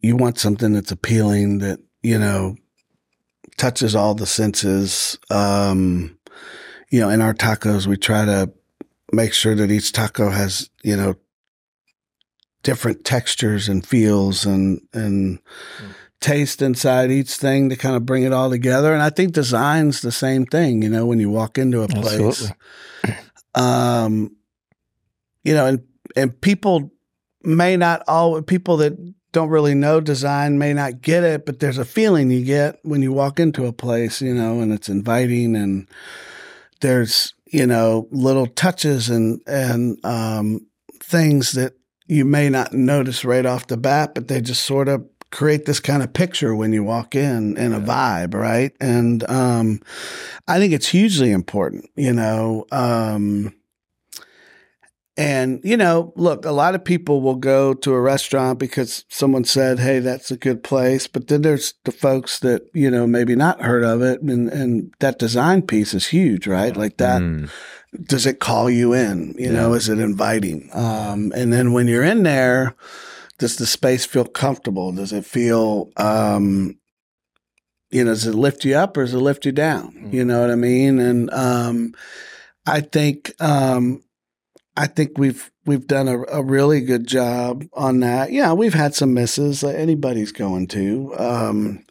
you 0.00 0.16
want 0.16 0.38
something 0.38 0.72
that's 0.72 0.92
appealing 0.92 1.58
that 1.58 1.80
you 2.02 2.18
know 2.18 2.56
touches 3.56 3.94
all 3.94 4.14
the 4.14 4.26
senses. 4.26 5.18
Um, 5.30 6.18
you 6.90 7.00
know, 7.00 7.08
in 7.08 7.20
our 7.20 7.34
tacos, 7.34 7.86
we 7.86 7.96
try 7.96 8.24
to 8.24 8.52
make 9.12 9.32
sure 9.32 9.54
that 9.54 9.70
each 9.70 9.92
taco 9.92 10.30
has 10.30 10.70
you 10.82 10.96
know 10.96 11.14
different 12.62 13.04
textures 13.04 13.68
and 13.68 13.86
feels 13.86 14.44
and 14.44 14.80
and 14.92 15.38
taste 16.20 16.62
inside 16.62 17.10
each 17.10 17.34
thing 17.34 17.68
to 17.68 17.76
kind 17.76 17.94
of 17.94 18.06
bring 18.06 18.22
it 18.22 18.32
all 18.32 18.48
together. 18.48 18.94
And 18.94 19.02
I 19.02 19.10
think 19.10 19.32
design's 19.32 20.00
the 20.00 20.10
same 20.10 20.46
thing. 20.46 20.82
You 20.82 20.88
know, 20.88 21.04
when 21.04 21.20
you 21.20 21.30
walk 21.30 21.58
into 21.58 21.82
a 21.82 21.88
place, 21.88 22.50
Absolutely. 23.04 23.16
um, 23.54 24.36
you 25.44 25.54
know, 25.54 25.66
and 25.66 25.82
and 26.16 26.40
people 26.40 26.90
may 27.42 27.76
not 27.76 28.02
all 28.08 28.40
people 28.42 28.78
that 28.78 29.13
don't 29.34 29.50
really 29.50 29.74
know 29.74 30.00
design 30.00 30.58
may 30.58 30.72
not 30.72 31.02
get 31.02 31.24
it, 31.24 31.44
but 31.44 31.58
there's 31.58 31.76
a 31.76 31.84
feeling 31.84 32.30
you 32.30 32.44
get 32.44 32.78
when 32.84 33.02
you 33.02 33.12
walk 33.12 33.38
into 33.40 33.66
a 33.66 33.72
place, 33.72 34.22
you 34.22 34.32
know, 34.32 34.60
and 34.60 34.72
it's 34.72 34.88
inviting 34.88 35.56
and 35.56 35.88
there's 36.80 37.34
you 37.46 37.66
know 37.66 38.08
little 38.10 38.46
touches 38.46 39.10
and 39.10 39.42
and 39.46 40.02
um, 40.04 40.66
things 41.00 41.52
that 41.52 41.74
you 42.06 42.24
may 42.24 42.48
not 42.48 42.72
notice 42.72 43.24
right 43.24 43.44
off 43.44 43.66
the 43.66 43.76
bat, 43.76 44.14
but 44.14 44.28
they 44.28 44.40
just 44.40 44.64
sort 44.64 44.88
of 44.88 45.04
create 45.30 45.64
this 45.66 45.80
kind 45.80 46.02
of 46.02 46.12
picture 46.12 46.54
when 46.54 46.72
you 46.72 46.84
walk 46.84 47.16
in 47.16 47.58
and 47.58 47.74
a 47.74 47.80
vibe, 47.80 48.34
right? 48.34 48.72
And 48.80 49.28
um, 49.28 49.80
I 50.46 50.58
think 50.58 50.72
it's 50.72 50.86
hugely 50.86 51.32
important, 51.32 51.90
you 51.96 52.12
know. 52.12 52.66
Um, 52.70 53.52
and 55.16 55.60
you 55.62 55.76
know, 55.76 56.12
look, 56.16 56.44
a 56.44 56.50
lot 56.50 56.74
of 56.74 56.84
people 56.84 57.20
will 57.20 57.36
go 57.36 57.72
to 57.74 57.92
a 57.92 58.00
restaurant 58.00 58.58
because 58.58 59.04
someone 59.08 59.44
said, 59.44 59.78
"Hey, 59.78 60.00
that's 60.00 60.30
a 60.30 60.36
good 60.36 60.62
place," 60.64 61.06
but 61.06 61.28
then 61.28 61.42
there's 61.42 61.74
the 61.84 61.92
folks 61.92 62.40
that 62.40 62.62
you 62.74 62.90
know 62.90 63.06
maybe 63.06 63.36
not 63.36 63.60
heard 63.62 63.84
of 63.84 64.02
it, 64.02 64.20
and 64.22 64.48
and 64.48 64.92
that 64.98 65.18
design 65.18 65.62
piece 65.62 65.94
is 65.94 66.08
huge, 66.08 66.46
right? 66.46 66.76
Like 66.76 66.96
that 66.96 67.22
Mm. 67.22 67.48
does 68.08 68.26
it 68.26 68.40
call 68.40 68.68
you 68.68 68.92
in? 68.92 69.36
You 69.38 69.52
know, 69.52 69.72
is 69.74 69.88
it 69.88 70.00
inviting? 70.00 70.68
Um, 70.72 71.32
and 71.36 71.52
then 71.52 71.72
when 71.72 71.86
you're 71.86 72.02
in 72.02 72.24
there, 72.24 72.74
does 73.38 73.54
the 73.56 73.66
space 73.66 74.04
feel 74.04 74.24
comfortable? 74.24 74.90
Does 74.90 75.12
it 75.12 75.24
feel, 75.24 75.90
um, 75.96 76.76
you 77.90 78.02
know, 78.04 78.10
does 78.10 78.26
it 78.26 78.34
lift 78.34 78.64
you 78.64 78.74
up 78.74 78.96
or 78.96 79.04
does 79.04 79.14
it 79.14 79.18
lift 79.18 79.46
you 79.46 79.52
down? 79.52 80.08
You 80.10 80.24
know 80.24 80.40
what 80.40 80.50
I 80.50 80.56
mean? 80.56 80.98
And 80.98 81.30
um, 81.32 81.94
I 82.66 82.80
think 82.80 83.32
um, 83.40 84.02
I 84.76 84.86
think 84.86 85.18
we've 85.18 85.50
we've 85.66 85.86
done 85.86 86.08
a, 86.08 86.22
a 86.24 86.42
really 86.42 86.80
good 86.80 87.06
job 87.06 87.64
on 87.72 88.00
that. 88.00 88.32
Yeah, 88.32 88.52
we've 88.52 88.74
had 88.74 88.94
some 88.94 89.14
misses. 89.14 89.62
Anybody's 89.64 90.32
going 90.32 90.66
to. 90.68 91.14
Um, 91.16 91.84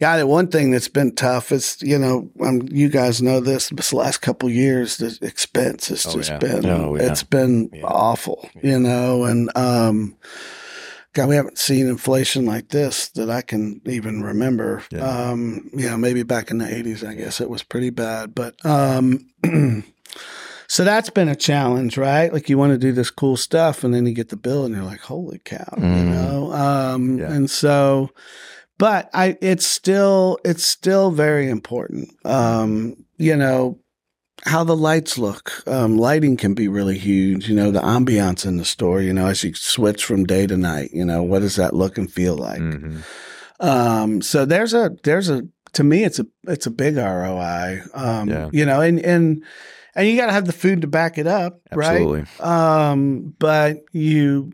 yeah, 0.00 0.16
the 0.18 0.26
one 0.28 0.46
thing 0.48 0.70
that's 0.70 0.86
been 0.88 1.14
tough 1.14 1.50
is, 1.50 1.76
you 1.82 1.98
know, 1.98 2.30
um, 2.40 2.62
you 2.70 2.88
guys 2.88 3.20
know 3.20 3.40
this. 3.40 3.68
This 3.70 3.92
last 3.92 4.18
couple 4.18 4.48
years, 4.48 4.96
the 4.98 5.18
expense 5.22 5.88
has 5.88 6.06
Oh, 6.06 6.12
just 6.12 6.30
yeah. 6.30 6.38
been, 6.38 6.66
Oh, 6.66 6.94
yeah. 6.96 7.02
it's 7.10 7.24
been 7.24 7.68
Yeah. 7.72 7.82
awful, 7.84 8.48
you 8.62 8.78
know, 8.78 9.24
and 9.24 9.50
um, 9.56 10.16
God, 11.14 11.28
we 11.28 11.34
haven't 11.34 11.58
seen 11.58 11.88
inflation 11.88 12.46
like 12.46 12.68
this 12.68 13.08
that 13.10 13.28
I 13.28 13.42
can 13.42 13.80
even 13.86 14.22
remember. 14.22 14.84
Yeah. 14.92 15.00
Um, 15.30 15.68
you 15.74 15.88
know, 15.88 15.96
maybe 15.96 16.22
back 16.22 16.50
in 16.52 16.58
the 16.58 16.66
'80s, 16.66 17.04
I 17.04 17.14
guess 17.14 17.40
it 17.40 17.50
was 17.50 17.64
pretty 17.64 17.90
bad, 17.90 18.36
but 18.36 18.54
um, 18.64 19.26
so 20.68 20.84
that's 20.84 21.10
been 21.10 21.28
a 21.28 21.34
challenge, 21.36 21.96
right? 21.98 22.32
Like 22.32 22.48
you 22.48 22.58
want 22.58 22.72
to 22.72 22.78
do 22.78 22.92
this 22.92 23.10
cool 23.10 23.36
stuff, 23.36 23.82
and 23.84 23.92
then 23.94 24.06
you 24.06 24.12
get 24.14 24.28
the 24.28 24.36
bill, 24.36 24.64
and 24.64 24.74
you're 24.74 24.84
like, 24.84 25.00
"Holy 25.00 25.40
cow!" 25.44 25.64
You 25.76 25.82
Mhm. 25.82 26.10
know, 26.14 26.52
um, 26.52 27.18
Yeah. 27.18 27.32
and 27.32 27.50
so 27.50 28.10
but 28.78 29.10
I 29.12 29.36
it's 29.40 29.66
still 29.66 30.38
it's 30.44 30.64
still 30.64 31.10
very 31.10 31.48
important. 31.50 32.10
Um, 32.24 32.94
you 33.16 33.34
know 33.36 33.78
how 34.46 34.62
the 34.62 34.76
lights 34.76 35.18
look. 35.18 35.64
Um, 35.66 35.98
lighting 35.98 36.36
can 36.36 36.54
be 36.54 36.68
really 36.68 36.96
huge. 36.96 37.48
You 37.48 37.56
know 37.56 37.70
the 37.72 37.80
ambiance 37.80 38.46
in 38.46 38.56
the 38.56 38.64
store. 38.64 39.00
You 39.02 39.12
know 39.12 39.26
as 39.26 39.42
you 39.42 39.52
switch 39.54 40.04
from 40.04 40.24
day 40.24 40.46
to 40.46 40.56
night. 40.56 40.90
You 40.92 41.04
know 41.04 41.22
what 41.24 41.40
does 41.42 41.56
that 41.56 41.74
look 41.74 41.98
and 41.98 42.12
feel 42.12 42.36
like? 42.36 42.60
Mhm. 42.60 43.02
Um, 43.60 44.22
so 44.22 44.44
there's 44.44 44.74
a 44.74 44.92
there's 45.02 45.28
a 45.28 45.42
to 45.72 45.82
me 45.84 46.04
it's 46.04 46.18
a 46.20 46.26
it's 46.46 46.66
a 46.66 46.70
big 46.70 46.96
ROI. 46.96 47.80
Um, 47.94 48.28
Yeah. 48.28 48.48
you 48.52 48.64
know 48.64 48.80
and 48.80 49.00
and 49.00 49.42
and 49.98 50.08
you 50.08 50.16
got 50.16 50.26
to 50.26 50.32
have 50.32 50.46
the 50.46 50.52
food 50.52 50.80
to 50.80 50.86
back 50.86 51.18
it 51.18 51.26
up, 51.26 51.60
right? 51.74 52.00
Absolutely. 52.00 52.24
Um, 52.40 53.34
but 53.38 53.84
you, 53.92 54.52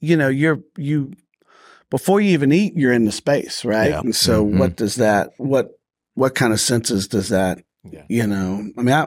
you 0.00 0.16
know, 0.16 0.28
you're 0.28 0.60
you 0.76 1.12
before 1.90 2.20
you 2.20 2.30
even 2.30 2.52
eat, 2.52 2.74
you're 2.74 2.92
in 2.92 3.04
the 3.04 3.12
space, 3.12 3.64
right? 3.64 3.90
Yeah. 3.90 4.00
And 4.00 4.16
so, 4.16 4.44
Mhm. 4.44 4.58
what 4.58 4.76
does 4.76 4.96
that? 4.96 5.30
What 5.36 5.78
what 6.14 6.34
kind 6.34 6.52
of 6.52 6.60
senses 6.60 7.06
does 7.06 7.28
that? 7.28 7.62
Yeah. 7.90 8.02
You 8.08 8.26
know, 8.26 8.70
I 8.78 8.82
mean, 8.82 8.94
I, 8.94 9.06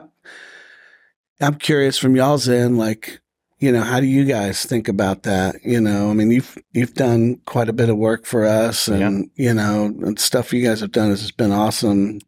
I'm 1.40 1.56
curious 1.56 1.98
from 1.98 2.16
y'all's 2.16 2.48
end, 2.48 2.78
like, 2.78 3.20
you 3.58 3.72
know, 3.72 3.82
how 3.82 4.00
do 4.00 4.06
you 4.06 4.24
guys 4.24 4.64
think 4.64 4.88
about 4.88 5.22
that? 5.24 5.56
You 5.64 5.80
know, 5.80 6.10
I 6.10 6.12
mean, 6.14 6.30
you've 6.30 6.56
you've 6.72 6.94
done 6.94 7.36
quite 7.46 7.68
a 7.68 7.72
bit 7.72 7.88
of 7.88 7.96
work 7.96 8.24
for 8.26 8.44
us, 8.44 8.86
and 8.88 9.30
you 9.34 9.52
know, 9.54 9.86
and 9.86 10.18
stuff 10.18 10.52
you 10.52 10.62
guys 10.66 10.80
have 10.80 10.92
done 10.92 11.08
has 11.10 11.30
been 11.32 11.52
awesome. 11.52 12.20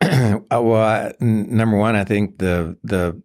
Uh, 0.48 0.62
well, 0.62 0.82
I, 0.82 1.12
n- 1.20 1.56
number 1.56 1.76
one, 1.76 1.96
I 1.96 2.04
think 2.04 2.38
the 2.38 2.76
the 2.84 3.20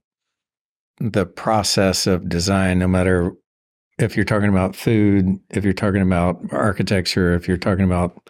the 0.99 1.26
process 1.26 2.07
of 2.07 2.30
design, 2.30 2.80
no 2.80 2.88
matter 2.88 3.34
if 3.97 4.15
you're 4.15 4.26
talking 4.26 4.49
about 4.49 4.76
food, 4.76 5.39
if 5.49 5.63
you're 5.63 5.74
talking 5.74 6.01
about 6.01 6.41
architecture, 6.51 7.34
if 7.34 7.47
you're 7.47 7.57
talking 7.57 7.86
about 7.86 8.30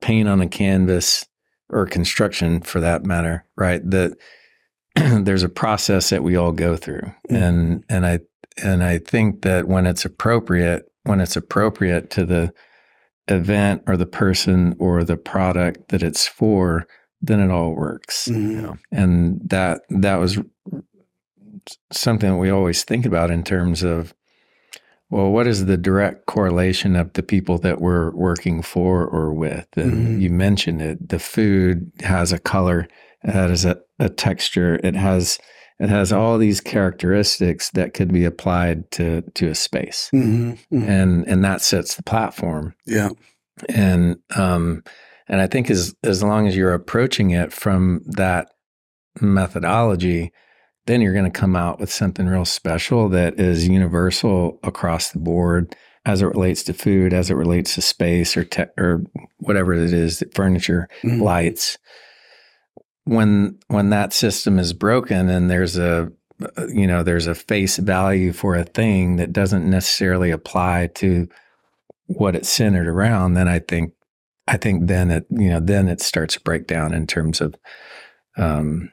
paint 0.00 0.28
on 0.28 0.40
a 0.40 0.48
canvas 0.48 1.26
or 1.68 1.86
construction 1.86 2.60
for 2.60 2.80
that 2.80 3.04
matter, 3.04 3.46
right? 3.56 3.82
That 3.88 4.16
there's 4.94 5.42
a 5.42 5.48
process 5.48 6.10
that 6.10 6.22
we 6.22 6.36
all 6.36 6.52
go 6.52 6.76
through. 6.76 7.12
And 7.28 7.84
and 7.88 8.06
I 8.06 8.20
and 8.62 8.82
I 8.82 8.98
think 8.98 9.42
that 9.42 9.68
when 9.68 9.86
it's 9.86 10.04
appropriate, 10.04 10.90
when 11.04 11.20
it's 11.20 11.36
appropriate 11.36 12.10
to 12.10 12.24
the 12.24 12.52
event 13.28 13.82
or 13.86 13.96
the 13.96 14.06
person 14.06 14.74
or 14.78 15.04
the 15.04 15.16
product 15.16 15.88
that 15.88 16.02
it's 16.02 16.26
for, 16.26 16.86
then 17.22 17.40
it 17.40 17.50
all 17.50 17.74
works. 17.74 18.28
Mhm. 18.28 18.78
And 18.90 19.40
that 19.50 19.82
that 19.90 20.16
was 20.16 20.38
something 21.92 22.30
that 22.30 22.36
we 22.36 22.50
always 22.50 22.84
think 22.84 23.04
about 23.06 23.30
in 23.30 23.42
terms 23.42 23.82
of 23.82 24.14
well, 25.12 25.32
what 25.32 25.48
is 25.48 25.66
the 25.66 25.76
direct 25.76 26.26
correlation 26.26 26.94
of 26.94 27.12
the 27.14 27.22
people 27.24 27.58
that 27.58 27.80
we're 27.80 28.12
working 28.12 28.62
for 28.62 29.04
or 29.04 29.32
with? 29.34 29.66
And 29.74 29.92
Mhm. 30.18 30.20
you 30.20 30.30
mentioned 30.30 30.80
it. 30.80 31.08
The 31.08 31.18
food 31.18 31.90
has 32.02 32.30
a 32.30 32.38
color, 32.38 32.86
it 33.24 33.32
has 33.32 33.64
a, 33.64 33.76
a 33.98 34.08
texture, 34.08 34.78
it 34.84 34.94
has 34.94 35.38
it 35.80 35.88
has 35.88 36.12
all 36.12 36.36
these 36.38 36.60
characteristics 36.60 37.70
that 37.70 37.92
could 37.94 38.12
be 38.12 38.24
applied 38.24 38.88
to 38.92 39.22
to 39.34 39.48
a 39.48 39.54
space. 39.54 40.10
Mhm. 40.14 40.58
Mhm. 40.72 40.88
And 40.88 41.26
and 41.26 41.42
that 41.44 41.60
sets 41.60 41.96
the 41.96 42.02
platform 42.04 42.74
Yeah. 42.86 43.08
and 43.68 44.16
um 44.36 44.84
and 45.30 45.40
i 45.40 45.46
think 45.46 45.70
as 45.70 45.94
as 46.02 46.22
long 46.22 46.46
as 46.46 46.54
you're 46.56 46.74
approaching 46.74 47.30
it 47.30 47.52
from 47.52 48.02
that 48.06 48.50
methodology 49.20 50.30
then 50.86 51.00
you're 51.00 51.12
going 51.12 51.30
to 51.30 51.40
come 51.40 51.54
out 51.56 51.78
with 51.78 51.90
something 51.92 52.26
real 52.26 52.44
special 52.44 53.08
that 53.08 53.38
is 53.38 53.68
universal 53.68 54.58
across 54.62 55.10
the 55.10 55.18
board 55.18 55.74
as 56.06 56.22
it 56.22 56.26
relates 56.26 56.62
to 56.64 56.72
food 56.72 57.12
as 57.12 57.30
it 57.30 57.34
relates 57.34 57.74
to 57.74 57.82
space 57.82 58.36
or 58.36 58.44
te- 58.44 58.64
or 58.78 59.02
whatever 59.38 59.72
it 59.74 59.92
is 59.92 60.22
furniture 60.34 60.88
Mhm. 61.02 61.20
lights 61.22 61.78
when 63.04 63.58
when 63.68 63.90
that 63.90 64.12
system 64.12 64.58
is 64.58 64.72
broken 64.72 65.28
and 65.28 65.50
there's 65.50 65.76
a 65.76 66.10
you 66.72 66.86
know 66.86 67.02
there's 67.02 67.26
a 67.26 67.34
face 67.34 67.76
value 67.76 68.32
for 68.32 68.54
a 68.56 68.64
thing 68.64 69.16
that 69.16 69.32
doesn't 69.32 69.68
necessarily 69.68 70.30
apply 70.30 70.88
to 70.94 71.28
what 72.06 72.34
it's 72.34 72.48
centered 72.48 72.88
around 72.88 73.34
then 73.34 73.48
i 73.48 73.58
think 73.58 73.92
i 74.48 74.56
think 74.56 74.86
then 74.88 75.10
it 75.10 75.26
you 75.30 75.48
know 75.48 75.60
then 75.60 75.88
it 75.88 76.00
starts 76.00 76.34
to 76.34 76.40
break 76.40 76.66
down 76.66 76.92
in 76.94 77.06
terms 77.06 77.40
of 77.40 77.54
um 78.36 78.90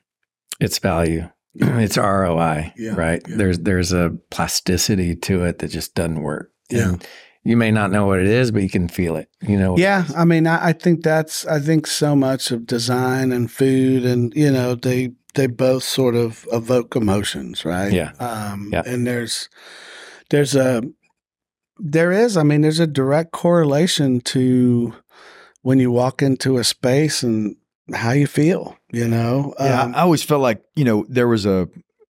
its 0.59 0.79
value 0.79 1.29
its 1.55 1.97
roi 1.97 2.71
Yeah, 2.77 2.95
right 2.95 3.21
yeah. 3.27 3.35
there's 3.37 3.59
there's 3.59 3.91
a 3.93 4.11
plasticity 4.31 5.15
to 5.15 5.43
it 5.45 5.59
that 5.59 5.69
just 5.69 5.95
doesn't 5.95 6.21
work 6.21 6.51
Yeah. 6.69 6.89
And 6.89 7.07
you 7.43 7.55
may 7.55 7.71
not 7.71 7.91
know 7.91 8.05
what 8.05 8.19
it 8.19 8.27
is 8.27 8.51
but 8.51 8.61
you 8.61 8.69
can 8.69 8.87
feel 8.89 9.15
it 9.15 9.29
you 9.41 9.57
know 9.57 9.77
Yeah, 9.77 10.05
I 10.15 10.25
mean, 10.25 10.47
I, 10.47 10.67
I 10.69 10.73
think 10.73 11.03
that's 11.03 11.45
I 11.47 11.59
think 11.59 11.87
so 11.87 12.15
much 12.15 12.51
of 12.51 12.65
design 12.67 13.31
and 13.31 13.49
food, 13.49 14.03
and 14.05 14.33
you 14.35 14.51
know, 14.51 14.75
they 14.75 15.13
they 15.35 15.47
both 15.47 15.83
sort 15.83 16.15
of 16.15 16.45
evoke 16.51 16.95
emotions, 16.95 17.63
right? 17.63 17.93
Yeah. 17.93 18.11
Um, 18.19 18.69
Yeah. 18.73 18.81
And 18.85 19.07
there's 19.07 19.47
there's 20.29 20.55
a 20.55 20.81
there 21.79 22.11
is, 22.11 22.35
I 22.35 22.43
mean, 22.43 22.61
there's 22.61 22.79
a 22.81 22.87
direct 22.87 23.31
correlation 23.31 24.19
to 24.21 24.93
when 25.67 25.79
you 25.79 25.91
walk 25.91 26.21
into 26.21 26.57
a 26.57 26.63
space 26.63 27.23
and 27.23 27.57
how 27.93 28.11
you 28.11 28.25
feel. 28.25 28.77
You 28.93 29.05
know. 29.05 29.53
Yeah, 29.59 29.81
Um, 29.81 29.95
I 29.95 29.99
always 29.99 30.23
felt 30.23 30.41
like 30.41 30.63
you 30.77 30.85
know 30.85 31.05
there 31.09 31.27
was 31.27 31.45
a 31.45 31.67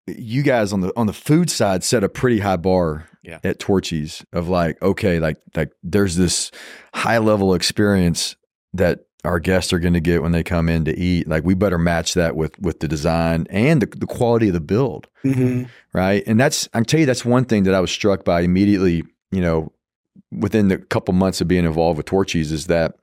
you 0.06 0.43
guys 0.43 0.72
on 0.72 0.82
the 0.82 0.93
on 0.95 1.08
the 1.08 1.14
food 1.14 1.50
side 1.50 1.84
set 1.84 2.04
a 2.04 2.10
pretty 2.10 2.39
high 2.39 2.58
bar 2.58 3.10
Yeah. 3.24 3.39
at 3.43 3.58
Torchy's 3.58 4.24
of 4.34 4.50
like 4.50 4.80
okay 4.84 5.20
like 5.20 5.38
like 5.56 5.72
there's 5.82 6.16
this 6.16 6.52
high 6.93 7.18
level 7.18 7.56
experience 7.56 8.36
that 8.74 9.00
our 9.26 9.39
guests 9.39 9.74
are 9.74 9.80
going 9.80 9.95
to 9.95 10.00
get 10.00 10.22
when 10.22 10.32
they 10.32 10.43
come 10.43 10.70
in 10.70 10.86
to 10.86 10.95
eat 10.95 11.28
like 11.28 11.43
we 11.43 11.56
better 11.56 11.80
match 11.80 12.14
that 12.14 12.36
with 12.36 12.54
with 12.60 12.82
the 12.82 12.88
design 12.88 13.47
and 13.50 13.82
the, 13.82 13.88
the 13.97 14.06
quality 14.08 14.47
of 14.47 14.54
the 14.54 14.62
build 14.62 15.08
mhm. 15.26 15.68
right 15.93 16.24
and 16.28 16.39
that's 16.39 16.68
I 16.74 16.78
can 16.80 16.86
tell 16.86 17.00
you 17.00 17.06
that's 17.08 17.26
one 17.26 17.45
thing 17.45 17.64
that 17.64 17.74
I 17.74 17.80
was 17.80 17.91
struck 17.91 18.24
by 18.24 18.41
immediately 18.41 19.04
you 19.32 19.41
know 19.41 19.72
within 20.32 20.68
the 20.68 20.78
couple 20.78 21.14
months 21.16 21.41
of 21.41 21.47
being 21.47 21.66
involved 21.66 21.97
with 21.97 22.06
Torchy's 22.06 22.52
is 22.52 22.68
that 22.68 22.93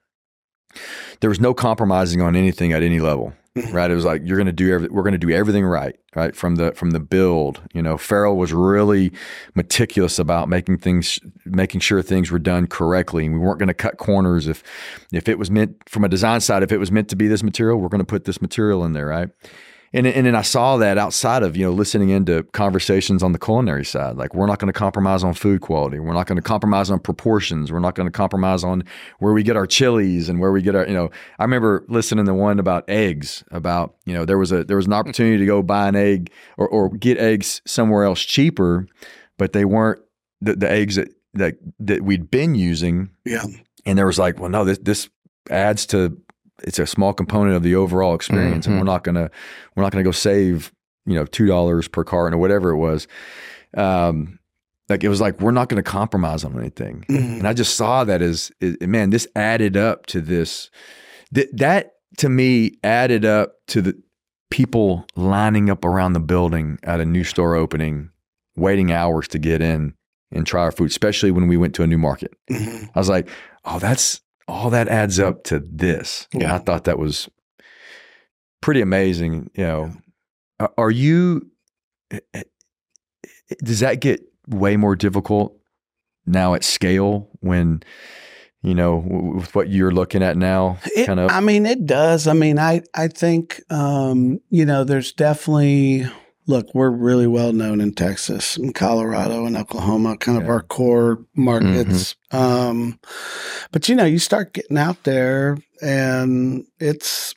there 1.20 1.30
was 1.30 1.40
no 1.40 1.54
compromising 1.54 2.20
on 2.20 2.36
anything 2.36 2.72
at 2.72 2.82
any 2.82 3.00
level 3.00 3.32
Mhm. 3.56 3.72
right? 3.72 3.90
It 3.90 3.94
was 3.94 4.04
like 4.04 4.20
you're 4.22 4.36
going 4.36 4.46
to 4.48 4.52
do 4.52 4.70
every, 4.74 4.88
we're 4.88 5.02
going 5.02 5.12
to 5.12 5.18
do 5.26 5.30
everything 5.30 5.64
right 5.64 5.96
right? 6.14 6.36
From 6.36 6.56
the 6.56 6.72
from 6.72 6.90
the 6.90 7.00
build 7.00 7.62
you 7.72 7.80
know? 7.82 7.96
Farrell 7.96 8.36
was 8.36 8.52
really 8.52 9.12
meticulous 9.54 10.18
about 10.18 10.48
making 10.48 10.78
things 10.78 11.18
making 11.46 11.80
sure 11.80 12.02
things 12.02 12.30
were 12.30 12.38
done 12.38 12.66
correctly 12.66 13.24
and 13.24 13.34
we 13.34 13.40
weren't 13.40 13.58
going 13.58 13.68
to 13.68 13.74
cut 13.74 13.96
corners 13.96 14.46
if 14.46 14.62
if 15.10 15.26
it 15.28 15.38
was 15.38 15.50
meant 15.50 15.76
from 15.88 16.04
a 16.04 16.08
design 16.08 16.40
side 16.40 16.62
if 16.62 16.70
it 16.72 16.78
was 16.78 16.92
meant 16.92 17.08
to 17.08 17.16
be 17.16 17.28
this 17.28 17.42
material 17.42 17.78
we're 17.78 17.88
going 17.88 17.98
to 17.98 18.04
put 18.04 18.24
this 18.24 18.42
material 18.42 18.84
in 18.84 18.92
there 18.92 19.06
right 19.06 19.30
and 19.97 20.07
and 20.07 20.26
then 20.26 20.34
I 20.34 20.42
saw 20.42 20.76
that 20.76 20.99
outside 20.99 21.42
of 21.42 21.57
you 21.57 21.64
know 21.66 21.72
listening 21.72 22.11
into 22.11 22.42
conversations 22.53 23.22
on 23.22 23.32
the 23.32 23.38
culinary 23.38 23.84
side, 23.84 24.16
like 24.16 24.34
we're 24.34 24.47
not 24.47 24.59
going 24.59 24.72
to 24.72 24.78
compromise 24.78 25.24
on 25.24 25.34
food 25.34 25.61
quality, 25.62 25.99
we're 25.99 26.12
not 26.12 26.26
going 26.26 26.36
to 26.36 26.42
compromise 26.42 26.90
on 26.90 27.01
proportions, 27.01 27.72
we're 27.72 27.80
not 27.80 27.94
going 27.94 28.07
to 28.07 28.12
compromise 28.12 28.62
on 28.62 28.84
where 29.18 29.32
we 29.32 29.42
get 29.42 29.57
our 29.57 29.66
chilies 29.66 30.28
and 30.28 30.38
where 30.38 30.53
we 30.53 30.62
get 30.62 30.74
our 30.74 30.86
you 30.86 30.94
know. 30.94 31.11
I 31.38 31.44
remember 31.44 31.84
listening 31.88 32.26
to 32.26 32.34
one 32.34 32.59
about 32.59 32.84
eggs, 32.88 33.42
about 33.51 33.97
you 34.05 34.14
know 34.14 34.24
there 34.24 34.38
was 34.38 34.53
a 34.53 34.64
there 34.64 34.76
was 34.76 34.86
an 34.86 34.92
opportunity 34.92 35.38
to 35.38 35.47
go 35.47 35.62
buy 35.62 35.88
an 35.88 35.97
egg 35.97 36.30
or 36.59 36.68
or 36.68 36.90
get 36.90 37.18
eggs 37.18 37.62
somewhere 37.66 38.05
else 38.05 38.20
cheaper, 38.20 38.86
but 39.38 39.53
they 39.55 39.64
weren't 39.64 40.01
the, 40.40 40.55
the 40.55 40.70
eggs 40.70 40.97
that 40.97 41.09
that 41.34 41.55
that 41.80 42.03
we'd 42.03 42.30
been 42.30 42.55
using, 42.55 43.11
Yeah. 43.24 43.44
and 43.84 43.99
there 43.99 44.07
was 44.07 44.18
like, 44.18 44.38
well, 44.38 44.51
no, 44.51 44.64
this 44.64 44.78
this 44.78 45.09
adds 45.51 45.86
to 45.86 46.16
it's 46.62 46.78
a 46.78 46.86
small 46.86 47.12
component 47.12 47.57
of 47.57 47.62
the 47.62 47.74
overall 47.74 48.14
experience, 48.14 48.66
and 48.66 48.76
Mhm. 48.76 48.78
we're 48.80 48.84
not 48.84 49.04
gonna 49.04 49.30
we're 49.74 49.82
not 49.82 49.92
gonna 49.92 50.04
go 50.04 50.11
save 50.12 50.72
you 51.07 51.14
know 51.14 51.24
two 51.26 51.46
dollars 51.46 51.88
per 51.88 52.04
carton 52.04 52.34
or 52.34 52.38
whatever 52.38 52.70
it 52.70 52.76
was. 52.78 53.07
Um, 53.76 54.38
like 54.88 55.02
it 55.04 55.09
was 55.09 55.20
like 55.20 55.40
we're 55.40 55.50
not 55.50 55.68
gonna 55.68 55.82
compromise 55.82 56.44
on 56.44 56.59
anything, 56.59 57.04
Mhm. 57.09 57.38
and 57.38 57.48
I 57.48 57.52
just 57.52 57.74
saw 57.76 58.04
that 58.04 58.22
as 58.22 58.50
man, 58.80 59.11
this 59.11 59.26
added 59.36 59.76
up 59.76 60.07
to 60.07 60.20
this. 60.20 60.70
That 61.32 61.48
that 61.57 61.92
to 62.18 62.28
me 62.28 62.78
added 62.84 63.24
up 63.24 63.54
to 63.68 63.82
the 63.82 64.00
people 64.50 65.04
lining 65.16 65.68
up 65.68 65.84
around 65.84 66.12
the 66.12 66.20
building 66.20 66.78
at 66.84 67.00
a 67.00 67.04
new 67.04 67.24
store 67.24 67.57
opening, 67.57 68.11
waiting 68.57 68.92
hours 68.92 69.26
to 69.28 69.38
get 69.40 69.61
in 69.61 69.92
and 70.30 70.46
try 70.46 70.62
our 70.62 70.70
food, 70.72 70.88
especially 70.90 71.32
when 71.32 71.48
we 71.48 71.57
went 71.57 71.74
to 71.74 71.82
a 71.82 71.86
new 71.86 71.98
market. 71.98 72.32
Mhm. 72.48 72.88
I 72.94 72.98
was 72.98 73.09
like, 73.09 73.28
oh, 73.64 73.78
that's 73.80 74.20
all 74.49 74.70
that 74.70 74.88
adds 74.88 75.18
up 75.18 75.44
to 75.44 75.59
this. 75.61 76.28
And 76.32 76.42
Yeah. 76.42 76.55
I 76.55 76.59
thought 76.59 76.84
that 76.84 76.99
was 76.99 77.28
pretty 78.61 78.80
amazing. 78.80 79.51
You 79.55 79.64
know, 79.64 79.92
Are- 80.61 80.72
are 80.78 80.90
you, 80.90 81.51
eh, 82.11 82.20
eh, 82.32 82.42
does 83.62 83.80
that 83.80 84.01
get 84.01 84.22
way 84.49 84.76
more 84.76 84.97
difficult 84.97 85.59
now 86.26 86.55
at 86.55 86.64
scale 86.64 87.28
when, 87.40 87.82
you 88.62 88.74
know, 88.74 88.97
with 89.36 89.55
what 89.55 89.68
you're 89.68 89.90
looking 89.90 90.22
at 90.22 90.36
now? 90.36 90.78
It, 90.97 91.07
kind 91.07 91.20
of, 91.20 91.30
I 91.30 91.40
mean, 91.40 91.66
it 91.66 91.84
does. 91.86 92.26
I 92.26 92.32
mean, 92.32 92.59
I 92.59 92.82
I 92.94 93.09
think 93.09 93.61
um, 93.70 94.40
you 94.49 94.64
know, 94.64 94.82
there's 94.84 95.12
definitely 95.12 96.07
look. 96.47 96.74
We're 96.74 96.90
really 96.90 97.26
well 97.26 97.53
known 97.53 97.80
in 97.80 97.92
Texas, 97.94 98.57
and 98.57 98.74
Colorado, 98.74 99.47
and 99.47 99.57
Oklahoma, 99.57 100.16
kind 100.16 100.38
of 100.38 100.44
Yeah. 100.44 100.51
our 100.51 100.62
core 100.62 101.24
markets. 101.34 102.16
Um, 102.30 102.99
but 103.72 103.88
you 103.88 103.94
know, 103.94 104.05
you 104.05 104.18
start 104.18 104.53
getting 104.55 104.78
out 104.78 105.05
there, 105.05 105.59
and 105.82 106.64
it's 106.78 107.34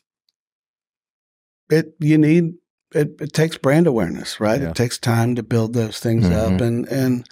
it. 1.69 1.93
You 1.99 2.17
need 2.17 2.53
it. 2.93 3.15
It 3.21 3.33
takes 3.33 3.57
brand 3.57 3.87
awareness, 3.87 4.39
right? 4.39 4.61
Yeah. 4.61 4.69
It 4.69 4.75
takes 4.75 4.97
time 4.97 5.35
to 5.35 5.43
build 5.43 5.73
those 5.73 5.99
things 5.99 6.25
up, 6.29 6.53
Mhm. 6.53 6.61
and 6.61 6.87
and 6.87 7.27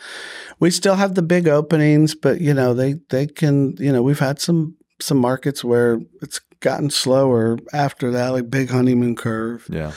we 0.59 0.69
still 0.71 0.95
have 0.95 1.15
the 1.15 1.21
big 1.21 1.47
openings, 1.47 2.15
but 2.15 2.41
you 2.41 2.53
know, 2.53 2.73
they 2.73 2.95
they 3.09 3.27
can. 3.27 3.75
You 3.79 3.91
know, 3.91 4.01
we've 4.03 4.19
had 4.19 4.39
some 4.39 4.75
some 5.01 5.17
markets 5.17 5.63
where 5.63 5.99
it's 6.21 6.39
gotten 6.59 6.89
slower 6.89 7.57
after 7.71 8.09
that, 8.11 8.29
like 8.29 8.49
big 8.49 8.69
honeymoon 8.69 9.15
curve. 9.15 9.67
yeah. 9.69 9.91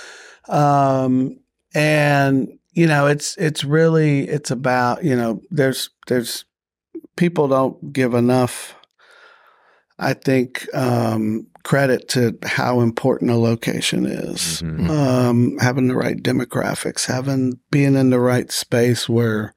Um, 0.49 1.37
and 1.75 2.49
you 2.73 2.87
know, 2.87 3.07
it's 3.07 3.37
it's 3.37 3.65
really 3.65 4.29
it's 4.29 4.51
about 4.51 5.05
you 5.05 5.17
know, 5.17 5.41
there's 5.51 5.91
there's 6.07 6.45
people 7.17 7.49
don't 7.49 7.93
give 7.93 8.15
enough. 8.15 8.75
I 9.99 10.15
think 10.15 10.67
um, 10.75 11.47
credit 11.63 12.09
to 12.11 12.39
how 12.43 12.81
important 12.81 13.31
a 13.31 13.37
location 13.37 14.07
is. 14.07 14.63
Mhm. 14.63 14.89
Um, 14.89 15.59
having 15.59 15.89
the 15.89 15.95
right 15.97 16.17
demographics, 16.17 17.05
having 17.07 17.59
being 17.71 17.97
in 17.97 18.09
the 18.09 18.19
right 18.21 18.51
space 18.51 19.11
where 19.11 19.53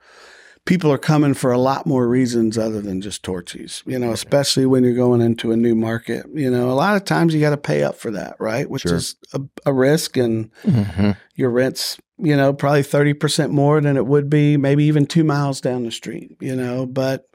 people 0.65 0.91
are 0.91 0.97
coming 0.97 1.33
for 1.33 1.51
a 1.53 1.57
lot 1.57 1.85
more 1.85 2.09
reasons 2.09 2.57
other 2.57 2.81
than 2.81 2.99
just 2.99 3.23
Torchy's, 3.23 3.83
you 3.85 3.97
know, 3.97 4.11
especially 4.11 4.65
when 4.65 4.83
you're 4.83 4.93
going 4.95 5.21
into 5.21 5.51
a 5.53 5.57
new 5.57 5.75
market. 5.75 6.25
You 6.33 6.51
know, 6.51 6.69
a 6.69 6.73
lot 6.75 6.97
of 6.97 7.05
times 7.05 7.33
you 7.33 7.39
got 7.39 7.51
to 7.51 7.57
pay 7.57 7.83
up 7.83 7.95
for 7.95 8.11
that, 8.11 8.35
right? 8.39 8.69
Which 8.69 8.83
Sure. 8.83 8.95
is 8.95 9.15
a, 9.33 9.39
a 9.65 9.73
risk 9.73 10.17
and 10.17 10.51
Mm-hmm. 10.63 11.11
your 11.35 11.51
rent's, 11.51 11.97
you 12.17 12.35
know, 12.35 12.53
probably 12.53 12.83
30% 12.83 13.49
more 13.49 13.81
than 13.81 13.97
it 13.97 14.05
would 14.05 14.29
be 14.29 14.57
maybe 14.57 14.83
even 14.85 15.05
two 15.05 15.23
miles 15.23 15.59
down 15.59 15.83
the 15.83 15.91
street, 15.91 16.37
you 16.39 16.55
know, 16.55 16.85
but 16.85 17.25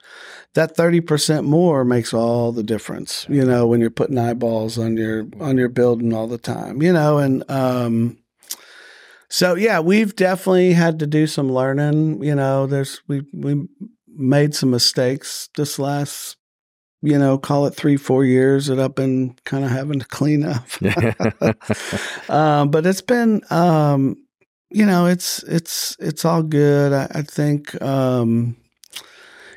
that 0.54 0.76
30% 0.76 1.44
more 1.44 1.84
makes 1.84 2.14
all 2.14 2.52
the 2.52 2.62
difference, 2.62 3.26
you 3.28 3.44
know, 3.44 3.66
when 3.66 3.80
you're 3.80 3.90
putting 3.90 4.18
eyeballs 4.18 4.78
on 4.78 4.96
your, 4.96 5.26
on 5.40 5.58
your 5.58 5.68
building 5.68 6.12
all 6.12 6.26
the 6.26 6.38
time, 6.38 6.80
you 6.82 6.92
know, 6.92 7.18
and, 7.18 7.48
um, 7.50 8.18
so 9.28 9.54
yeah, 9.54 9.80
we've 9.80 10.16
definitely 10.16 10.72
had 10.72 10.98
to 11.00 11.06
do 11.06 11.26
some 11.26 11.52
learning. 11.52 12.22
You 12.22 12.34
know, 12.34 12.66
there's 12.66 13.02
we 13.08 13.22
we 13.32 13.68
made 14.06 14.54
some 14.54 14.70
mistakes 14.70 15.48
this 15.56 15.78
last, 15.78 16.36
you 17.02 17.18
know, 17.18 17.36
call 17.36 17.66
it 17.66 17.74
three 17.74 17.96
four 17.96 18.24
years 18.24 18.66
that 18.66 18.80
I've 18.80 18.94
been 18.94 19.36
kind 19.44 19.64
of 19.64 19.70
having 19.70 20.00
to 20.00 20.06
clean 20.06 20.44
up. 20.44 20.66
um, 22.30 22.70
but 22.70 22.86
it's 22.86 23.02
been, 23.02 23.42
um, 23.50 24.16
you 24.70 24.84
know, 24.86 25.06
it's 25.06 25.42
it's 25.44 25.96
it's 25.98 26.24
all 26.24 26.42
good. 26.42 26.92
I, 26.92 27.08
I 27.14 27.22
think, 27.22 27.80
um, 27.82 28.56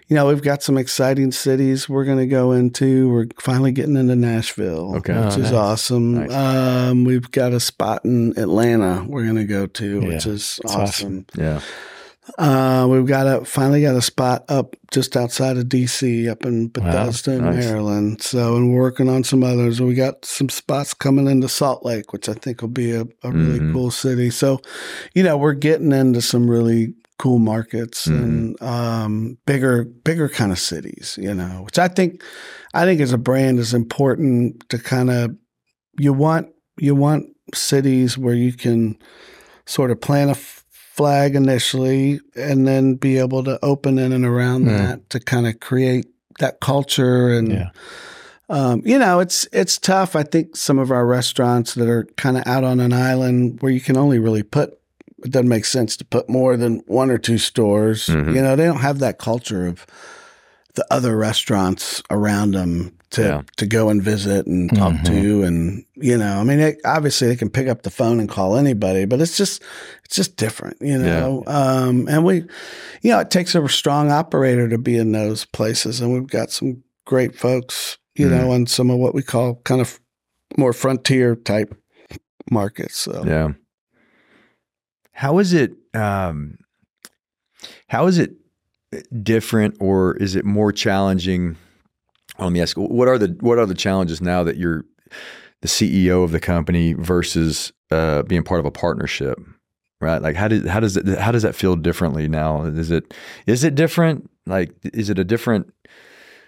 you 0.07 0.15
know, 0.15 0.27
we've 0.27 0.41
got 0.41 0.61
some 0.61 0.77
exciting 0.77 1.31
cities 1.31 1.87
we're 1.87 2.03
going 2.05 2.17
to 2.17 2.27
go 2.27 2.51
into. 2.51 3.09
We're 3.09 3.27
finally 3.39 3.71
getting 3.71 3.95
into 3.95 4.15
Nashville, 4.15 4.95
Okay. 4.97 5.13
which 5.13 5.35
Oh, 5.37 5.39
is 5.41 5.51
nice. 5.51 5.53
awesome. 5.53 6.13
Nice. 6.27 6.33
Um, 6.33 7.03
we've 7.05 7.29
got 7.31 7.53
a 7.53 7.59
spot 7.59 8.03
in 8.05 8.37
Atlanta 8.37 9.05
we're 9.07 9.23
going 9.23 9.35
to 9.37 9.45
go 9.45 9.67
to, 9.67 9.99
which 10.01 10.25
Yeah, 10.25 10.33
is 10.33 10.59
it's 10.63 10.75
awesome. 10.75 11.25
yeah. 11.35 11.61
Uh, 12.37 12.87
we've 12.89 13.07
got 13.07 13.25
a 13.25 13.43
finally 13.45 13.81
got 13.81 13.95
a 13.95 14.01
spot 14.01 14.45
up 14.47 14.75
just 14.91 15.17
outside 15.17 15.57
of 15.57 15.65
DC, 15.65 16.29
up 16.29 16.45
in 16.45 16.67
Bethesda, 16.67 17.39
nice. 17.39 17.65
Maryland. 17.65 18.21
So, 18.21 18.55
and 18.57 18.71
we're 18.73 18.81
working 18.81 19.09
on 19.09 19.23
some 19.23 19.43
others. 19.43 19.81
We 19.81 19.95
got 19.95 20.23
some 20.23 20.47
spots 20.49 20.93
coming 20.93 21.27
into 21.27 21.49
Salt 21.49 21.83
Lake, 21.83 22.13
which 22.13 22.29
I 22.29 22.33
think 22.33 22.61
will 22.61 22.69
be 22.69 22.91
a, 22.91 23.01
a 23.23 23.31
really 23.31 23.59
Mhm. 23.59 23.73
cool 23.73 23.89
city. 23.89 24.29
So, 24.29 24.61
you 25.15 25.23
know, 25.23 25.35
we're 25.35 25.53
getting 25.53 25.91
into 25.91 26.21
some 26.21 26.47
really 26.49 26.93
cool 27.17 27.39
markets 27.39 28.07
Mhm. 28.07 28.23
and 28.23 28.61
um, 28.61 29.37
bigger, 29.47 29.83
bigger 29.83 30.29
kind 30.29 30.51
of 30.51 30.59
cities. 30.59 31.17
You 31.19 31.33
know, 31.33 31.63
which 31.65 31.79
I 31.79 31.87
think, 31.87 32.21
I 32.75 32.85
think 32.85 33.01
as 33.01 33.13
a 33.13 33.17
brand 33.17 33.57
is 33.57 33.73
important 33.73 34.63
to 34.69 34.77
kind 34.77 35.09
of 35.09 35.35
you 35.99 36.13
want 36.13 36.47
you 36.79 36.93
want 36.95 37.25
cities 37.53 38.17
where 38.17 38.33
you 38.35 38.53
can 38.53 38.95
sort 39.65 39.91
of 39.91 39.99
plan 40.01 40.29
a 40.29 40.35
flag 41.01 41.35
initially 41.35 42.19
and 42.35 42.67
then 42.67 42.93
be 42.93 43.17
able 43.17 43.43
to 43.43 43.57
open 43.63 43.97
in 43.97 44.11
and 44.11 44.23
around 44.23 44.65
Mm. 44.65 44.77
that 44.77 45.09
to 45.09 45.19
kind 45.19 45.47
of 45.47 45.59
create 45.59 46.05
that 46.39 46.59
culture 46.59 47.29
and 47.29 47.51
Yeah. 47.51 47.69
um, 48.49 48.81
you 48.85 48.99
know 48.99 49.19
it's 49.19 49.47
it's 49.51 49.77
tough 49.79 50.15
i 50.15 50.21
think 50.23 50.55
some 50.55 50.77
of 50.79 50.91
our 50.91 51.05
restaurants 51.07 51.73
that 51.73 51.87
are 51.89 52.05
kind 52.17 52.37
of 52.37 52.43
out 52.45 52.63
on 52.63 52.79
an 52.79 52.93
island 52.93 53.57
where 53.61 53.71
you 53.71 53.81
can 53.81 53.97
only 53.97 54.19
really 54.19 54.43
put 54.43 54.77
it 55.23 55.31
doesn't 55.31 55.49
make 55.49 55.65
sense 55.65 55.97
to 55.97 56.05
put 56.05 56.29
more 56.29 56.55
than 56.57 56.81
one 56.87 57.09
or 57.09 57.17
two 57.17 57.37
stores 57.39 58.07
Mhm. 58.07 58.35
you 58.35 58.41
know 58.41 58.55
they 58.55 58.65
don't 58.65 58.81
have 58.81 58.99
that 58.99 59.17
culture 59.17 59.65
of 59.67 59.85
the 60.75 60.85
other 60.91 61.17
restaurants 61.17 62.01
around 62.11 62.51
them 62.53 62.91
to 63.11 63.21
Yeah. 63.21 63.41
to 63.57 63.65
go 63.65 63.89
and 63.89 64.01
visit 64.01 64.47
and 64.47 64.69
talk 64.73 64.93
Mhm. 64.93 65.05
to 65.05 65.43
and 65.43 65.83
you 65.95 66.17
know 66.17 66.39
i 66.39 66.43
mean 66.43 66.59
they, 66.59 66.77
obviously 66.85 67.27
they 67.27 67.35
can 67.35 67.49
pick 67.49 67.67
up 67.67 67.83
the 67.83 67.89
phone 67.89 68.19
and 68.19 68.29
call 68.29 68.55
anybody 68.57 69.05
but 69.05 69.19
it's 69.21 69.35
just 69.37 69.61
it's 70.05 70.15
just 70.15 70.37
different 70.37 70.77
you 70.81 70.97
know 70.97 71.43
um 71.47 72.07
and 72.07 72.23
we 72.25 72.35
you 73.01 73.11
know 73.11 73.19
it 73.19 73.29
takes 73.29 73.53
a 73.55 73.67
strong 73.69 74.11
operator 74.11 74.69
to 74.69 74.77
be 74.77 74.97
in 74.97 75.11
those 75.11 75.45
places 75.45 75.99
and 76.01 76.13
we've 76.13 76.27
got 76.27 76.51
some 76.51 76.83
great 77.05 77.35
folks 77.35 77.97
you 78.15 78.27
Mhm. 78.27 78.31
know 78.31 78.53
in 78.53 78.65
some 78.65 78.89
of 78.89 78.97
what 78.97 79.13
we 79.13 79.23
call 79.23 79.55
kind 79.65 79.81
of 79.81 79.99
more 80.57 80.73
frontier 80.73 81.35
type 81.35 81.73
markets 82.49 82.97
so 82.97 83.23
Yeah. 83.25 83.51
How 85.13 85.37
is 85.39 85.53
it? 85.53 85.73
Um, 85.93 86.57
how 87.87 88.07
is 88.07 88.17
it 88.17 88.31
different, 89.23 89.75
or 89.79 90.15
is 90.17 90.35
it 90.35 90.45
more 90.45 90.71
challenging? 90.71 91.57
Let 92.39 92.51
me 92.51 92.61
ask: 92.61 92.77
What 92.77 93.07
are 93.07 93.17
the 93.17 93.35
what 93.39 93.59
are 93.59 93.65
the 93.65 93.75
challenges 93.75 94.21
now 94.21 94.43
that 94.43 94.57
you're 94.57 94.85
the 95.61 95.67
CEO 95.67 96.23
of 96.23 96.31
the 96.31 96.39
company 96.39 96.93
versus 96.93 97.71
uh, 97.91 98.23
being 98.23 98.43
part 98.43 98.59
of 98.59 98.65
a 98.65 98.71
partnership? 98.71 99.39
Right? 99.99 100.21
Like 100.21 100.35
how 100.35 100.47
does 100.47 100.67
how 100.67 100.79
does 100.79 100.97
it 100.97 101.07
how 101.19 101.31
does 101.31 101.43
that 101.43 101.55
feel 101.55 101.75
differently 101.75 102.27
now? 102.27 102.63
Is 102.63 102.89
it 102.91 103.13
is 103.45 103.63
it 103.63 103.75
different? 103.75 104.29
Like 104.45 104.71
is 104.93 105.09
it 105.09 105.19
a 105.19 105.23
different 105.23 105.71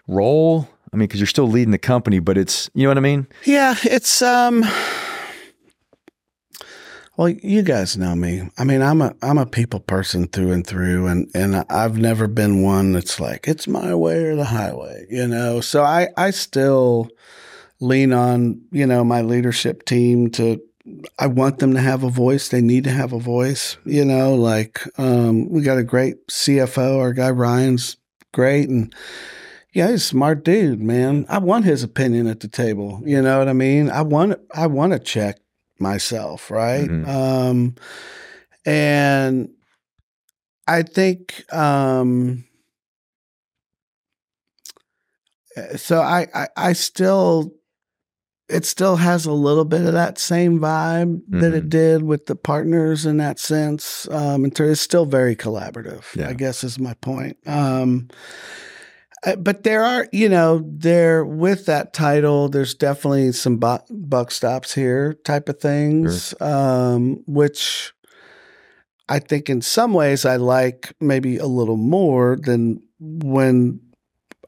role? 0.08 0.68
I 0.92 0.96
mean, 0.96 1.08
because 1.08 1.20
you're 1.20 1.28
still 1.28 1.48
leading 1.48 1.72
the 1.72 1.78
company, 1.78 2.20
but 2.20 2.38
it's 2.38 2.70
you 2.74 2.84
know 2.84 2.90
what 2.90 2.98
I 2.98 3.02
mean. 3.02 3.28
Yeah, 3.46 3.76
it's 3.84 4.22
um 4.22 4.64
well, 7.16 7.30
you 7.30 7.62
guys 7.62 7.96
know 7.96 8.16
me. 8.16 8.50
I 8.58 8.64
mean, 8.64 8.82
I'm 8.82 9.02
a 9.02 9.16
I'm 9.22 9.38
a 9.38 9.46
people 9.46 9.80
person 9.80 10.28
through 10.28 10.52
and 10.52 10.66
through 10.66 11.08
and 11.08 11.30
and 11.36 11.64
I've 11.70 11.98
never 11.98 12.28
been 12.28 12.64
one 12.64 12.94
that's 12.94 13.20
like 13.20 13.48
it's 13.48 13.68
my 13.68 13.94
way 13.94 14.24
or 14.24 14.36
the 14.36 14.46
highway, 14.46 15.06
you 15.10 15.28
know. 15.28 15.62
So 15.62 15.84
I 15.84 16.10
I 16.18 16.32
still 16.32 17.10
lean 17.80 18.14
on, 18.14 18.62
you 18.72 18.88
know, 18.88 19.04
my 19.04 19.22
leadership 19.22 19.86
team 19.86 20.32
to 20.32 20.60
I 21.20 21.28
want 21.28 21.60
them 21.60 21.74
to 21.76 21.82
have 21.82 22.04
a 22.04 22.10
voice. 22.10 22.50
They 22.50 22.62
need 22.62 22.84
to 22.86 22.92
have 22.92 23.14
a 23.14 23.20
voice, 23.20 23.78
you 23.86 24.04
know, 24.06 24.34
like 24.34 24.82
um 24.98 25.50
we 25.50 25.62
got 25.62 25.78
a 25.78 25.84
great 25.84 26.28
CFO, 26.28 26.98
our 27.00 27.14
guy 27.14 27.30
Ryan's 27.30 27.98
great 28.32 28.70
and 28.70 28.94
yeah, 29.72 29.90
he's 29.90 30.04
a 30.04 30.06
smart 30.06 30.44
dude, 30.44 30.82
man. 30.82 31.26
I 31.30 31.40
want 31.40 31.66
his 31.66 31.82
opinion 31.82 32.28
at 32.28 32.42
the 32.42 32.48
table. 32.48 33.02
You 33.06 33.22
know 33.22 33.40
what 33.40 33.50
I 33.50 33.54
mean? 33.54 33.90
I 33.90 34.02
want 34.02 34.40
I 34.54 34.66
want 34.68 34.94
to 34.94 35.00
check 35.00 35.38
myself, 35.84 36.50
right? 36.50 36.90
Mhm. 36.90 37.08
Um 37.08 37.76
and 38.66 39.50
I 40.68 40.82
think 40.82 41.44
um 41.54 42.46
so 45.76 46.02
I, 46.02 46.28
I 46.34 46.48
I 46.58 46.74
still 46.74 47.54
it 48.50 48.66
still 48.66 48.98
has 48.98 49.26
a 49.26 49.32
little 49.32 49.66
bit 49.66 49.86
of 49.86 49.94
that 49.94 50.18
same 50.20 50.60
vibe 50.60 51.22
that 51.30 51.54
it 51.54 51.66
Mhm. 51.66 51.70
did 51.70 52.04
with 52.04 52.26
the 52.26 52.36
partners 52.36 53.06
in 53.06 53.18
that 53.18 53.40
sense. 53.40 54.08
Um, 54.12 54.46
it's 54.46 54.82
still 54.82 55.06
very 55.06 55.36
collaborative. 55.36 56.04
Yeah. 56.16 56.30
I 56.30 56.34
guess 56.34 56.64
is 56.64 56.78
my 56.78 56.94
point. 56.96 57.38
Um, 57.48 58.10
but 59.38 59.64
there 59.64 59.84
are, 59.84 60.08
you 60.12 60.28
know, 60.30 60.64
there 60.66 61.24
with 61.26 61.66
that 61.68 61.94
title, 61.94 62.50
there's 62.50 62.74
definitely 62.74 63.32
some 63.32 63.58
bu- 63.58 63.78
buck 63.90 64.32
stops 64.32 64.74
here 64.74 65.14
type 65.26 65.48
of 65.50 65.60
things, 65.60 66.34
um, 66.42 67.24
which 67.26 67.94
I 69.10 69.20
think 69.20 69.50
in 69.50 69.62
some 69.62 69.94
ways 69.94 70.26
I 70.26 70.38
like 70.38 70.94
maybe 71.00 71.38
a 71.38 71.46
little 71.46 71.78
more 71.78 72.38
than 72.42 72.82
when 73.00 73.80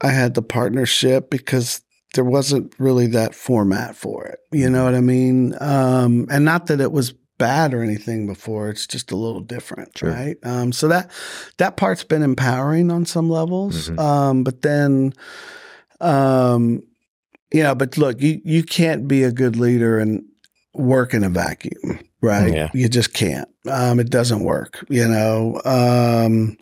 I 0.02 0.10
had 0.10 0.34
the 0.34 0.42
partnership 0.42 1.30
because 1.30 1.82
there 2.16 2.24
wasn't 2.24 2.74
really 2.80 3.08
that 3.08 3.36
format 3.36 3.96
for 3.96 4.26
it. 4.26 4.40
You 4.52 4.70
know 4.70 4.86
what 4.86 4.96
I 4.96 5.02
mean? 5.02 5.54
Um, 5.60 6.28
and 6.30 6.46
not 6.46 6.68
that 6.68 6.80
it 6.82 6.92
was 6.92 7.14
bad 7.38 7.74
or 7.74 7.84
anything 7.84 8.28
before. 8.28 8.70
It's 8.70 8.88
just 8.88 9.12
a 9.12 9.16
little 9.16 9.42
different, 9.42 9.98
Sure. 9.98 10.12
right? 10.12 10.38
Um, 10.44 10.72
so 10.72 10.88
that 10.88 11.12
that 11.58 11.78
part's 11.78 12.04
been 12.04 12.24
empowering 12.24 12.92
on 12.92 13.06
some 13.06 13.30
levels. 13.30 13.90
Mhm. 13.90 14.00
Um, 14.00 14.44
but 14.44 14.62
then, 14.62 15.14
um, 16.02 16.84
you 17.54 17.64
know, 17.64 17.76
but 17.76 17.98
look, 17.98 18.22
you 18.22 18.42
you 18.44 18.64
can't 18.64 19.08
be 19.08 19.24
a 19.24 19.32
good 19.32 19.56
leader 19.56 20.00
and 20.00 20.24
work 20.74 21.14
in 21.14 21.24
a 21.24 21.30
vacuum, 21.30 22.00
right? 22.22 22.54
Yeah. 22.54 22.70
You 22.74 22.90
just 22.90 23.14
can't. 23.14 23.48
Um, 23.70 24.00
it 24.00 24.10
doesn't 24.10 24.44
work. 24.44 24.86
You 24.90 25.08
know, 25.08 25.62
um, 25.66 26.58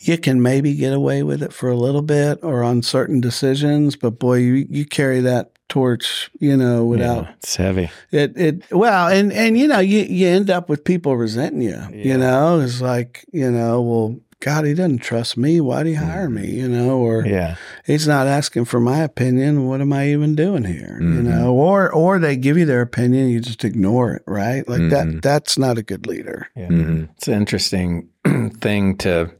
you 0.00 0.18
can 0.18 0.42
maybe 0.42 0.74
get 0.74 0.92
away 0.92 1.22
with 1.22 1.42
it 1.42 1.52
for 1.52 1.68
a 1.70 1.76
little 1.76 2.02
bit 2.02 2.38
or 2.42 2.62
on 2.62 2.82
certain 2.82 3.20
decisions, 3.20 3.96
but 3.96 4.18
boy, 4.18 4.36
you 4.36 4.66
you 4.68 4.84
carry 4.84 5.20
that 5.20 5.52
torch, 5.68 6.30
you 6.38 6.56
know, 6.56 6.84
without 6.84 7.24
Yeah, 7.24 7.32
it's 7.38 7.56
heavy. 7.56 7.90
it 8.10 8.36
it 8.36 8.62
well, 8.72 9.08
and 9.08 9.32
and 9.32 9.58
you 9.58 9.66
know, 9.68 9.80
you 9.80 10.00
you 10.00 10.28
end 10.28 10.50
up 10.50 10.68
with 10.68 10.84
people 10.84 11.16
resenting 11.16 11.62
you. 11.62 11.70
Yeah. 11.92 12.04
You 12.12 12.16
know, 12.18 12.60
it's 12.60 12.80
like 12.80 13.24
you 13.32 13.50
know, 13.50 13.82
well, 13.82 14.16
God, 14.40 14.64
he 14.66 14.74
doesn't 14.74 14.98
trust 14.98 15.36
me. 15.38 15.60
Why'd 15.60 15.86
he 15.86 15.94
hire 15.94 16.28
me? 16.28 16.46
You 16.50 16.68
know, 16.68 16.98
or 16.98 17.26
Yeah. 17.26 17.56
he's 17.86 18.06
not 18.06 18.26
asking 18.26 18.66
for 18.66 18.78
my 18.80 18.98
opinion. 19.02 19.66
What 19.66 19.80
am 19.80 19.92
I 19.92 20.08
even 20.10 20.34
doing 20.36 20.64
here? 20.64 20.98
You 21.00 21.20
Mhm. 21.20 21.24
know, 21.24 21.54
or 21.54 21.90
or 21.90 22.18
they 22.18 22.36
give 22.36 22.56
you 22.58 22.66
their 22.66 22.82
opinion, 22.82 23.28
you 23.30 23.40
just 23.40 23.64
ignore 23.64 24.12
it, 24.14 24.22
right? 24.26 24.68
Like 24.68 24.82
Mhm. 24.82 24.90
that. 24.90 25.22
That's 25.22 25.58
not 25.58 25.78
a 25.78 25.82
good 25.82 26.06
leader. 26.06 26.48
Yeah. 26.54 26.68
Mhm. 26.68 27.08
It's 27.16 27.28
an 27.28 27.34
interesting 27.34 28.08
thing 28.60 28.96
to 28.98 29.30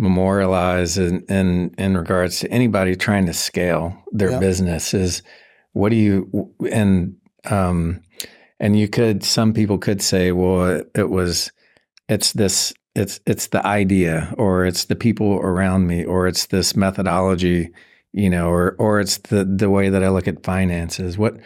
memorialize 0.00 0.96
in, 0.96 1.22
in 1.28 1.74
in 1.76 1.96
regards 1.96 2.38
to 2.40 2.50
anybody 2.52 2.94
trying 2.94 3.26
to 3.26 3.32
scale 3.32 3.94
their 4.12 4.30
Yeah. 4.30 4.38
business 4.38 4.94
is 4.94 5.22
what 5.78 5.90
do 5.90 5.96
you 5.96 6.52
and 6.72 7.16
um 7.46 8.00
and 8.60 8.78
you 8.78 8.88
could 8.88 9.22
some 9.22 9.52
people 9.52 9.78
could 9.78 10.02
say 10.02 10.32
well 10.32 10.66
it, 10.66 10.90
it 10.94 11.10
was 11.10 11.52
it's 12.08 12.32
this 12.32 12.74
it's 12.94 13.20
it's 13.26 13.48
the 13.48 13.64
idea 13.64 14.34
or 14.36 14.66
it's 14.66 14.86
the 14.86 14.96
people 14.96 15.34
around 15.34 15.86
me 15.86 16.04
or 16.04 16.26
it's 16.26 16.46
this 16.46 16.74
methodology, 16.74 17.70
you 18.12 18.28
know, 18.28 18.48
or 18.48 18.74
or 18.78 19.00
it's 19.00 19.18
the 19.18 19.44
the 19.44 19.70
way 19.70 19.88
that 19.88 20.02
I 20.02 20.08
look 20.08 20.26
at 20.26 20.44
finances. 20.44 21.16
What 21.16 21.36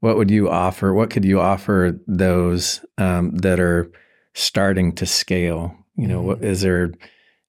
what 0.00 0.16
would 0.16 0.30
you 0.30 0.48
offer? 0.48 0.94
What 0.94 1.10
could 1.10 1.24
you 1.24 1.40
offer 1.40 1.98
those 2.06 2.84
um, 2.98 3.34
that 3.36 3.58
are 3.58 3.90
starting 4.34 4.94
to 4.96 5.06
scale? 5.06 5.74
You 5.96 6.06
know, 6.06 6.22
what 6.22 6.44
is 6.44 6.60
there 6.60 6.92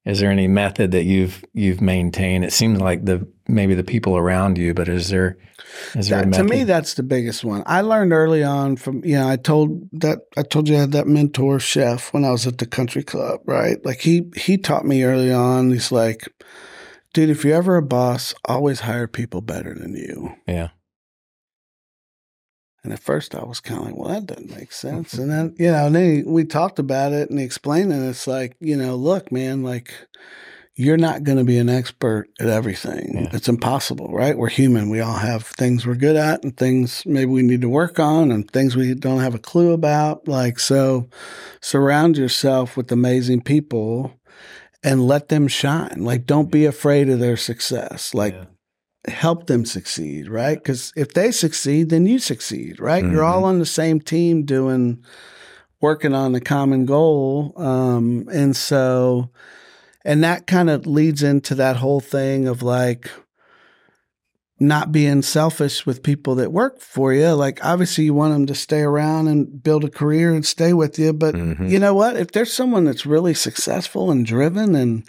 is 0.04 0.20
there 0.20 0.30
any 0.30 0.48
method 0.48 0.90
that 0.90 1.04
you've 1.04 1.44
you've 1.52 1.80
maintained? 1.80 2.44
It 2.44 2.52
seems 2.52 2.80
like 2.80 3.04
the 3.04 3.26
maybe 3.48 3.74
the 3.74 3.84
people 3.84 4.16
around 4.16 4.56
you, 4.58 4.74
but 4.74 4.88
is 4.88 5.08
there 5.08 5.36
is 5.94 6.08
there 6.08 6.22
a 6.22 6.26
That- 6.26 6.34
to 6.34 6.44
me 6.44 6.64
that's 6.64 6.94
the 6.94 7.02
biggest 7.02 7.44
one. 7.44 7.62
I 7.66 7.80
learned 7.82 8.12
early 8.12 8.42
on 8.42 8.76
from 8.76 9.04
you 9.04 9.16
know 9.16 9.28
i 9.28 9.36
told 9.36 9.88
that 9.92 10.20
i 10.36 10.42
told 10.42 10.68
you 10.68 10.76
i 10.76 10.80
had 10.80 10.92
that 10.92 11.06
mentor 11.06 11.58
chef 11.60 12.12
when 12.12 12.24
i 12.24 12.30
was 12.30 12.46
at 12.46 12.58
the 12.58 12.66
country 12.66 13.02
club 13.02 13.40
right? 13.44 13.84
Like 13.84 14.00
he 14.00 14.30
he 14.36 14.56
taught 14.58 14.84
me 14.86 15.02
early 15.04 15.32
on 15.32 15.70
he's 15.70 15.92
like 15.92 16.28
dude 17.12 17.30
if 17.30 17.44
you're 17.44 17.56
ever 17.56 17.76
a 17.76 17.82
boss 17.82 18.34
always 18.46 18.80
hire 18.80 19.06
people 19.06 19.40
better 19.40 19.74
than 19.74 19.94
you. 19.94 20.34
Yeah, 20.46 20.68
and 22.82 22.92
at 22.92 22.98
first 22.98 23.34
i 23.34 23.44
was 23.44 23.60
kind 23.60 23.80
of 23.80 23.86
like 23.86 23.96
well 23.96 24.08
that 24.08 24.26
doesn't 24.26 24.56
make 24.56 24.72
sense. 24.72 25.14
And 25.14 25.30
then 25.30 25.54
you 25.58 25.70
know 25.70 25.86
and 25.86 25.94
then 25.94 26.16
he, 26.16 26.22
we 26.22 26.44
talked 26.44 26.78
about 26.78 27.12
it 27.12 27.30
and 27.30 27.38
he 27.38 27.44
explained 27.44 27.92
it 27.92 28.02
it's 28.02 28.26
like 28.26 28.56
you 28.60 28.76
know 28.76 28.94
look 28.96 29.30
man 29.32 29.62
like 29.62 29.92
you're 30.76 30.96
not 30.96 31.22
going 31.22 31.38
to 31.38 31.44
be 31.44 31.58
an 31.58 31.68
expert 31.68 32.28
at 32.40 32.48
everything. 32.48 33.12
Yeah. 33.14 33.28
It's 33.32 33.48
impossible, 33.48 34.08
right? 34.12 34.36
We're 34.36 34.48
human. 34.48 34.90
We 34.90 35.00
all 35.00 35.14
have 35.14 35.46
things 35.46 35.86
we're 35.86 35.94
good 35.94 36.16
at 36.16 36.42
and 36.42 36.56
things 36.56 37.04
maybe 37.06 37.30
we 37.30 37.42
need 37.42 37.60
to 37.60 37.68
work 37.68 38.00
on 38.00 38.32
and 38.32 38.50
things 38.50 38.74
we 38.74 38.94
don't 38.94 39.20
have 39.20 39.36
a 39.36 39.38
clue 39.38 39.72
about. 39.72 40.26
Like, 40.26 40.58
so 40.58 41.08
surround 41.60 42.18
yourself 42.18 42.76
with 42.76 42.90
amazing 42.90 43.42
people 43.42 44.18
and 44.82 45.06
let 45.06 45.28
them 45.28 45.46
shine. 45.46 45.98
Like, 45.98 46.26
don't 46.26 46.50
be 46.50 46.66
afraid 46.66 47.08
of 47.08 47.20
their 47.20 47.36
success. 47.36 48.12
Like, 48.12 48.36
help 49.06 49.46
them 49.46 49.64
succeed, 49.64 50.28
right? 50.28 50.58
Because 50.58 50.92
if 50.96 51.14
they 51.14 51.30
succeed, 51.30 51.90
then 51.90 52.06
you 52.06 52.18
succeed, 52.18 52.80
right? 52.80 53.04
You're 53.04 53.24
all 53.24 53.44
on 53.44 53.60
the 53.60 53.66
same 53.66 54.00
team 54.00 54.44
doing, 54.44 55.04
working 55.80 56.14
on 56.14 56.32
the 56.32 56.40
common 56.40 56.84
goal. 56.84 57.52
Um, 57.56 58.28
and 58.32 58.56
so, 58.56 59.30
and 60.04 60.22
that 60.24 60.46
kind 60.46 60.68
of 60.70 60.86
leads 60.86 61.22
into 61.22 61.54
that 61.56 61.76
whole 61.76 62.00
thing 62.00 62.46
of 62.48 62.62
like 62.62 63.10
not 64.60 64.92
being 64.92 65.20
selfish 65.20 65.84
with 65.84 66.02
people 66.04 66.36
that 66.36 66.52
work 66.52 66.80
for 66.80 67.12
you. 67.12 67.30
Like, 67.32 67.62
obviously, 67.64 68.04
you 68.04 68.14
want 68.14 68.32
them 68.34 68.46
to 68.46 68.54
stay 68.54 68.80
around 68.82 69.26
and 69.26 69.60
build 69.62 69.82
a 69.84 69.90
career 69.90 70.32
and 70.32 70.46
stay 70.46 70.72
with 70.72 70.96
you. 70.96 71.12
But 71.12 71.34
Mhm. 71.34 71.68
you 71.68 71.80
know 71.80 71.92
what? 71.92 72.16
If 72.16 72.30
there's 72.30 72.52
someone 72.52 72.84
that's 72.84 73.04
really 73.04 73.34
successful 73.34 74.12
and 74.12 74.24
driven, 74.24 74.76
and 74.76 75.02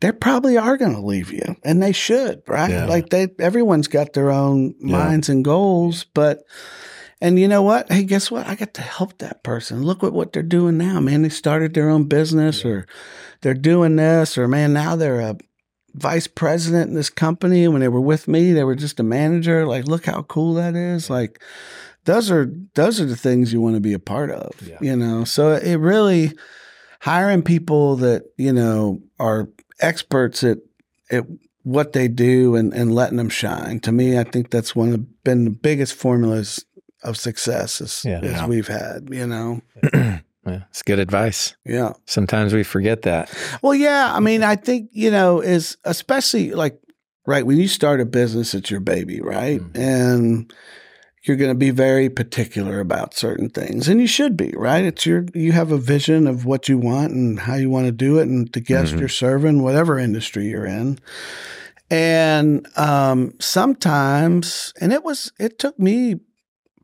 they 0.00 0.12
probably 0.12 0.56
are 0.56 0.76
going 0.76 0.94
to 0.94 1.00
leave 1.04 1.32
you, 1.32 1.56
and 1.64 1.82
they 1.82 1.90
should, 1.92 2.42
right? 2.46 2.70
Yeah. 2.70 2.86
Like 2.86 3.10
they, 3.10 3.28
everyone's 3.40 3.88
got 3.88 4.12
their 4.12 4.30
own 4.30 4.74
Yeah. 4.80 4.96
minds 4.98 5.28
and 5.28 5.44
goals, 5.44 6.06
but. 6.14 6.44
And 7.24 7.38
you 7.38 7.48
know 7.48 7.62
what? 7.62 7.90
Hey, 7.90 8.02
guess 8.02 8.30
what? 8.30 8.46
I 8.46 8.54
got 8.54 8.74
to 8.74 8.82
help 8.82 9.16
that 9.16 9.42
person. 9.42 9.82
Look 9.82 10.04
at 10.04 10.12
what 10.12 10.34
they're 10.34 10.42
doing 10.42 10.76
now, 10.76 11.00
man. 11.00 11.22
They 11.22 11.30
started 11.30 11.72
their 11.72 11.88
own 11.88 12.04
business, 12.04 12.66
or 12.66 12.86
they're 13.40 13.54
doing 13.54 13.96
this, 13.96 14.36
or 14.36 14.46
man, 14.46 14.74
now 14.74 14.94
they're 14.94 15.20
a 15.20 15.38
vice 15.94 16.26
president 16.26 16.90
in 16.90 16.94
this 16.94 17.08
company. 17.08 17.66
When 17.66 17.80
they 17.80 17.88
were 17.88 17.98
with 17.98 18.28
me, 18.28 18.52
they 18.52 18.62
were 18.62 18.74
just 18.74 19.00
a 19.00 19.02
manager. 19.02 19.66
Like, 19.66 19.86
look 19.86 20.04
how 20.04 20.24
cool 20.24 20.52
that 20.54 20.76
is. 20.76 21.08
Like, 21.08 21.40
those 22.04 22.30
are 22.30 22.52
those 22.74 23.00
are 23.00 23.06
the 23.06 23.16
things 23.16 23.54
you 23.54 23.60
want 23.62 23.76
to 23.76 23.80
be 23.80 23.94
a 23.94 23.98
part 23.98 24.30
of. 24.30 24.60
Yeah. 24.60 24.76
You 24.82 24.94
know, 24.94 25.24
so 25.24 25.52
it 25.52 25.76
really 25.76 26.34
hiring 27.00 27.40
people 27.40 27.96
that 27.96 28.24
you 28.36 28.52
know 28.52 29.00
are 29.18 29.48
experts 29.80 30.44
at 30.44 30.58
at 31.10 31.24
what 31.62 31.94
they 31.94 32.06
do 32.06 32.54
and 32.54 32.74
and 32.74 32.94
letting 32.94 33.16
them 33.16 33.30
shine. 33.30 33.80
To 33.80 33.92
me, 33.92 34.18
I 34.18 34.24
think 34.24 34.50
that's 34.50 34.76
one 34.76 34.92
of 34.92 35.24
been 35.24 35.44
the 35.44 35.50
biggest 35.50 35.94
formulas 35.94 36.62
of 37.04 37.16
success 37.16 37.80
as, 37.80 38.04
Yeah. 38.04 38.20
as 38.22 38.32
Yeah. 38.32 38.46
we've 38.46 38.68
had. 38.68 39.08
You 39.10 39.26
know, 39.26 39.60
Yeah, 40.46 40.64
it's 40.68 40.82
good 40.82 40.98
advice. 40.98 41.54
yeah. 41.64 41.94
Sometimes 42.06 42.52
we 42.52 42.64
forget 42.64 43.02
that. 43.02 43.32
Well, 43.62 43.74
yeah. 43.74 44.12
I 44.14 44.20
mean, 44.20 44.42
I 44.42 44.56
think, 44.56 44.90
you 44.92 45.10
know, 45.10 45.40
is 45.40 45.78
especially 45.84 46.50
like, 46.50 46.78
right, 47.26 47.46
when 47.46 47.56
you 47.58 47.66
start 47.68 48.00
a 48.02 48.04
business, 48.04 48.52
it's 48.54 48.70
your 48.70 48.80
baby, 48.80 49.22
right? 49.22 49.60
Mhm. 49.62 49.78
And 49.78 50.52
you're 51.22 51.38
going 51.38 51.50
to 51.50 51.54
be 51.54 51.70
very 51.70 52.10
particular 52.10 52.80
about 52.80 53.14
certain 53.14 53.48
things. 53.48 53.88
And 53.88 53.98
you 54.02 54.06
should 54.06 54.36
be, 54.36 54.52
right? 54.54 54.84
It's 54.84 55.06
your, 55.06 55.24
you 55.32 55.52
have 55.52 55.72
a 55.72 55.78
vision 55.78 56.26
of 56.26 56.44
what 56.44 56.68
you 56.68 56.76
want 56.76 57.12
and 57.14 57.40
how 57.40 57.54
you 57.54 57.70
want 57.70 57.86
to 57.86 57.92
do 57.92 58.18
it 58.18 58.28
and 58.28 58.52
the 58.52 58.60
guest 58.60 58.92
Mhm. 58.92 58.98
you're 59.00 59.08
serving, 59.08 59.62
whatever 59.62 59.98
industry 59.98 60.48
you're 60.50 60.66
in. 60.66 60.98
And 61.90 62.66
um, 62.76 63.32
sometimes, 63.40 64.74
and 64.80 64.92
it 64.92 65.04
was, 65.04 65.32
it 65.38 65.58
took 65.58 65.78
me 65.78 66.16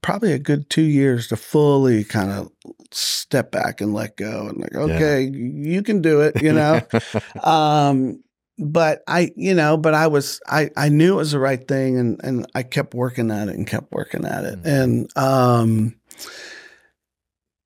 probably 0.03 0.33
a 0.33 0.39
good 0.39 0.69
two 0.71 0.83
years 0.83 1.29
to 1.29 1.37
fully 1.37 2.05
kind 2.05 2.31
of 2.31 2.51
step 2.91 3.51
back 3.51 3.81
and 3.81 3.95
let 3.95 4.17
go 4.17 4.47
and 4.49 4.59
like, 4.59 4.75
okay, 4.75 5.23
you 5.23 5.83
can 5.83 6.01
do 6.03 6.21
it, 6.21 6.41
you 6.43 6.53
know? 6.53 6.81
um, 7.43 8.23
but 8.59 9.03
I, 9.07 9.31
you 9.37 9.55
know, 9.55 9.77
but 9.77 9.95
I 9.95 10.07
was, 10.07 10.41
I, 10.47 10.71
I 10.77 10.89
knew 10.89 11.15
it 11.15 11.17
was 11.17 11.33
the 11.33 11.39
right 11.39 11.67
thing 11.67 11.99
and, 11.99 12.21
and 12.25 12.47
I 12.55 12.63
kept 12.63 12.95
working 12.95 13.31
at 13.31 13.49
it 13.49 13.57
and 13.57 13.67
kept 13.67 13.93
working 13.93 14.25
at 14.27 14.45
it. 14.45 14.63
Mhm. 14.63 14.83
And, 14.83 15.17
um, 15.17 15.95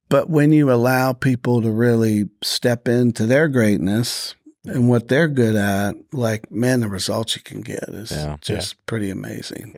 but 0.09 0.29
when 0.31 0.53
you 0.53 0.71
allow 0.71 1.13
people 1.13 1.63
to 1.63 1.71
really 1.71 2.29
step 2.43 2.87
into 2.89 3.27
their 3.27 3.49
greatness 3.49 4.35
and 4.65 4.89
what 4.89 5.09
they're 5.09 5.29
good 5.29 5.57
at, 5.57 5.97
like, 6.13 6.51
man, 6.51 6.81
the 6.81 6.89
results 6.89 7.35
you 7.37 7.43
can 7.43 7.61
get 7.63 7.85
is 7.89 8.13
Yeah. 8.13 8.37
just 8.41 8.85
pretty 8.87 9.11
amazing. 9.11 9.77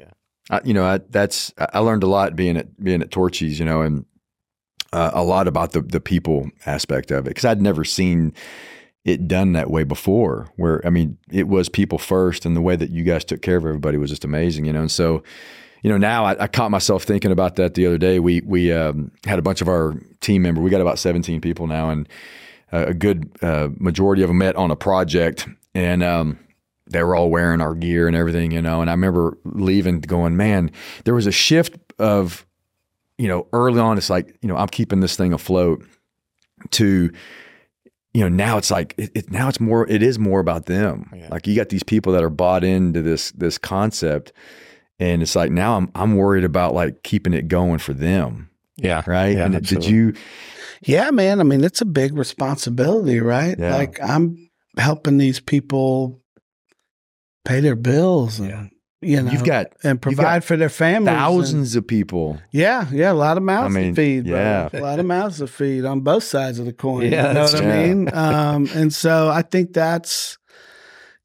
I, 0.50 0.60
you 0.64 0.74
know, 0.74 0.84
I, 0.84 0.98
that's 1.10 1.52
I 1.58 1.80
learned 1.80 2.02
a 2.02 2.08
lot 2.08 2.36
being 2.36 2.56
at 2.56 2.82
being 2.82 3.02
at 3.02 3.10
Torchy's, 3.10 3.58
you 3.58 3.64
know, 3.64 3.82
and 3.82 4.04
uh, 4.92 5.10
a 5.12 5.22
lot 5.22 5.48
about 5.48 5.72
the 5.72 5.80
the 5.80 6.00
people 6.00 6.50
aspect 6.64 7.10
of 7.10 7.26
it 7.26 7.30
because 7.30 7.44
I'd 7.44 7.60
never 7.60 7.84
seen 7.84 8.32
it 9.04 9.28
done 9.28 9.52
that 9.52 9.70
way 9.70 9.84
before. 9.84 10.48
Where 10.56 10.84
I 10.86 10.90
mean, 10.90 11.18
it 11.30 11.48
was 11.48 11.68
people 11.68 11.98
first, 11.98 12.46
and 12.46 12.56
the 12.56 12.60
way 12.60 12.76
that 12.76 12.90
you 12.90 13.02
guys 13.02 13.24
took 13.24 13.42
care 13.42 13.56
of 13.56 13.64
everybody 13.64 13.98
was 13.98 14.10
just 14.10 14.24
amazing, 14.24 14.66
you 14.66 14.72
know. 14.72 14.82
And 14.82 14.90
so, 14.90 15.22
you 15.82 15.90
know, 15.90 15.98
now 15.98 16.24
I, 16.24 16.44
I 16.44 16.46
caught 16.46 16.70
myself 16.70 17.04
thinking 17.04 17.32
about 17.32 17.56
that 17.56 17.74
the 17.74 17.86
other 17.86 17.98
day. 17.98 18.20
We 18.20 18.40
we 18.42 18.72
um, 18.72 19.10
had 19.24 19.38
a 19.38 19.42
bunch 19.42 19.60
of 19.60 19.68
our 19.68 19.94
team 20.20 20.42
member. 20.42 20.60
We 20.60 20.70
got 20.70 20.80
about 20.80 20.98
seventeen 20.98 21.40
people 21.40 21.66
now, 21.66 21.90
and 21.90 22.08
uh, 22.72 22.86
a 22.88 22.94
good 22.94 23.30
uh, 23.42 23.68
majority 23.76 24.22
of 24.22 24.28
them 24.28 24.38
met 24.38 24.54
on 24.56 24.70
a 24.70 24.76
project, 24.76 25.48
and 25.74 26.02
um, 26.02 26.38
they 26.88 27.02
were 27.02 27.16
all 27.16 27.30
wearing 27.30 27.60
our 27.60 27.74
gear 27.74 28.06
and 28.06 28.16
everything, 28.16 28.50
you 28.52 28.62
know. 28.62 28.80
And 28.80 28.88
I 28.90 28.92
remember 28.92 29.36
leaving, 29.44 30.00
going, 30.00 30.36
man, 30.36 30.70
there 31.04 31.14
was 31.14 31.26
a 31.26 31.32
shift 31.32 31.76
of, 31.98 32.46
you 33.18 33.28
know, 33.28 33.46
early 33.52 33.80
on. 33.80 33.98
It's 33.98 34.10
like, 34.10 34.36
you 34.42 34.48
know, 34.48 34.56
I'm 34.56 34.68
keeping 34.68 35.00
this 35.00 35.16
thing 35.16 35.32
afloat. 35.32 35.84
To, 36.72 37.10
you 38.14 38.20
know, 38.22 38.28
now 38.28 38.56
it's 38.56 38.70
like 38.70 38.94
it, 38.96 39.10
it 39.14 39.30
now 39.30 39.48
it's 39.48 39.60
more. 39.60 39.86
It 39.88 40.02
is 40.02 40.18
more 40.18 40.40
about 40.40 40.66
them. 40.66 41.10
Yeah. 41.14 41.28
Like 41.30 41.46
you 41.46 41.54
got 41.54 41.68
these 41.68 41.82
people 41.82 42.12
that 42.14 42.24
are 42.24 42.30
bought 42.30 42.64
into 42.64 43.02
this 43.02 43.30
this 43.32 43.58
concept, 43.58 44.32
and 44.98 45.20
it's 45.22 45.36
like 45.36 45.50
now 45.52 45.76
I'm 45.76 45.90
I'm 45.94 46.16
worried 46.16 46.44
about 46.44 46.72
like 46.74 47.02
keeping 47.02 47.34
it 47.34 47.46
going 47.48 47.78
for 47.78 47.92
them, 47.92 48.48
Yeah. 48.76 49.02
right? 49.06 49.36
Yeah, 49.36 49.44
and 49.44 49.54
it- 49.54 49.64
did 49.66 49.84
you? 49.84 50.14
Yeah, 50.82 51.10
man. 51.10 51.40
I 51.40 51.42
mean, 51.42 51.62
it's 51.62 51.80
a 51.82 51.86
big 51.86 52.16
responsibility, 52.16 53.20
right? 53.20 53.56
Yeah. 53.58 53.76
Like 53.76 53.98
I'm 54.02 54.48
helping 54.78 55.18
these 55.18 55.40
people 55.40 56.20
pay 57.46 57.60
their 57.60 57.76
bills 57.76 58.38
and 58.40 58.48
Yeah. 58.50 58.64
you 59.02 59.22
know 59.22 59.30
You've 59.32 59.44
got 59.44 59.66
and 59.84 60.00
provide 60.02 60.42
for 60.44 60.56
their 60.56 60.68
families. 60.68 61.08
and- 61.08 61.16
thousands 61.18 61.76
of 61.76 61.86
people. 61.86 62.38
yeah, 62.50 62.86
yeah, 62.92 63.12
a 63.12 63.14
lot 63.14 63.36
of 63.36 63.42
mouths 63.42 63.74
I 63.76 63.80
mean, 63.80 63.94
to 63.94 64.00
feed. 64.02 64.24
bro. 64.26 64.34
yeah. 64.36 64.68
a 64.72 64.80
lot 64.80 64.98
of 64.98 65.06
mouths 65.06 65.38
to 65.38 65.46
feed 65.46 65.84
on 65.84 66.00
both 66.00 66.24
sides 66.24 66.58
of 66.58 66.66
the 66.66 66.72
coin. 66.72 67.10
Yeah, 67.12 67.28
you 67.28 67.34
know 67.34 67.42
what. 67.42 67.54
I 67.62 67.84
mean? 67.86 68.08
Um, 68.12 68.68
and 68.74 68.92
so 68.92 69.28
I 69.28 69.42
think 69.42 69.72
that's 69.72 70.38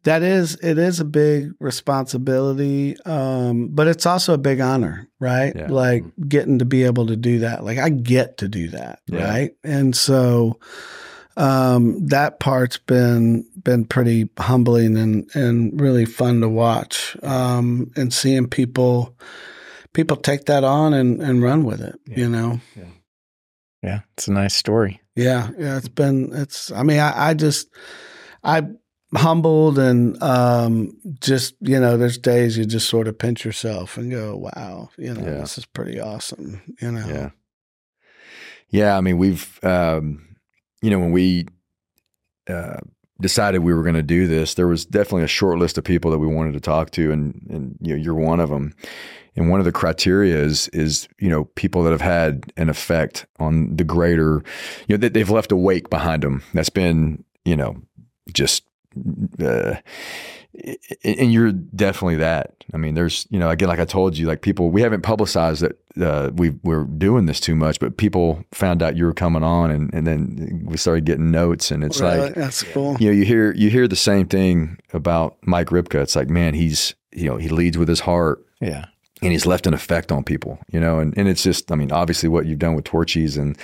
that 0.04 0.24
is 0.24 0.56
it 0.64 0.78
is 0.80 1.00
a 1.00 1.06
big 1.06 1.52
responsibility, 1.60 2.96
um, 3.06 3.68
but 3.72 3.88
it's 3.88 4.06
also 4.06 4.34
a 4.34 4.38
big 4.38 4.60
honor, 4.60 5.08
right? 5.20 5.54
Yeah. 5.56 5.68
Like 5.70 6.04
getting 6.28 6.58
to 6.60 6.66
be 6.66 6.84
able 6.84 7.06
to 7.08 7.16
do 7.16 7.40
that. 7.40 7.64
Like 7.64 7.78
I 7.78 7.90
get 7.90 8.38
to 8.40 8.48
do 8.48 8.70
that, 8.70 9.00
right? 9.12 9.52
And 9.64 9.96
so 9.96 10.60
um, 11.38 12.06
that 12.08 12.40
part's 12.40 12.78
been 12.78 13.46
been 13.64 13.86
pretty 13.86 14.30
humbling 14.38 14.98
and 14.98 15.30
and 15.34 15.80
really 15.80 16.06
fun 16.06 16.42
to 16.42 16.50
watch, 16.50 17.16
um, 17.24 17.92
and 17.96 18.14
seeing 18.14 18.48
people 18.48 19.16
people 19.94 20.18
take 20.18 20.46
that 20.46 20.64
on 20.64 20.94
and 20.94 21.22
and 21.22 21.42
run 21.42 21.64
with 21.64 21.82
it. 21.82 22.00
Yeah. 22.08 22.18
You 22.18 22.30
know. 22.30 22.60
Yeah. 23.84 24.02
It's 24.14 24.28
a 24.28 24.32
nice 24.34 24.54
story. 24.56 25.02
Yeah, 25.16 25.50
yeah, 25.58 25.78
it's 25.78 25.88
been 25.88 26.30
it's 26.34 26.72
I 26.72 26.84
mean, 26.84 27.00
I, 27.00 27.30
I 27.30 27.34
just 27.34 27.68
I 28.44 28.64
humbled 29.16 29.78
and 29.80 30.22
um 30.24 30.92
just, 31.20 31.56
you 31.62 31.80
know, 31.80 31.98
there's 31.98 32.18
days 32.18 32.58
you 32.58 32.66
just 32.66 32.88
sort 32.88 33.08
of 33.08 33.18
pinch 33.18 33.44
yourself 33.44 33.98
and 33.98 34.10
go, 34.12 34.38
Wow, 34.38 34.90
you 34.98 35.14
know, 35.14 35.22
Yeah. 35.26 35.40
this 35.40 35.58
is 35.58 35.66
pretty 35.66 36.00
awesome. 36.00 36.62
You 36.82 36.92
know. 36.92 37.08
Yeah. 37.08 37.30
Yeah. 38.70 38.98
I 38.98 39.02
mean, 39.02 39.18
we've, 39.18 39.60
um, 39.64 40.28
you 40.82 40.90
know, 40.90 41.00
when 41.00 41.12
we, 41.12 41.48
uh, 42.50 42.78
decided 43.22 43.60
we 43.60 43.74
were 43.74 43.84
going 43.84 43.96
to 43.96 44.04
do 44.04 44.28
this, 44.28 44.56
there 44.56 44.68
was 44.68 44.86
definitely 44.86 45.24
a 45.24 45.28
short 45.28 45.60
list 45.60 45.78
of 45.78 45.84
people 45.84 46.12
that 46.12 46.18
we 46.18 46.28
wanted 46.28 46.54
to 46.54 46.60
talk 46.60 46.92
to, 46.92 47.12
and 47.12 47.48
and 47.50 47.78
you 47.80 47.96
know, 47.96 48.02
you're 48.02 48.16
one 48.16 48.40
of 48.40 48.50
them. 48.50 48.74
And 49.36 49.50
one 49.50 49.62
of 49.62 49.66
the 49.66 49.72
criteria 49.72 50.36
is 50.36 50.68
is 50.70 51.08
you 51.20 51.30
know 51.30 51.46
people 51.56 51.84
that 51.84 51.92
have 51.92 52.02
had 52.02 52.52
an 52.58 52.68
effect 52.68 53.26
on 53.40 53.76
the 53.78 53.84
greater, 53.84 54.44
you 54.88 54.98
know, 54.98 54.98
that 54.98 55.14
they've 55.14 55.30
left 55.30 55.52
a 55.52 55.56
wake 55.56 55.90
behind 55.90 56.24
them. 56.24 56.44
That's 56.54 56.70
been 56.70 57.24
you 57.46 57.56
know 57.56 57.78
just. 58.34 58.64
Uh, 59.42 59.76
and 61.04 61.32
you're 61.32 61.52
definitely 61.54 62.18
that. 62.18 62.56
I 62.74 62.78
mean, 62.78 62.94
there's, 62.94 63.26
you 63.30 63.40
know, 63.40 63.50
again, 63.50 63.70
like 63.70 63.80
I 63.80 63.86
told 63.86 64.18
you, 64.18 64.28
like 64.28 64.42
people, 64.42 64.70
we 64.70 64.82
haven't 64.82 65.02
publicized 65.02 65.62
that 65.64 65.78
uh, 66.02 66.32
we 66.36 66.52
we're 66.64 66.84
doing 66.84 67.26
this 67.26 67.40
too 67.40 67.56
much, 67.56 67.80
but 67.80 67.98
people 67.98 68.44
found 68.52 68.84
out 68.84 68.98
you 68.98 69.06
were 69.06 69.14
coming 69.14 69.44
on, 69.44 69.72
and, 69.72 69.94
and 69.94 70.06
then 70.06 70.64
we 70.66 70.78
started 70.78 71.06
getting 71.06 71.32
notes, 71.32 71.72
and 71.72 71.84
it's 71.84 72.00
like, 72.02 72.34
that's 72.36 72.64
cool. 72.64 72.98
you 73.00 73.08
know, 73.08 73.14
you 73.14 73.24
hear 73.26 73.54
you 73.54 73.70
hear 73.70 73.88
the 73.88 73.96
same 73.96 74.28
thing 74.28 74.78
about 74.94 75.38
Mike 75.44 75.68
Rypka. 75.68 76.02
It's 76.02 76.16
like, 76.16 76.30
man, 76.30 76.54
he's 76.54 76.96
you 77.14 77.30
know 77.30 77.38
he 77.38 77.50
leads 77.50 77.78
with 77.78 77.88
his 77.88 78.02
heart, 78.02 78.46
Yeah. 78.60 78.86
and 79.22 79.32
he's 79.32 79.46
left 79.46 79.68
an 79.68 79.74
effect 79.74 80.12
on 80.12 80.24
people, 80.24 80.60
you 80.72 80.80
know, 80.80 81.00
and, 81.00 81.18
and 81.18 81.28
it's 81.28 81.44
just, 81.44 81.72
I 81.72 81.76
mean, 81.76 81.92
obviously 81.92 82.30
what 82.30 82.46
you've 82.46 82.60
done 82.60 82.76
with 82.76 82.86
Torchy's, 82.86 83.38
and 83.38 83.58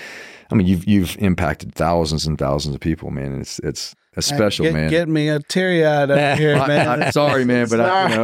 I 0.51 0.55
mean, 0.55 0.67
you've 0.67 0.85
you've 0.87 1.17
impacted 1.19 1.75
thousands 1.75 2.25
and 2.25 2.37
thousands 2.37 2.75
of 2.75 2.81
people, 2.81 3.09
man. 3.11 3.39
It's 3.41 3.59
it's 3.59 3.93
a 4.17 4.21
special, 4.21 4.63
get, 4.65 4.73
man. 4.73 4.89
Get 4.89 5.07
me 5.07 5.29
a 5.29 5.39
teary 5.39 5.85
eyed 5.85 6.09
up 6.11 6.37
here, 6.39 6.55
man. 6.67 7.03
I'm 7.03 7.11
sorry, 7.11 7.45
man, 7.45 7.67
but 7.69 7.79
I, 7.79 8.09
you 8.09 8.15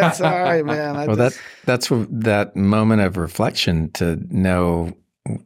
know. 0.00 0.10
sorry, 0.14 0.62
man. 0.62 0.96
I 0.96 1.06
Well, 1.06 1.16
just- 1.16 1.36
that 1.36 1.42
that's 1.64 1.90
what, 1.90 2.06
that 2.22 2.54
moment 2.56 3.02
of 3.02 3.16
reflection 3.16 3.90
to 3.92 4.18
know 4.30 4.92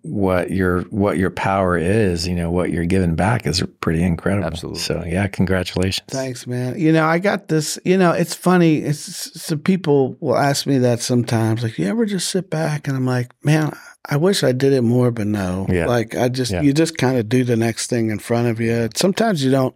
what 0.02 0.52
your 0.52 0.82
what 0.90 1.18
your 1.18 1.30
power 1.30 1.76
is. 1.76 2.26
You 2.28 2.36
know 2.36 2.50
what 2.52 2.70
you're 2.70 2.84
giving 2.84 3.16
back 3.16 3.46
is 3.48 3.64
pretty 3.80 4.02
incredible. 4.02 4.46
Absolutely. 4.46 4.78
So 4.80 5.02
yeah, 5.04 5.26
congratulations. 5.26 6.06
Thanks, 6.08 6.46
man. 6.46 6.78
You 6.78 6.92
know, 6.92 7.04
I 7.04 7.18
got 7.18 7.48
this. 7.48 7.78
You 7.84 7.98
know, 7.98 8.12
it's 8.12 8.34
funny. 8.34 8.76
It's 8.78 9.40
some 9.42 9.58
people 9.58 10.16
will 10.20 10.36
ask 10.36 10.66
me 10.66 10.78
that 10.78 11.00
sometimes. 11.00 11.62
Like, 11.64 11.78
you 11.78 11.86
ever 11.88 12.06
just 12.06 12.28
sit 12.28 12.48
back? 12.48 12.86
And 12.86 12.96
I'm 12.96 13.06
like, 13.06 13.32
man, 13.44 13.76
I 14.10 14.16
wish 14.16 14.42
I 14.42 14.52
did 14.52 14.72
it 14.72 14.82
more, 14.82 15.10
but 15.10 15.26
no. 15.28 15.66
Yeah. 15.70 15.86
Like, 15.86 16.16
I 16.16 16.28
just 16.28 16.50
Yeah. 16.52 16.62
you 16.62 16.72
just 16.72 16.98
kind 16.98 17.16
of 17.18 17.28
do 17.28 17.44
the 17.44 17.56
next 17.56 17.88
thing 17.88 18.10
in 18.10 18.18
front 18.18 18.48
of 18.48 18.60
you. 18.60 18.88
Sometimes 18.96 19.44
you 19.44 19.50
don't. 19.50 19.74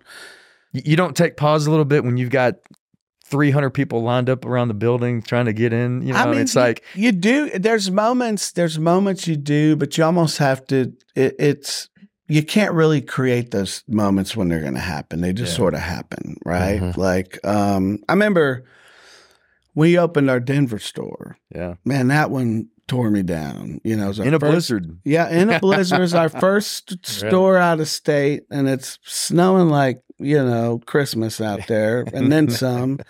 you 0.73 0.95
don't 0.97 1.17
take 1.17 1.37
pause 1.39 1.67
a 1.67 1.71
little 1.71 1.85
bit 1.87 2.05
when 2.05 2.17
you've 2.19 2.29
got 2.31 2.57
300 3.25 3.71
people 3.71 4.03
lined 4.03 4.29
up 4.29 4.45
around 4.45 4.69
the 4.69 4.75
building 4.75 5.23
trying 5.23 5.47
to 5.47 5.53
get 5.53 5.73
in. 5.73 6.03
You 6.07 6.13
know, 6.13 6.19
I 6.19 6.31
mean, 6.31 6.41
it's 6.41 6.55
you- 6.55 6.61
like 6.61 6.85
you 6.95 7.13
do. 7.13 7.51
There's 7.59 7.91
moments. 7.91 8.53
There's 8.53 8.79
moments 8.79 9.27
you 9.27 9.37
do, 9.37 9.75
but 9.77 9.97
you 9.97 10.05
almost 10.05 10.39
have 10.39 10.67
to. 10.67 10.93
It, 11.15 11.35
it's 11.39 11.89
you 12.29 12.43
can't 12.43 12.75
really 12.75 13.01
create 13.01 13.53
those 13.53 13.85
moments 13.89 14.37
when 14.37 14.49
they're 14.49 14.61
going 14.61 14.75
to 14.75 14.81
happen. 14.81 15.21
They 15.23 15.33
just 15.33 15.53
Yeah. 15.53 15.57
sort 15.59 15.75
of 15.75 15.81
happen, 15.81 16.37
right? 16.45 16.81
Mhm. 16.81 16.97
Like, 16.97 17.39
um, 17.47 17.99
I 18.09 18.13
remember 18.13 18.65
we 19.75 19.97
opened 19.99 20.29
our 20.31 20.41
Denver 20.41 20.79
store. 20.79 21.39
yeah, 21.55 21.75
Man, 21.85 22.09
that 22.09 22.31
one 22.31 22.69
tore 22.89 23.11
me 23.11 23.23
down. 23.23 23.81
You 23.85 23.97
know, 23.97 24.05
it 24.05 24.09
was 24.09 24.21
our 24.21 24.27
in 24.27 24.35
a 24.35 24.39
first- 24.41 24.53
blizzard. 24.53 24.99
Yeah, 25.05 25.29
in 25.29 25.51
a 25.51 25.61
blizzard. 25.67 25.99
It 25.99 26.03
was 26.03 26.15
our 26.15 26.29
first 26.29 27.05
store 27.07 27.57
out 27.59 27.81
of 27.81 27.89
state, 27.89 28.45
and 28.51 28.69
it's 28.69 28.99
snowing 29.05 29.69
like 29.69 30.03
you 30.19 30.43
know 30.43 30.81
Christmas 30.87 31.41
out 31.41 31.67
there, 31.67 32.05
and 32.15 32.31
then 32.33 32.49
some. 32.51 33.01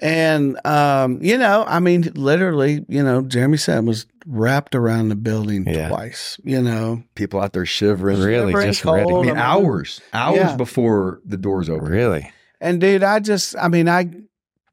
And 0.00 0.58
um, 0.66 1.20
you 1.22 1.38
know, 1.38 1.64
I 1.68 1.78
mean, 1.78 2.10
literally, 2.16 2.84
you 2.88 3.02
know, 3.02 3.22
Jeremy 3.22 3.56
said 3.56 3.78
it 3.78 3.84
was 3.84 4.06
wrapped 4.26 4.74
around 4.74 5.08
the 5.08 5.14
building 5.14 5.64
Yeah. 5.68 5.88
twice. 5.88 6.38
You 6.42 6.60
know, 6.62 7.04
People 7.14 7.40
out 7.40 7.52
there 7.52 7.64
shivering. 7.64 8.20
Really, 8.20 8.52
Shivering 8.52 8.66
just 8.72 8.84
ready. 8.84 9.08
I 9.12 9.22
mean, 9.22 9.36
hours, 9.36 10.00
hours 10.12 10.36
Yeah. 10.38 10.56
before 10.56 11.20
the 11.24 11.36
doors 11.36 11.70
open. 11.70 11.86
Really? 11.88 12.30
and 12.60 12.80
dude, 12.80 13.02
I 13.04 13.20
just, 13.20 13.54
I 13.60 13.68
mean, 13.68 13.88
I 13.88 14.08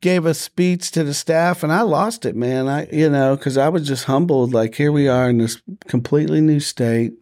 gave 0.01 0.25
a 0.25 0.33
speech 0.33 0.91
to 0.91 1.03
the 1.03 1.13
staff, 1.13 1.63
and 1.63 1.71
I 1.71 1.81
lost 1.81 2.25
it, 2.25 2.35
man. 2.35 2.67
I, 2.67 2.87
you 2.91 3.09
know, 3.09 3.35
because 3.35 3.57
I 3.57 3.69
was 3.69 3.87
just 3.87 4.05
humbled. 4.05 4.53
Like, 4.53 4.75
here 4.75 4.91
we 4.91 5.07
are 5.07 5.29
in 5.29 5.37
this 5.37 5.61
completely 5.87 6.41
new 6.41 6.59
state. 6.59 7.13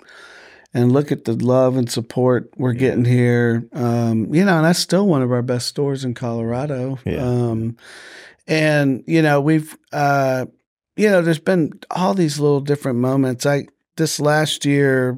and 0.73 0.91
look 0.91 1.11
at 1.11 1.25
the 1.25 1.33
love 1.33 1.77
and 1.77 1.91
support 1.91 2.51
we're 2.57 2.73
getting 2.73 3.05
here. 3.05 3.67
Um, 3.73 4.33
you 4.33 4.45
know, 4.45 4.57
and 4.57 4.65
that's 4.65 4.79
still 4.79 5.07
one 5.07 5.21
of 5.21 5.31
our 5.31 5.41
best 5.41 5.67
stores 5.67 6.05
in 6.05 6.13
Colorado. 6.13 6.99
Yeah. 7.05 7.25
Um, 7.25 7.77
and 8.47 9.03
you 9.07 9.21
know, 9.21 9.41
we've 9.41 9.77
uh, 9.91 10.45
you 10.95 11.09
know, 11.09 11.21
there's 11.21 11.39
been 11.39 11.79
all 11.91 12.13
these 12.13 12.39
little 12.39 12.61
different 12.61 12.99
moments. 12.99 13.45
I 13.45 13.67
this 13.95 14.19
last 14.19 14.65
year, 14.65 15.17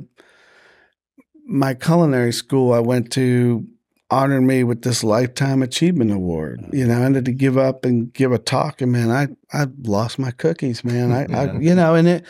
my 1.45 1.73
culinary 1.73 2.33
school 2.33 2.73
I 2.73 2.79
went 2.79 3.11
to 3.13 3.67
honored 4.11 4.43
me 4.43 4.63
with 4.63 4.81
this 4.83 5.03
lifetime 5.03 5.63
achievement 5.63 6.11
award. 6.11 6.63
You 6.71 6.85
know, 6.85 6.97
I 6.97 6.99
had 6.99 7.25
to 7.25 7.31
give 7.31 7.57
up 7.57 7.85
and 7.85 8.13
give 8.13 8.31
a 8.31 8.37
talk, 8.37 8.81
and 8.81 8.91
man, 8.91 9.09
I 9.09 9.29
I 9.57 9.67
lost 9.81 10.19
my 10.19 10.31
cookies, 10.31 10.83
man. 10.83 11.11
I, 11.11 11.25
I 11.33 11.53
you 11.59 11.73
know, 11.73 11.95
and 11.95 12.07
it 12.07 12.25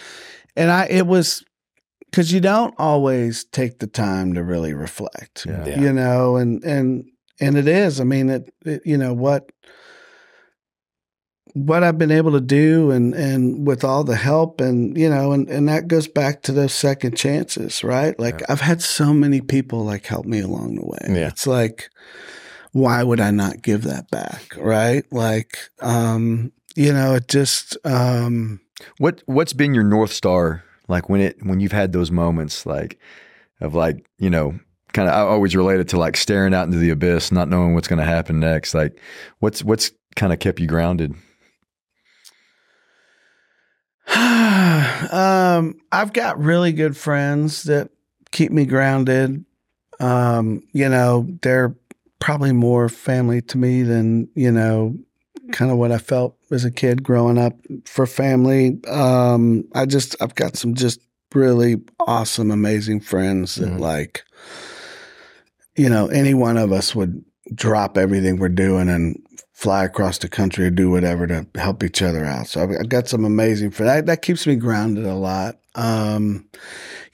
and 0.56 0.72
I 0.72 0.86
it 0.86 1.08
was 1.08 1.44
because 2.06 2.32
you 2.32 2.40
don't 2.40 2.76
always 2.78 3.44
take 3.46 3.80
the 3.80 3.88
time 3.88 4.34
to 4.36 4.44
really 4.44 4.74
reflect 4.74 5.46
Yeah. 5.46 5.66
Yeah. 5.66 5.80
you 5.80 5.94
know 5.94 6.36
and 6.36 6.64
and 6.64 7.06
and 7.40 7.58
it 7.58 7.68
is 7.68 8.02
i 8.02 8.04
mean 8.04 8.30
it, 8.30 8.54
it 8.66 8.82
you 8.86 8.98
know 8.98 9.14
what 9.14 9.50
what 11.54 11.84
i've 11.84 11.98
been 11.98 12.12
able 12.12 12.32
to 12.32 12.40
do 12.42 12.92
and 12.92 13.14
and 13.14 13.68
with 13.68 13.84
all 13.84 14.04
the 14.04 14.16
help 14.16 14.62
and 14.62 14.98
you 14.98 15.10
know 15.10 15.32
and 15.34 15.50
and 15.50 15.68
that 15.68 15.88
goes 15.88 16.08
back 16.08 16.42
to 16.44 16.52
those 16.52 16.74
second 16.74 17.16
chances 17.18 17.84
right 17.84 18.18
like 18.20 18.40
Yeah. 18.40 18.46
i've 18.50 18.62
had 18.62 18.82
so 18.82 19.14
many 19.14 19.42
people 19.42 19.84
like 19.84 20.06
help 20.06 20.26
me 20.26 20.40
along 20.40 20.76
the 20.76 20.86
way 20.86 21.20
Yeah. 21.20 21.28
it's 21.28 21.46
like 21.48 21.90
why 22.72 23.04
would 23.04 23.20
i 23.20 23.32
not 23.32 23.62
give 23.62 23.84
that 23.84 24.10
back 24.12 24.56
right 24.58 25.04
like 25.12 25.58
um 25.82 26.52
you 26.76 26.94
know 26.94 27.16
it 27.16 27.28
just 27.28 27.78
um 27.86 28.62
What 28.98 29.22
what's 29.26 29.54
been 29.54 29.74
your 29.74 29.84
north 29.84 30.14
star 30.14 30.64
like 30.88 31.10
when 31.10 31.22
it 31.22 31.36
when 31.46 31.60
you've 31.60 31.72
had 31.74 31.92
those 31.92 32.12
moments 32.12 32.66
like 32.66 32.98
of 33.60 33.76
like 33.76 34.06
you 34.20 34.30
know 34.30 34.58
kind 34.94 35.08
of 35.08 35.14
I 35.16 35.20
always 35.20 35.56
relate 35.56 35.80
it 35.80 35.88
to 35.90 35.98
like 35.98 36.18
staring 36.18 36.54
out 36.54 36.66
into 36.66 36.78
the 36.78 36.90
abyss, 36.90 37.32
not 37.32 37.48
knowing 37.48 37.74
what's 37.74 37.88
going 37.88 38.00
to 38.00 38.06
happen 38.06 38.42
next. 38.42 38.74
Like 38.74 39.00
what's 39.40 39.64
what's 39.64 39.90
kind 40.18 40.34
of 40.34 40.40
kept 40.40 40.60
you 40.60 40.68
grounded? 40.68 41.14
um, 45.12 45.76
I've 45.92 46.14
got 46.14 46.40
really 46.40 46.72
good 46.74 46.98
friends 46.98 47.64
that 47.64 47.90
keep 48.32 48.52
me 48.52 48.66
grounded. 48.66 49.46
Um, 50.00 50.64
you 50.74 50.90
know, 50.90 51.28
they're 51.42 51.76
probably 52.20 52.52
more 52.52 52.90
family 52.90 53.42
to 53.44 53.58
me 53.58 53.84
than, 53.84 54.30
you 54.36 54.52
know, 54.52 54.98
kind 55.52 55.72
of 55.72 55.78
what 55.78 55.92
I 55.92 55.98
felt 55.98 56.36
as 56.52 56.66
a 56.66 56.72
kid 56.72 57.04
growing 57.04 57.38
up 57.38 57.54
for 57.86 58.06
family. 58.06 58.80
Um, 58.88 59.66
I 59.74 59.86
just, 59.86 60.16
I've 60.22 60.36
got 60.36 60.56
some 60.58 60.76
just 60.76 61.00
really 61.34 61.78
awesome, 62.00 62.52
amazing 62.52 63.00
friends 63.02 63.56
that 63.56 63.70
Mhm. 63.70 63.80
like, 63.80 64.24
you 65.76 65.90
know, 65.90 66.08
any 66.08 66.34
one 66.34 66.58
of 66.58 66.72
us 66.72 66.94
would 66.96 67.24
drop 67.56 67.98
everything 67.98 68.38
we're 68.38 68.50
doing 68.50 68.90
and 68.90 69.22
fly 69.62 69.86
across 69.86 70.18
the 70.18 70.28
country 70.28 70.66
or 70.66 70.72
do 70.72 70.90
whatever 70.90 71.28
to 71.28 71.46
help 71.54 71.84
each 71.84 72.02
other 72.02 72.26
out. 72.26 72.48
So 72.48 72.64
I've, 72.64 72.72
I've 72.72 72.90
got 72.90 73.08
some 73.08 73.24
amazing 73.24 73.70
friends. 73.70 73.92
That, 73.92 74.06
that 74.08 74.22
keeps 74.24 74.48
me 74.48 74.56
grounded 74.56 75.06
a 75.06 75.14
lot. 75.14 75.60
Um, 75.76 76.50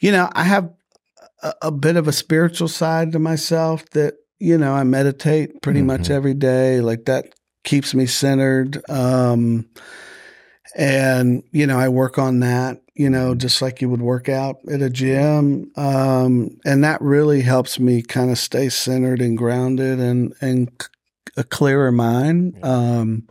you 0.02 0.14
know, 0.14 0.30
I 0.34 0.44
have 0.44 0.72
a, 1.44 1.54
a 1.64 1.72
bit 1.72 1.98
of 1.98 2.08
a 2.08 2.14
spiritual 2.14 2.70
side 2.70 3.12
to 3.12 3.20
myself 3.20 3.90
that, 3.90 4.14
you 4.40 4.58
know, 4.58 4.72
I 4.72 4.84
meditate 4.86 5.62
pretty 5.62 5.82
much 5.82 6.04
Mhm. 6.04 6.12
every 6.12 6.34
day. 6.34 6.80
Like 6.80 7.04
that 7.06 7.36
keeps 7.66 7.94
me 7.94 8.06
centered. 8.06 8.82
Um, 8.90 9.66
and, 10.74 11.44
you 11.52 11.68
know, 11.68 11.78
I 11.78 11.90
work 11.90 12.18
on 12.18 12.40
that, 12.40 12.82
you 12.96 13.10
know, 13.10 13.36
just 13.36 13.62
like 13.62 13.82
you 13.82 13.90
would 13.90 14.02
work 14.02 14.30
out 14.30 14.58
at 14.72 14.82
a 14.82 14.90
gym. 14.90 15.70
Um, 15.76 16.58
and 16.66 16.82
that 16.86 17.02
really 17.02 17.42
helps 17.42 17.78
me 17.78 18.02
kind 18.04 18.32
of 18.32 18.38
stay 18.38 18.70
centered 18.70 19.20
and 19.20 19.38
grounded 19.38 20.00
and, 20.00 20.34
and 20.40 20.70
a 21.38 21.44
clearer 21.44 21.92
mind. 21.92 22.58
Um, 22.64 23.28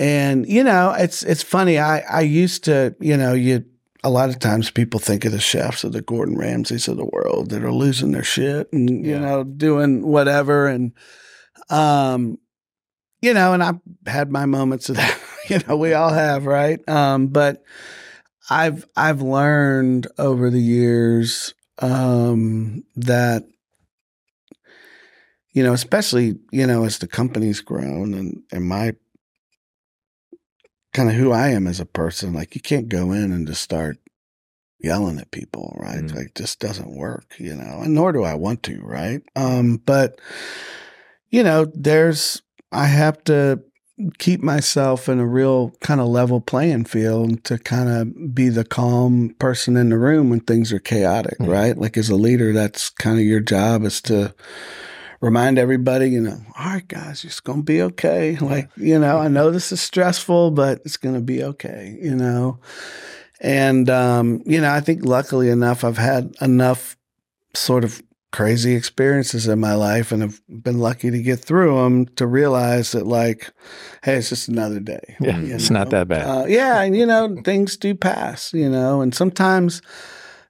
and 0.00 0.46
you 0.46 0.62
know, 0.64 0.94
it's 0.96 1.22
it's 1.22 1.42
funny. 1.42 1.78
I 1.78 1.98
I 2.00 2.20
used 2.22 2.64
to, 2.64 2.94
you 3.00 3.16
know, 3.16 3.32
you 3.34 3.64
a 4.04 4.10
lot 4.10 4.28
of 4.28 4.38
times 4.38 4.70
people 4.70 5.00
think 5.00 5.24
of 5.24 5.32
the 5.32 5.40
chefs 5.40 5.82
of 5.82 5.92
the 5.92 6.00
Gordon 6.02 6.36
Ramsays 6.38 6.86
of 6.88 6.96
the 6.96 7.04
world 7.04 7.50
that 7.50 7.64
are 7.64 7.72
losing 7.72 8.12
their 8.12 8.22
shit 8.22 8.72
and 8.72 9.04
you 9.04 9.12
Yeah. 9.12 9.18
know 9.20 9.44
doing 9.44 10.06
whatever 10.06 10.66
and 10.68 10.92
um 11.70 12.38
you 13.20 13.34
know, 13.34 13.52
and 13.52 13.64
I've 13.64 13.80
had 14.06 14.30
my 14.30 14.46
moments 14.46 14.88
of 14.88 14.96
that. 14.96 15.20
you 15.48 15.58
know, 15.66 15.76
we 15.76 15.92
all 15.94 16.10
have, 16.10 16.46
right? 16.46 16.78
Um, 16.88 17.26
but 17.26 17.64
I've 18.48 18.86
I've 18.96 19.20
learned 19.22 20.06
over 20.18 20.50
the 20.50 20.60
years 20.60 21.52
um, 21.80 22.84
that 22.94 23.44
you 25.58 25.64
know, 25.64 25.72
especially 25.72 26.36
you 26.52 26.64
know, 26.68 26.84
as 26.84 26.98
the 26.98 27.08
company's 27.08 27.60
grown 27.60 28.14
and 28.14 28.42
and 28.52 28.64
my 28.64 28.92
kind 30.94 31.08
of 31.08 31.16
who 31.16 31.32
I 31.32 31.48
am 31.48 31.66
as 31.66 31.80
a 31.80 31.84
person, 31.86 32.32
like 32.32 32.54
you 32.54 32.60
can't 32.60 32.88
go 32.88 33.10
in 33.10 33.32
and 33.32 33.44
just 33.46 33.60
start 33.62 33.98
yelling 34.78 35.18
at 35.18 35.32
people, 35.32 35.76
right? 35.80 35.98
Mm. 36.04 36.14
Like 36.14 36.34
just 36.36 36.60
doesn't 36.60 36.94
work, 36.94 37.34
you 37.38 37.56
know. 37.56 37.80
And 37.82 37.92
nor 37.92 38.12
do 38.12 38.22
I 38.22 38.34
want 38.34 38.62
to, 38.64 38.80
right? 38.82 39.20
Um, 39.34 39.82
but 39.84 40.20
you 41.30 41.42
know, 41.42 41.66
there's 41.74 42.40
I 42.70 42.86
have 42.86 43.22
to 43.24 43.60
keep 44.18 44.40
myself 44.40 45.08
in 45.08 45.18
a 45.18 45.26
real 45.26 45.72
kind 45.80 46.00
of 46.00 46.06
level 46.06 46.40
playing 46.40 46.84
field 46.84 47.42
to 47.42 47.58
kind 47.58 47.88
of 47.88 48.32
be 48.32 48.48
the 48.48 48.64
calm 48.64 49.34
person 49.40 49.76
in 49.76 49.88
the 49.88 49.98
room 49.98 50.30
when 50.30 50.38
things 50.38 50.72
are 50.72 50.78
chaotic, 50.78 51.36
Mhm. 51.40 51.48
right? 51.48 51.76
Like 51.76 51.96
as 51.96 52.08
a 52.08 52.14
leader, 52.14 52.52
that's 52.52 52.90
kind 52.90 53.18
of 53.18 53.24
your 53.24 53.40
job 53.40 53.82
is 53.82 54.00
to 54.02 54.32
remind 55.20 55.58
everybody, 55.58 56.10
you 56.10 56.20
know, 56.20 56.40
all 56.58 56.66
right, 56.66 56.88
guys, 56.88 57.24
it's 57.24 57.40
going 57.40 57.60
to 57.60 57.64
be 57.64 57.82
okay. 57.82 58.36
Like, 58.36 58.70
you 58.76 58.98
know, 58.98 59.18
I 59.18 59.28
know 59.28 59.50
this 59.50 59.72
is 59.72 59.80
stressful, 59.80 60.52
but 60.52 60.80
it's 60.84 60.96
going 60.96 61.14
to 61.14 61.20
be 61.20 61.42
okay, 61.42 61.98
you 62.00 62.14
know? 62.14 62.60
And, 63.40 63.88
um, 63.90 64.42
you 64.46 64.60
know, 64.60 64.70
I 64.70 64.80
think 64.80 65.04
luckily 65.04 65.48
enough, 65.48 65.84
I've 65.84 65.98
had 65.98 66.34
enough 66.40 66.96
sort 67.54 67.84
of 67.84 68.02
crazy 68.30 68.74
experiences 68.74 69.48
in 69.48 69.58
my 69.58 69.74
life 69.74 70.12
and 70.12 70.22
have 70.22 70.40
been 70.48 70.78
lucky 70.78 71.10
to 71.10 71.22
get 71.22 71.40
through 71.40 71.82
them 71.82 72.06
to 72.06 72.26
realize 72.26 72.92
that, 72.92 73.06
like, 73.06 73.50
hey, 74.02 74.16
it's 74.16 74.28
just 74.28 74.48
another 74.48 74.80
day. 74.80 75.16
Yeah, 75.20 75.38
you 75.38 75.54
it's 75.54 75.70
not 75.70 75.90
that 75.90 76.08
bad. 76.08 76.26
Uh, 76.26 76.46
yeah, 76.46 76.82
and 76.82 76.96
you 76.96 77.06
know, 77.06 77.40
things 77.44 77.76
do 77.76 77.94
pass, 77.94 78.52
you 78.52 78.68
know, 78.68 79.00
and 79.00 79.14
sometimes 79.14 79.80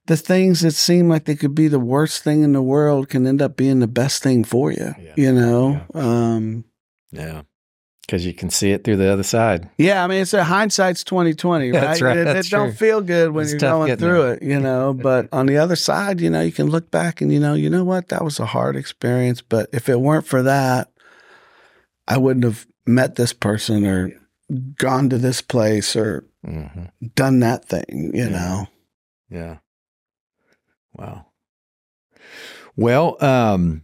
the 0.08 0.16
things 0.16 0.60
that 0.62 0.72
seem 0.72 1.08
like 1.08 1.24
they 1.24 1.36
could 1.36 1.54
be 1.54 1.68
the 1.68 1.78
worst 1.78 2.24
thing 2.24 2.42
in 2.42 2.52
the 2.52 2.62
world 2.62 3.08
can 3.08 3.26
end 3.26 3.40
up 3.40 3.56
being 3.56 3.78
the 3.80 3.86
best 3.86 4.22
thing 4.22 4.42
for 4.44 4.72
you, 4.72 4.94
Yeah. 5.00 5.14
you 5.16 5.32
know. 5.32 5.80
Um, 5.94 6.64
Yeah. 7.12 7.42
Because 8.02 8.24
you 8.24 8.32
can 8.32 8.48
see 8.48 8.72
it 8.72 8.84
through 8.84 8.96
the 8.96 9.12
other 9.12 9.22
side. 9.22 9.68
yeah, 9.76 10.02
I 10.02 10.06
mean, 10.06 10.22
it's 10.22 10.32
a 10.32 10.42
hindsight's 10.42 11.04
twenty 11.04 11.34
twenty, 11.34 11.70
right? 11.72 11.80
That's 11.82 12.00
right, 12.02 12.16
It, 12.16 12.24
that's 12.24 12.48
it 12.48 12.50
don't 12.50 12.68
true. 12.70 12.74
feel 12.76 13.00
good 13.02 13.32
when 13.32 13.42
It's 13.44 13.52
you're 13.52 13.60
going 13.60 13.94
through 13.98 14.22
there. 14.22 14.34
it, 14.34 14.42
you 14.42 14.58
know. 14.58 14.94
But 15.08 15.28
on 15.30 15.44
the 15.44 15.58
other 15.58 15.76
side, 15.76 16.18
you 16.20 16.30
know, 16.30 16.40
you 16.40 16.50
can 16.52 16.68
look 16.70 16.90
back 16.90 17.20
and 17.20 17.30
you 17.30 17.38
know, 17.38 17.52
you 17.52 17.68
know 17.68 17.84
what, 17.84 18.08
that 18.08 18.24
was 18.24 18.40
a 18.40 18.46
hard 18.46 18.76
experience. 18.76 19.42
But 19.42 19.68
if 19.74 19.90
it 19.90 20.00
weren't 20.00 20.26
for 20.26 20.42
that, 20.42 20.90
I 22.06 22.16
wouldn't 22.16 22.44
have 22.44 22.66
met 22.86 23.16
this 23.16 23.34
person 23.34 23.84
or 23.86 24.10
gone 24.78 25.10
to 25.10 25.18
this 25.18 25.42
place 25.42 25.94
or 25.94 26.24
hmm 26.42 26.64
done 27.14 27.40
that 27.40 27.66
thing, 27.68 28.12
you 28.14 28.24
Yeah. 28.24 28.28
know. 28.30 28.66
Yeah. 29.28 29.56
Wow. 30.96 31.26
Well, 32.76 33.22
um, 33.24 33.82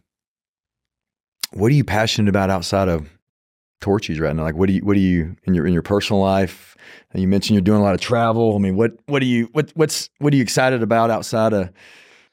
what 1.53 1.71
are 1.71 1.75
you 1.75 1.85
passionate 1.85 2.29
about 2.29 2.51
outside 2.51 2.89
of 2.89 3.09
Torchy's 3.81 4.19
right 4.21 4.35
now? 4.35 4.43
Like, 4.43 4.55
what 4.55 4.67
do 4.67 4.73
you, 4.75 4.81
what 4.85 4.95
do 4.95 5.01
you 5.01 5.37
in 5.45 5.55
your 5.55 5.67
in 5.67 5.73
your 5.73 5.83
personal 5.83 6.21
life? 6.23 6.77
And 7.13 7.21
you 7.23 7.29
mentioned 7.29 7.55
you're 7.55 7.63
doing 7.63 7.81
a 7.81 7.85
lot 7.85 7.95
of 7.95 8.01
travel. 8.01 8.55
I 8.55 8.59
mean, 8.59 8.77
what 8.77 8.93
what 9.07 9.21
do 9.21 9.27
you 9.27 9.49
what 9.53 9.71
what's 9.75 10.11
what 10.19 10.33
are 10.33 10.37
you 10.37 10.43
excited 10.43 10.83
about 10.83 11.11
outside 11.11 11.53
of 11.53 11.71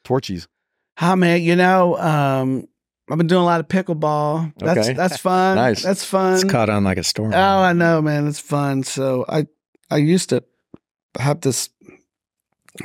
Torchy's? 0.03 0.47
Hi, 0.97 1.15
man. 1.15 1.41
You 1.41 1.55
know, 1.55 1.97
um, 1.97 2.67
I've 3.09 3.17
been 3.17 3.27
doing 3.27 3.41
a 3.41 3.45
lot 3.45 3.59
of 3.59 3.67
pickleball. 3.67 4.53
That's 4.57 4.87
Okay. 4.87 4.93
that's 4.93 5.17
fun. 5.17 5.55
Nice. 5.55 5.83
That's 5.83 6.05
fun. 6.05 6.35
It's 6.35 6.43
caught 6.43 6.69
on 6.69 6.83
like 6.83 6.97
a 6.97 7.03
storm. 7.03 7.33
Oh, 7.33 7.37
I 7.37 7.73
know, 7.73 8.01
man. 8.01 8.27
It's 8.27 8.39
fun. 8.39 8.83
So 8.83 9.25
I 9.27 9.47
I 9.89 9.97
used 9.97 10.29
to 10.29 10.43
have 11.19 11.41
this 11.41 11.69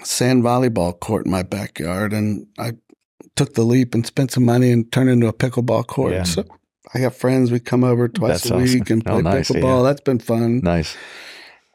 sand 0.03 0.43
volleyball 0.43 0.99
court 0.99 1.27
in 1.27 1.33
my 1.33 1.43
backyard, 1.43 2.13
and 2.13 2.47
I 2.59 2.73
took 3.37 3.55
the 3.55 3.63
leap 3.63 3.95
and 3.95 4.07
spent 4.07 4.31
some 4.33 4.45
money 4.45 4.71
and 4.73 4.91
turned 4.91 5.09
it 5.09 5.13
into 5.13 5.27
a 5.29 5.33
pickleball 5.33 5.87
court. 5.87 6.13
Yeah. 6.13 6.23
So 6.25 6.45
I 6.95 7.01
got 7.01 7.15
friends. 7.15 7.51
We 7.51 7.61
come 7.61 7.85
over 7.85 8.09
twice 8.09 8.43
That's 8.43 8.51
a 8.51 8.57
week 8.57 8.83
awesome. 8.83 8.99
and 8.99 9.03
Oh, 9.09 9.13
play 9.21 9.23
nice, 9.23 9.51
pickleball. 9.51 9.79
yeah. 9.79 9.83
That's 9.83 10.01
been 10.01 10.19
fun. 10.19 10.61
Nice. 10.61 10.97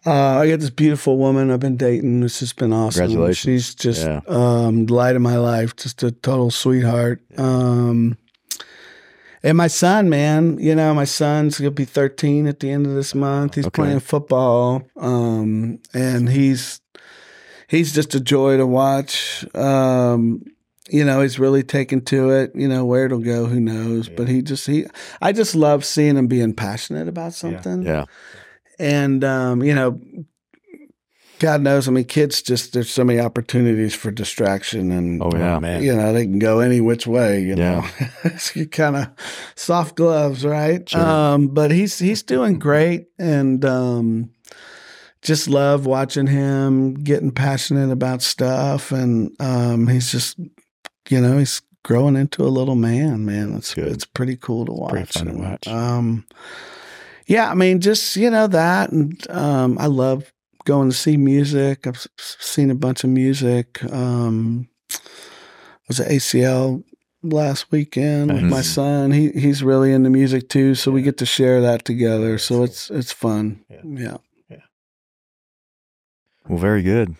Uh, 0.03 0.39
I 0.39 0.49
got 0.49 0.59
this 0.59 0.71
beautiful 0.71 1.17
woman 1.19 1.51
I've 1.51 1.59
been 1.59 1.77
dating. 1.77 2.23
It's 2.23 2.39
just 2.39 2.55
been 2.55 2.73
awesome. 2.73 3.01
Congratulations. 3.05 3.37
She's 3.65 3.75
just 3.75 4.03
Yeah. 4.03 4.21
um, 4.27 4.87
the 4.87 4.93
light 4.95 5.15
of 5.15 5.21
my 5.21 5.37
life. 5.37 5.75
Just 5.75 6.01
a 6.01 6.09
total 6.11 6.49
sweetheart. 6.49 7.21
Um, 7.37 8.17
and 9.43 9.57
my 9.57 9.67
son, 9.67 10.09
man, 10.09 10.57
you 10.59 10.73
know, 10.75 10.93
my 10.95 11.03
son's 11.05 11.59
gonna 11.59 11.71
be 11.71 11.85
13 11.85 12.47
at 12.47 12.59
the 12.59 12.71
end 12.71 12.87
of 12.87 12.93
this 12.95 13.13
month. 13.13 13.55
He's 13.55 13.67
Okay. 13.67 13.83
playing 13.83 13.99
football, 13.99 14.83
um, 14.97 15.79
and 15.93 16.29
he's 16.29 16.79
he's 17.71 17.91
just 17.93 18.13
a 18.13 18.19
joy 18.19 18.57
to 18.57 18.67
watch. 18.67 19.43
Um, 19.55 20.43
you 20.89 21.05
know, 21.05 21.21
he's 21.21 21.39
really 21.39 21.63
taken 21.63 22.03
to 22.05 22.29
it. 22.31 22.51
You 22.53 22.67
know, 22.67 22.83
where 22.85 23.05
it'll 23.05 23.19
go, 23.19 23.45
who 23.47 23.59
knows? 23.59 24.09
But 24.09 24.27
he 24.27 24.41
just 24.41 24.67
he, 24.67 24.85
I 25.21 25.31
just 25.31 25.55
love 25.55 25.85
seeing 25.85 26.17
him 26.17 26.27
being 26.27 26.53
passionate 26.53 27.07
about 27.07 27.33
something 27.33 27.83
Yeah. 27.83 28.05
and 28.77 29.23
um, 29.23 29.63
you 29.63 29.73
know, 29.73 29.99
God 31.39 31.61
knows, 31.61 31.87
I 31.87 31.91
mean, 31.91 32.03
kids 32.03 32.43
just 32.43 32.73
there's 32.73 32.91
so 32.91 33.03
many 33.03 33.19
opportunities 33.19 33.95
for 33.95 34.11
distraction, 34.11 34.91
and 34.91 35.23
Oh 35.23 35.31
yeah. 35.33 35.57
man. 35.57 35.81
you 35.81 35.95
know 35.95 36.13
they 36.13 36.25
can 36.25 36.37
go 36.37 36.59
any 36.59 36.81
which 36.81 37.07
way. 37.07 37.41
You 37.41 37.55
know, 37.55 37.83
it's 38.23 38.51
kind 38.69 38.95
of 38.95 39.07
soft 39.55 39.95
gloves, 39.95 40.45
right? 40.45 40.87
Sure. 40.87 41.01
Um, 41.01 41.47
but 41.47 41.71
he's 41.71 41.97
he's 41.97 42.21
doing 42.21 42.59
great, 42.59 43.07
and 43.17 43.65
um, 43.65 44.29
just 45.21 45.47
love 45.47 45.85
watching 45.85 46.27
him 46.27 46.95
getting 46.95 47.31
passionate 47.31 47.91
about 47.91 48.21
stuff, 48.21 48.91
and 48.91 49.35
um, 49.39 49.87
he's 49.87 50.11
just 50.11 50.37
you 51.09 51.21
know 51.21 51.37
he's 51.37 51.61
growing 51.83 52.15
into 52.15 52.43
a 52.43 52.49
little 52.49 52.75
man. 52.75 53.25
Man, 53.25 53.55
it's 53.55 53.73
Good. 53.73 53.91
it's 53.91 54.05
pretty 54.05 54.35
cool 54.35 54.65
to 54.65 54.71
watch. 54.71 54.91
Pretty 54.91 55.05
fun 55.05 55.27
to 55.27 55.33
watch. 55.33 55.67
Um, 55.67 56.25
yeah, 57.27 57.49
I 57.49 57.53
mean, 57.53 57.79
just 57.79 58.15
you 58.15 58.29
know 58.29 58.47
that, 58.47 58.91
and 58.91 59.29
um, 59.29 59.77
I 59.79 59.87
love 59.87 60.31
going 60.65 60.89
to 60.89 60.95
see 60.95 61.17
music. 61.17 61.87
I've 61.87 62.05
seen 62.17 62.69
a 62.71 62.75
bunch 62.75 63.03
of 63.03 63.09
music. 63.09 63.83
Um, 63.91 64.67
was 65.87 65.99
at 65.99 66.09
ACL 66.09 66.83
last 67.23 67.71
weekend 67.71 68.31
with 68.33 68.43
my 68.43 68.61
son. 68.61 69.11
He 69.11 69.31
he's 69.31 69.63
really 69.63 69.93
into 69.93 70.09
music 70.09 70.49
too, 70.49 70.75
so 70.75 70.91
we 70.91 71.01
get 71.01 71.17
to 71.17 71.25
share 71.25 71.61
that 71.61 71.85
together. 71.85 72.37
So 72.37 72.63
it's 72.63 72.89
it's 72.89 73.11
fun. 73.11 73.63
Yeah. 73.69 73.81
Yeah, 73.83 74.17
Well, 76.47 76.57
very 76.57 76.81
good. 76.81 77.15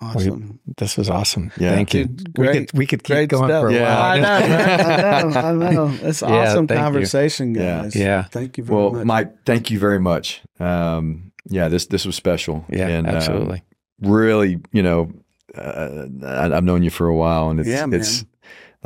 awesome. 0.00 0.60
This 0.76 0.96
was 0.98 1.08
awesome. 1.08 1.50
Yeah. 1.56 1.74
Thank 1.74 1.94
you. 1.94 2.04
Dude, 2.06 2.36
We 2.38 2.44
great. 2.46 2.68
could 2.70 2.78
we 2.78 2.86
could 2.86 3.02
keep 3.02 3.14
Great 3.16 3.28
going 3.30 3.48
stuff. 3.48 3.62
for 3.62 3.68
a 3.68 3.72
Yeah. 3.74 3.98
while. 3.98 4.02
I 4.12 4.18
know. 4.20 5.38
I 5.38 5.52
know, 5.56 5.66
I 5.66 5.70
know. 5.72 5.98
It's 6.02 6.20
Yeah, 6.22 6.28
awesome 6.28 6.66
thank 6.66 6.78
you. 6.78 6.84
conversation, 6.84 7.54
Yeah. 7.54 7.82
guys. 7.82 7.96
Yeah. 7.96 8.22
Thank 8.24 8.58
you 8.58 8.64
very 8.64 8.76
Well, 8.76 8.86
much. 8.90 8.96
Well, 8.96 9.04
Mike, 9.06 9.44
thank 9.46 9.70
you 9.70 9.78
very 9.78 9.98
much. 10.00 10.42
Um, 10.60 11.32
yeah, 11.48 11.68
this 11.68 11.86
this 11.86 12.04
was 12.04 12.14
special. 12.16 12.64
Yeah, 12.68 12.88
And, 12.88 13.08
um, 13.08 13.14
absolutely. 13.16 13.62
really, 14.02 14.58
you 14.72 14.82
know, 14.82 15.10
uh, 15.56 16.06
I, 16.24 16.54
I've 16.56 16.64
known 16.64 16.82
you 16.82 16.90
for 16.90 17.06
a 17.06 17.14
while, 17.16 17.48
and 17.50 17.58
it's 17.60 17.68
Yeah, 17.68 17.86
man. 17.86 18.00
it's 18.00 18.24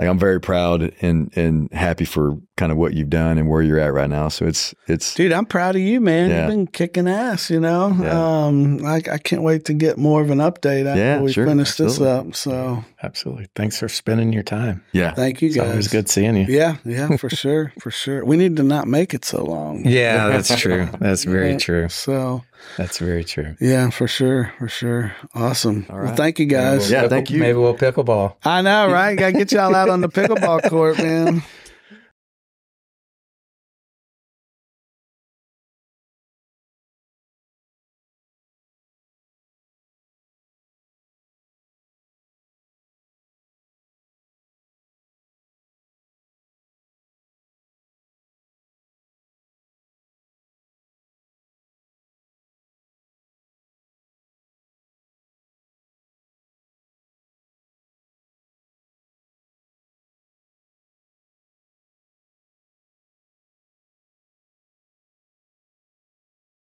like 0.00 0.08
I'm 0.08 0.18
very 0.18 0.40
proud 0.40 0.92
and 1.00 1.30
and 1.36 1.72
happy 1.72 2.04
for 2.04 2.36
kind 2.56 2.72
of 2.72 2.78
what 2.78 2.92
you've 2.94 3.08
done 3.10 3.38
and 3.38 3.48
where 3.48 3.62
you're 3.62 3.78
at 3.78 3.92
right 3.92 4.08
now. 4.10 4.28
So 4.28 4.46
it's 4.46 4.74
it's 4.88 5.14
Dude, 5.14 5.32
I'm 5.32 5.46
proud 5.46 5.76
of 5.76 5.80
you, 5.82 6.00
man. 6.00 6.30
Yeah. 6.30 6.40
You've 6.40 6.50
been 6.50 6.66
kicking 6.66 7.08
ass, 7.08 7.50
you 7.50 7.60
know. 7.60 7.96
Yeah. 8.00 8.44
Um, 8.46 8.84
I, 8.84 8.96
I 9.10 9.18
can't 9.18 9.42
wait 9.42 9.64
to 9.66 9.74
get 9.74 9.96
more 9.98 10.20
of 10.20 10.30
an 10.30 10.38
update 10.38 10.86
after 10.86 11.00
Yeah, 11.00 11.20
we 11.20 11.32
sure, 11.32 11.46
finish 11.46 11.74
this 11.76 12.00
up. 12.00 12.34
So 12.34 12.84
Absolutely. 13.02 13.46
Thanks 13.54 13.78
for 13.78 13.88
spending 13.88 14.32
your 14.32 14.42
time. 14.42 14.84
yeah. 14.92 15.14
thank 15.14 15.40
you 15.40 15.48
It's 15.48 15.56
guys. 15.56 15.70
always 15.70 15.88
good 15.88 16.08
seeing 16.08 16.36
you. 16.36 16.46
Yeah, 16.48 16.76
yeah, 16.84 17.16
for 17.18 17.30
sure, 17.30 17.72
for 17.80 17.90
sure. 17.90 18.24
We 18.24 18.36
need 18.36 18.56
to 18.56 18.62
not 18.62 18.86
make 18.88 19.14
it 19.14 19.24
so 19.24 19.44
long. 19.44 19.86
Yeah, 19.86 20.28
that's 20.28 20.54
true. 20.60 20.88
That's 20.98 21.24
very 21.24 21.52
Yeah. 21.52 21.58
true. 21.58 21.88
So 21.88 22.42
That's 22.76 22.98
very 22.98 23.24
true. 23.24 23.56
yeah, 23.60 23.90
for 23.90 24.06
sure, 24.08 24.52
for 24.58 24.68
sure. 24.68 25.14
Awesome. 25.34 25.86
All 25.90 25.98
Well, 26.00 26.14
thank 26.14 26.38
you 26.38 26.46
guys. 26.46 26.90
Yeah, 26.90 27.08
thank 27.08 27.30
you. 27.30 27.40
Maybe 27.40 27.58
we'll 27.58 27.76
pickleball. 27.76 28.36
I 28.44 28.62
know, 28.62 28.90
right? 28.90 29.16
Got 29.16 29.32
to 29.32 29.32
get 29.32 29.52
y'all 29.52 29.74
out 29.74 29.88
on 29.88 30.00
the 30.00 30.08
pickleball 30.08 30.68
court, 30.68 30.98
man. 30.98 31.42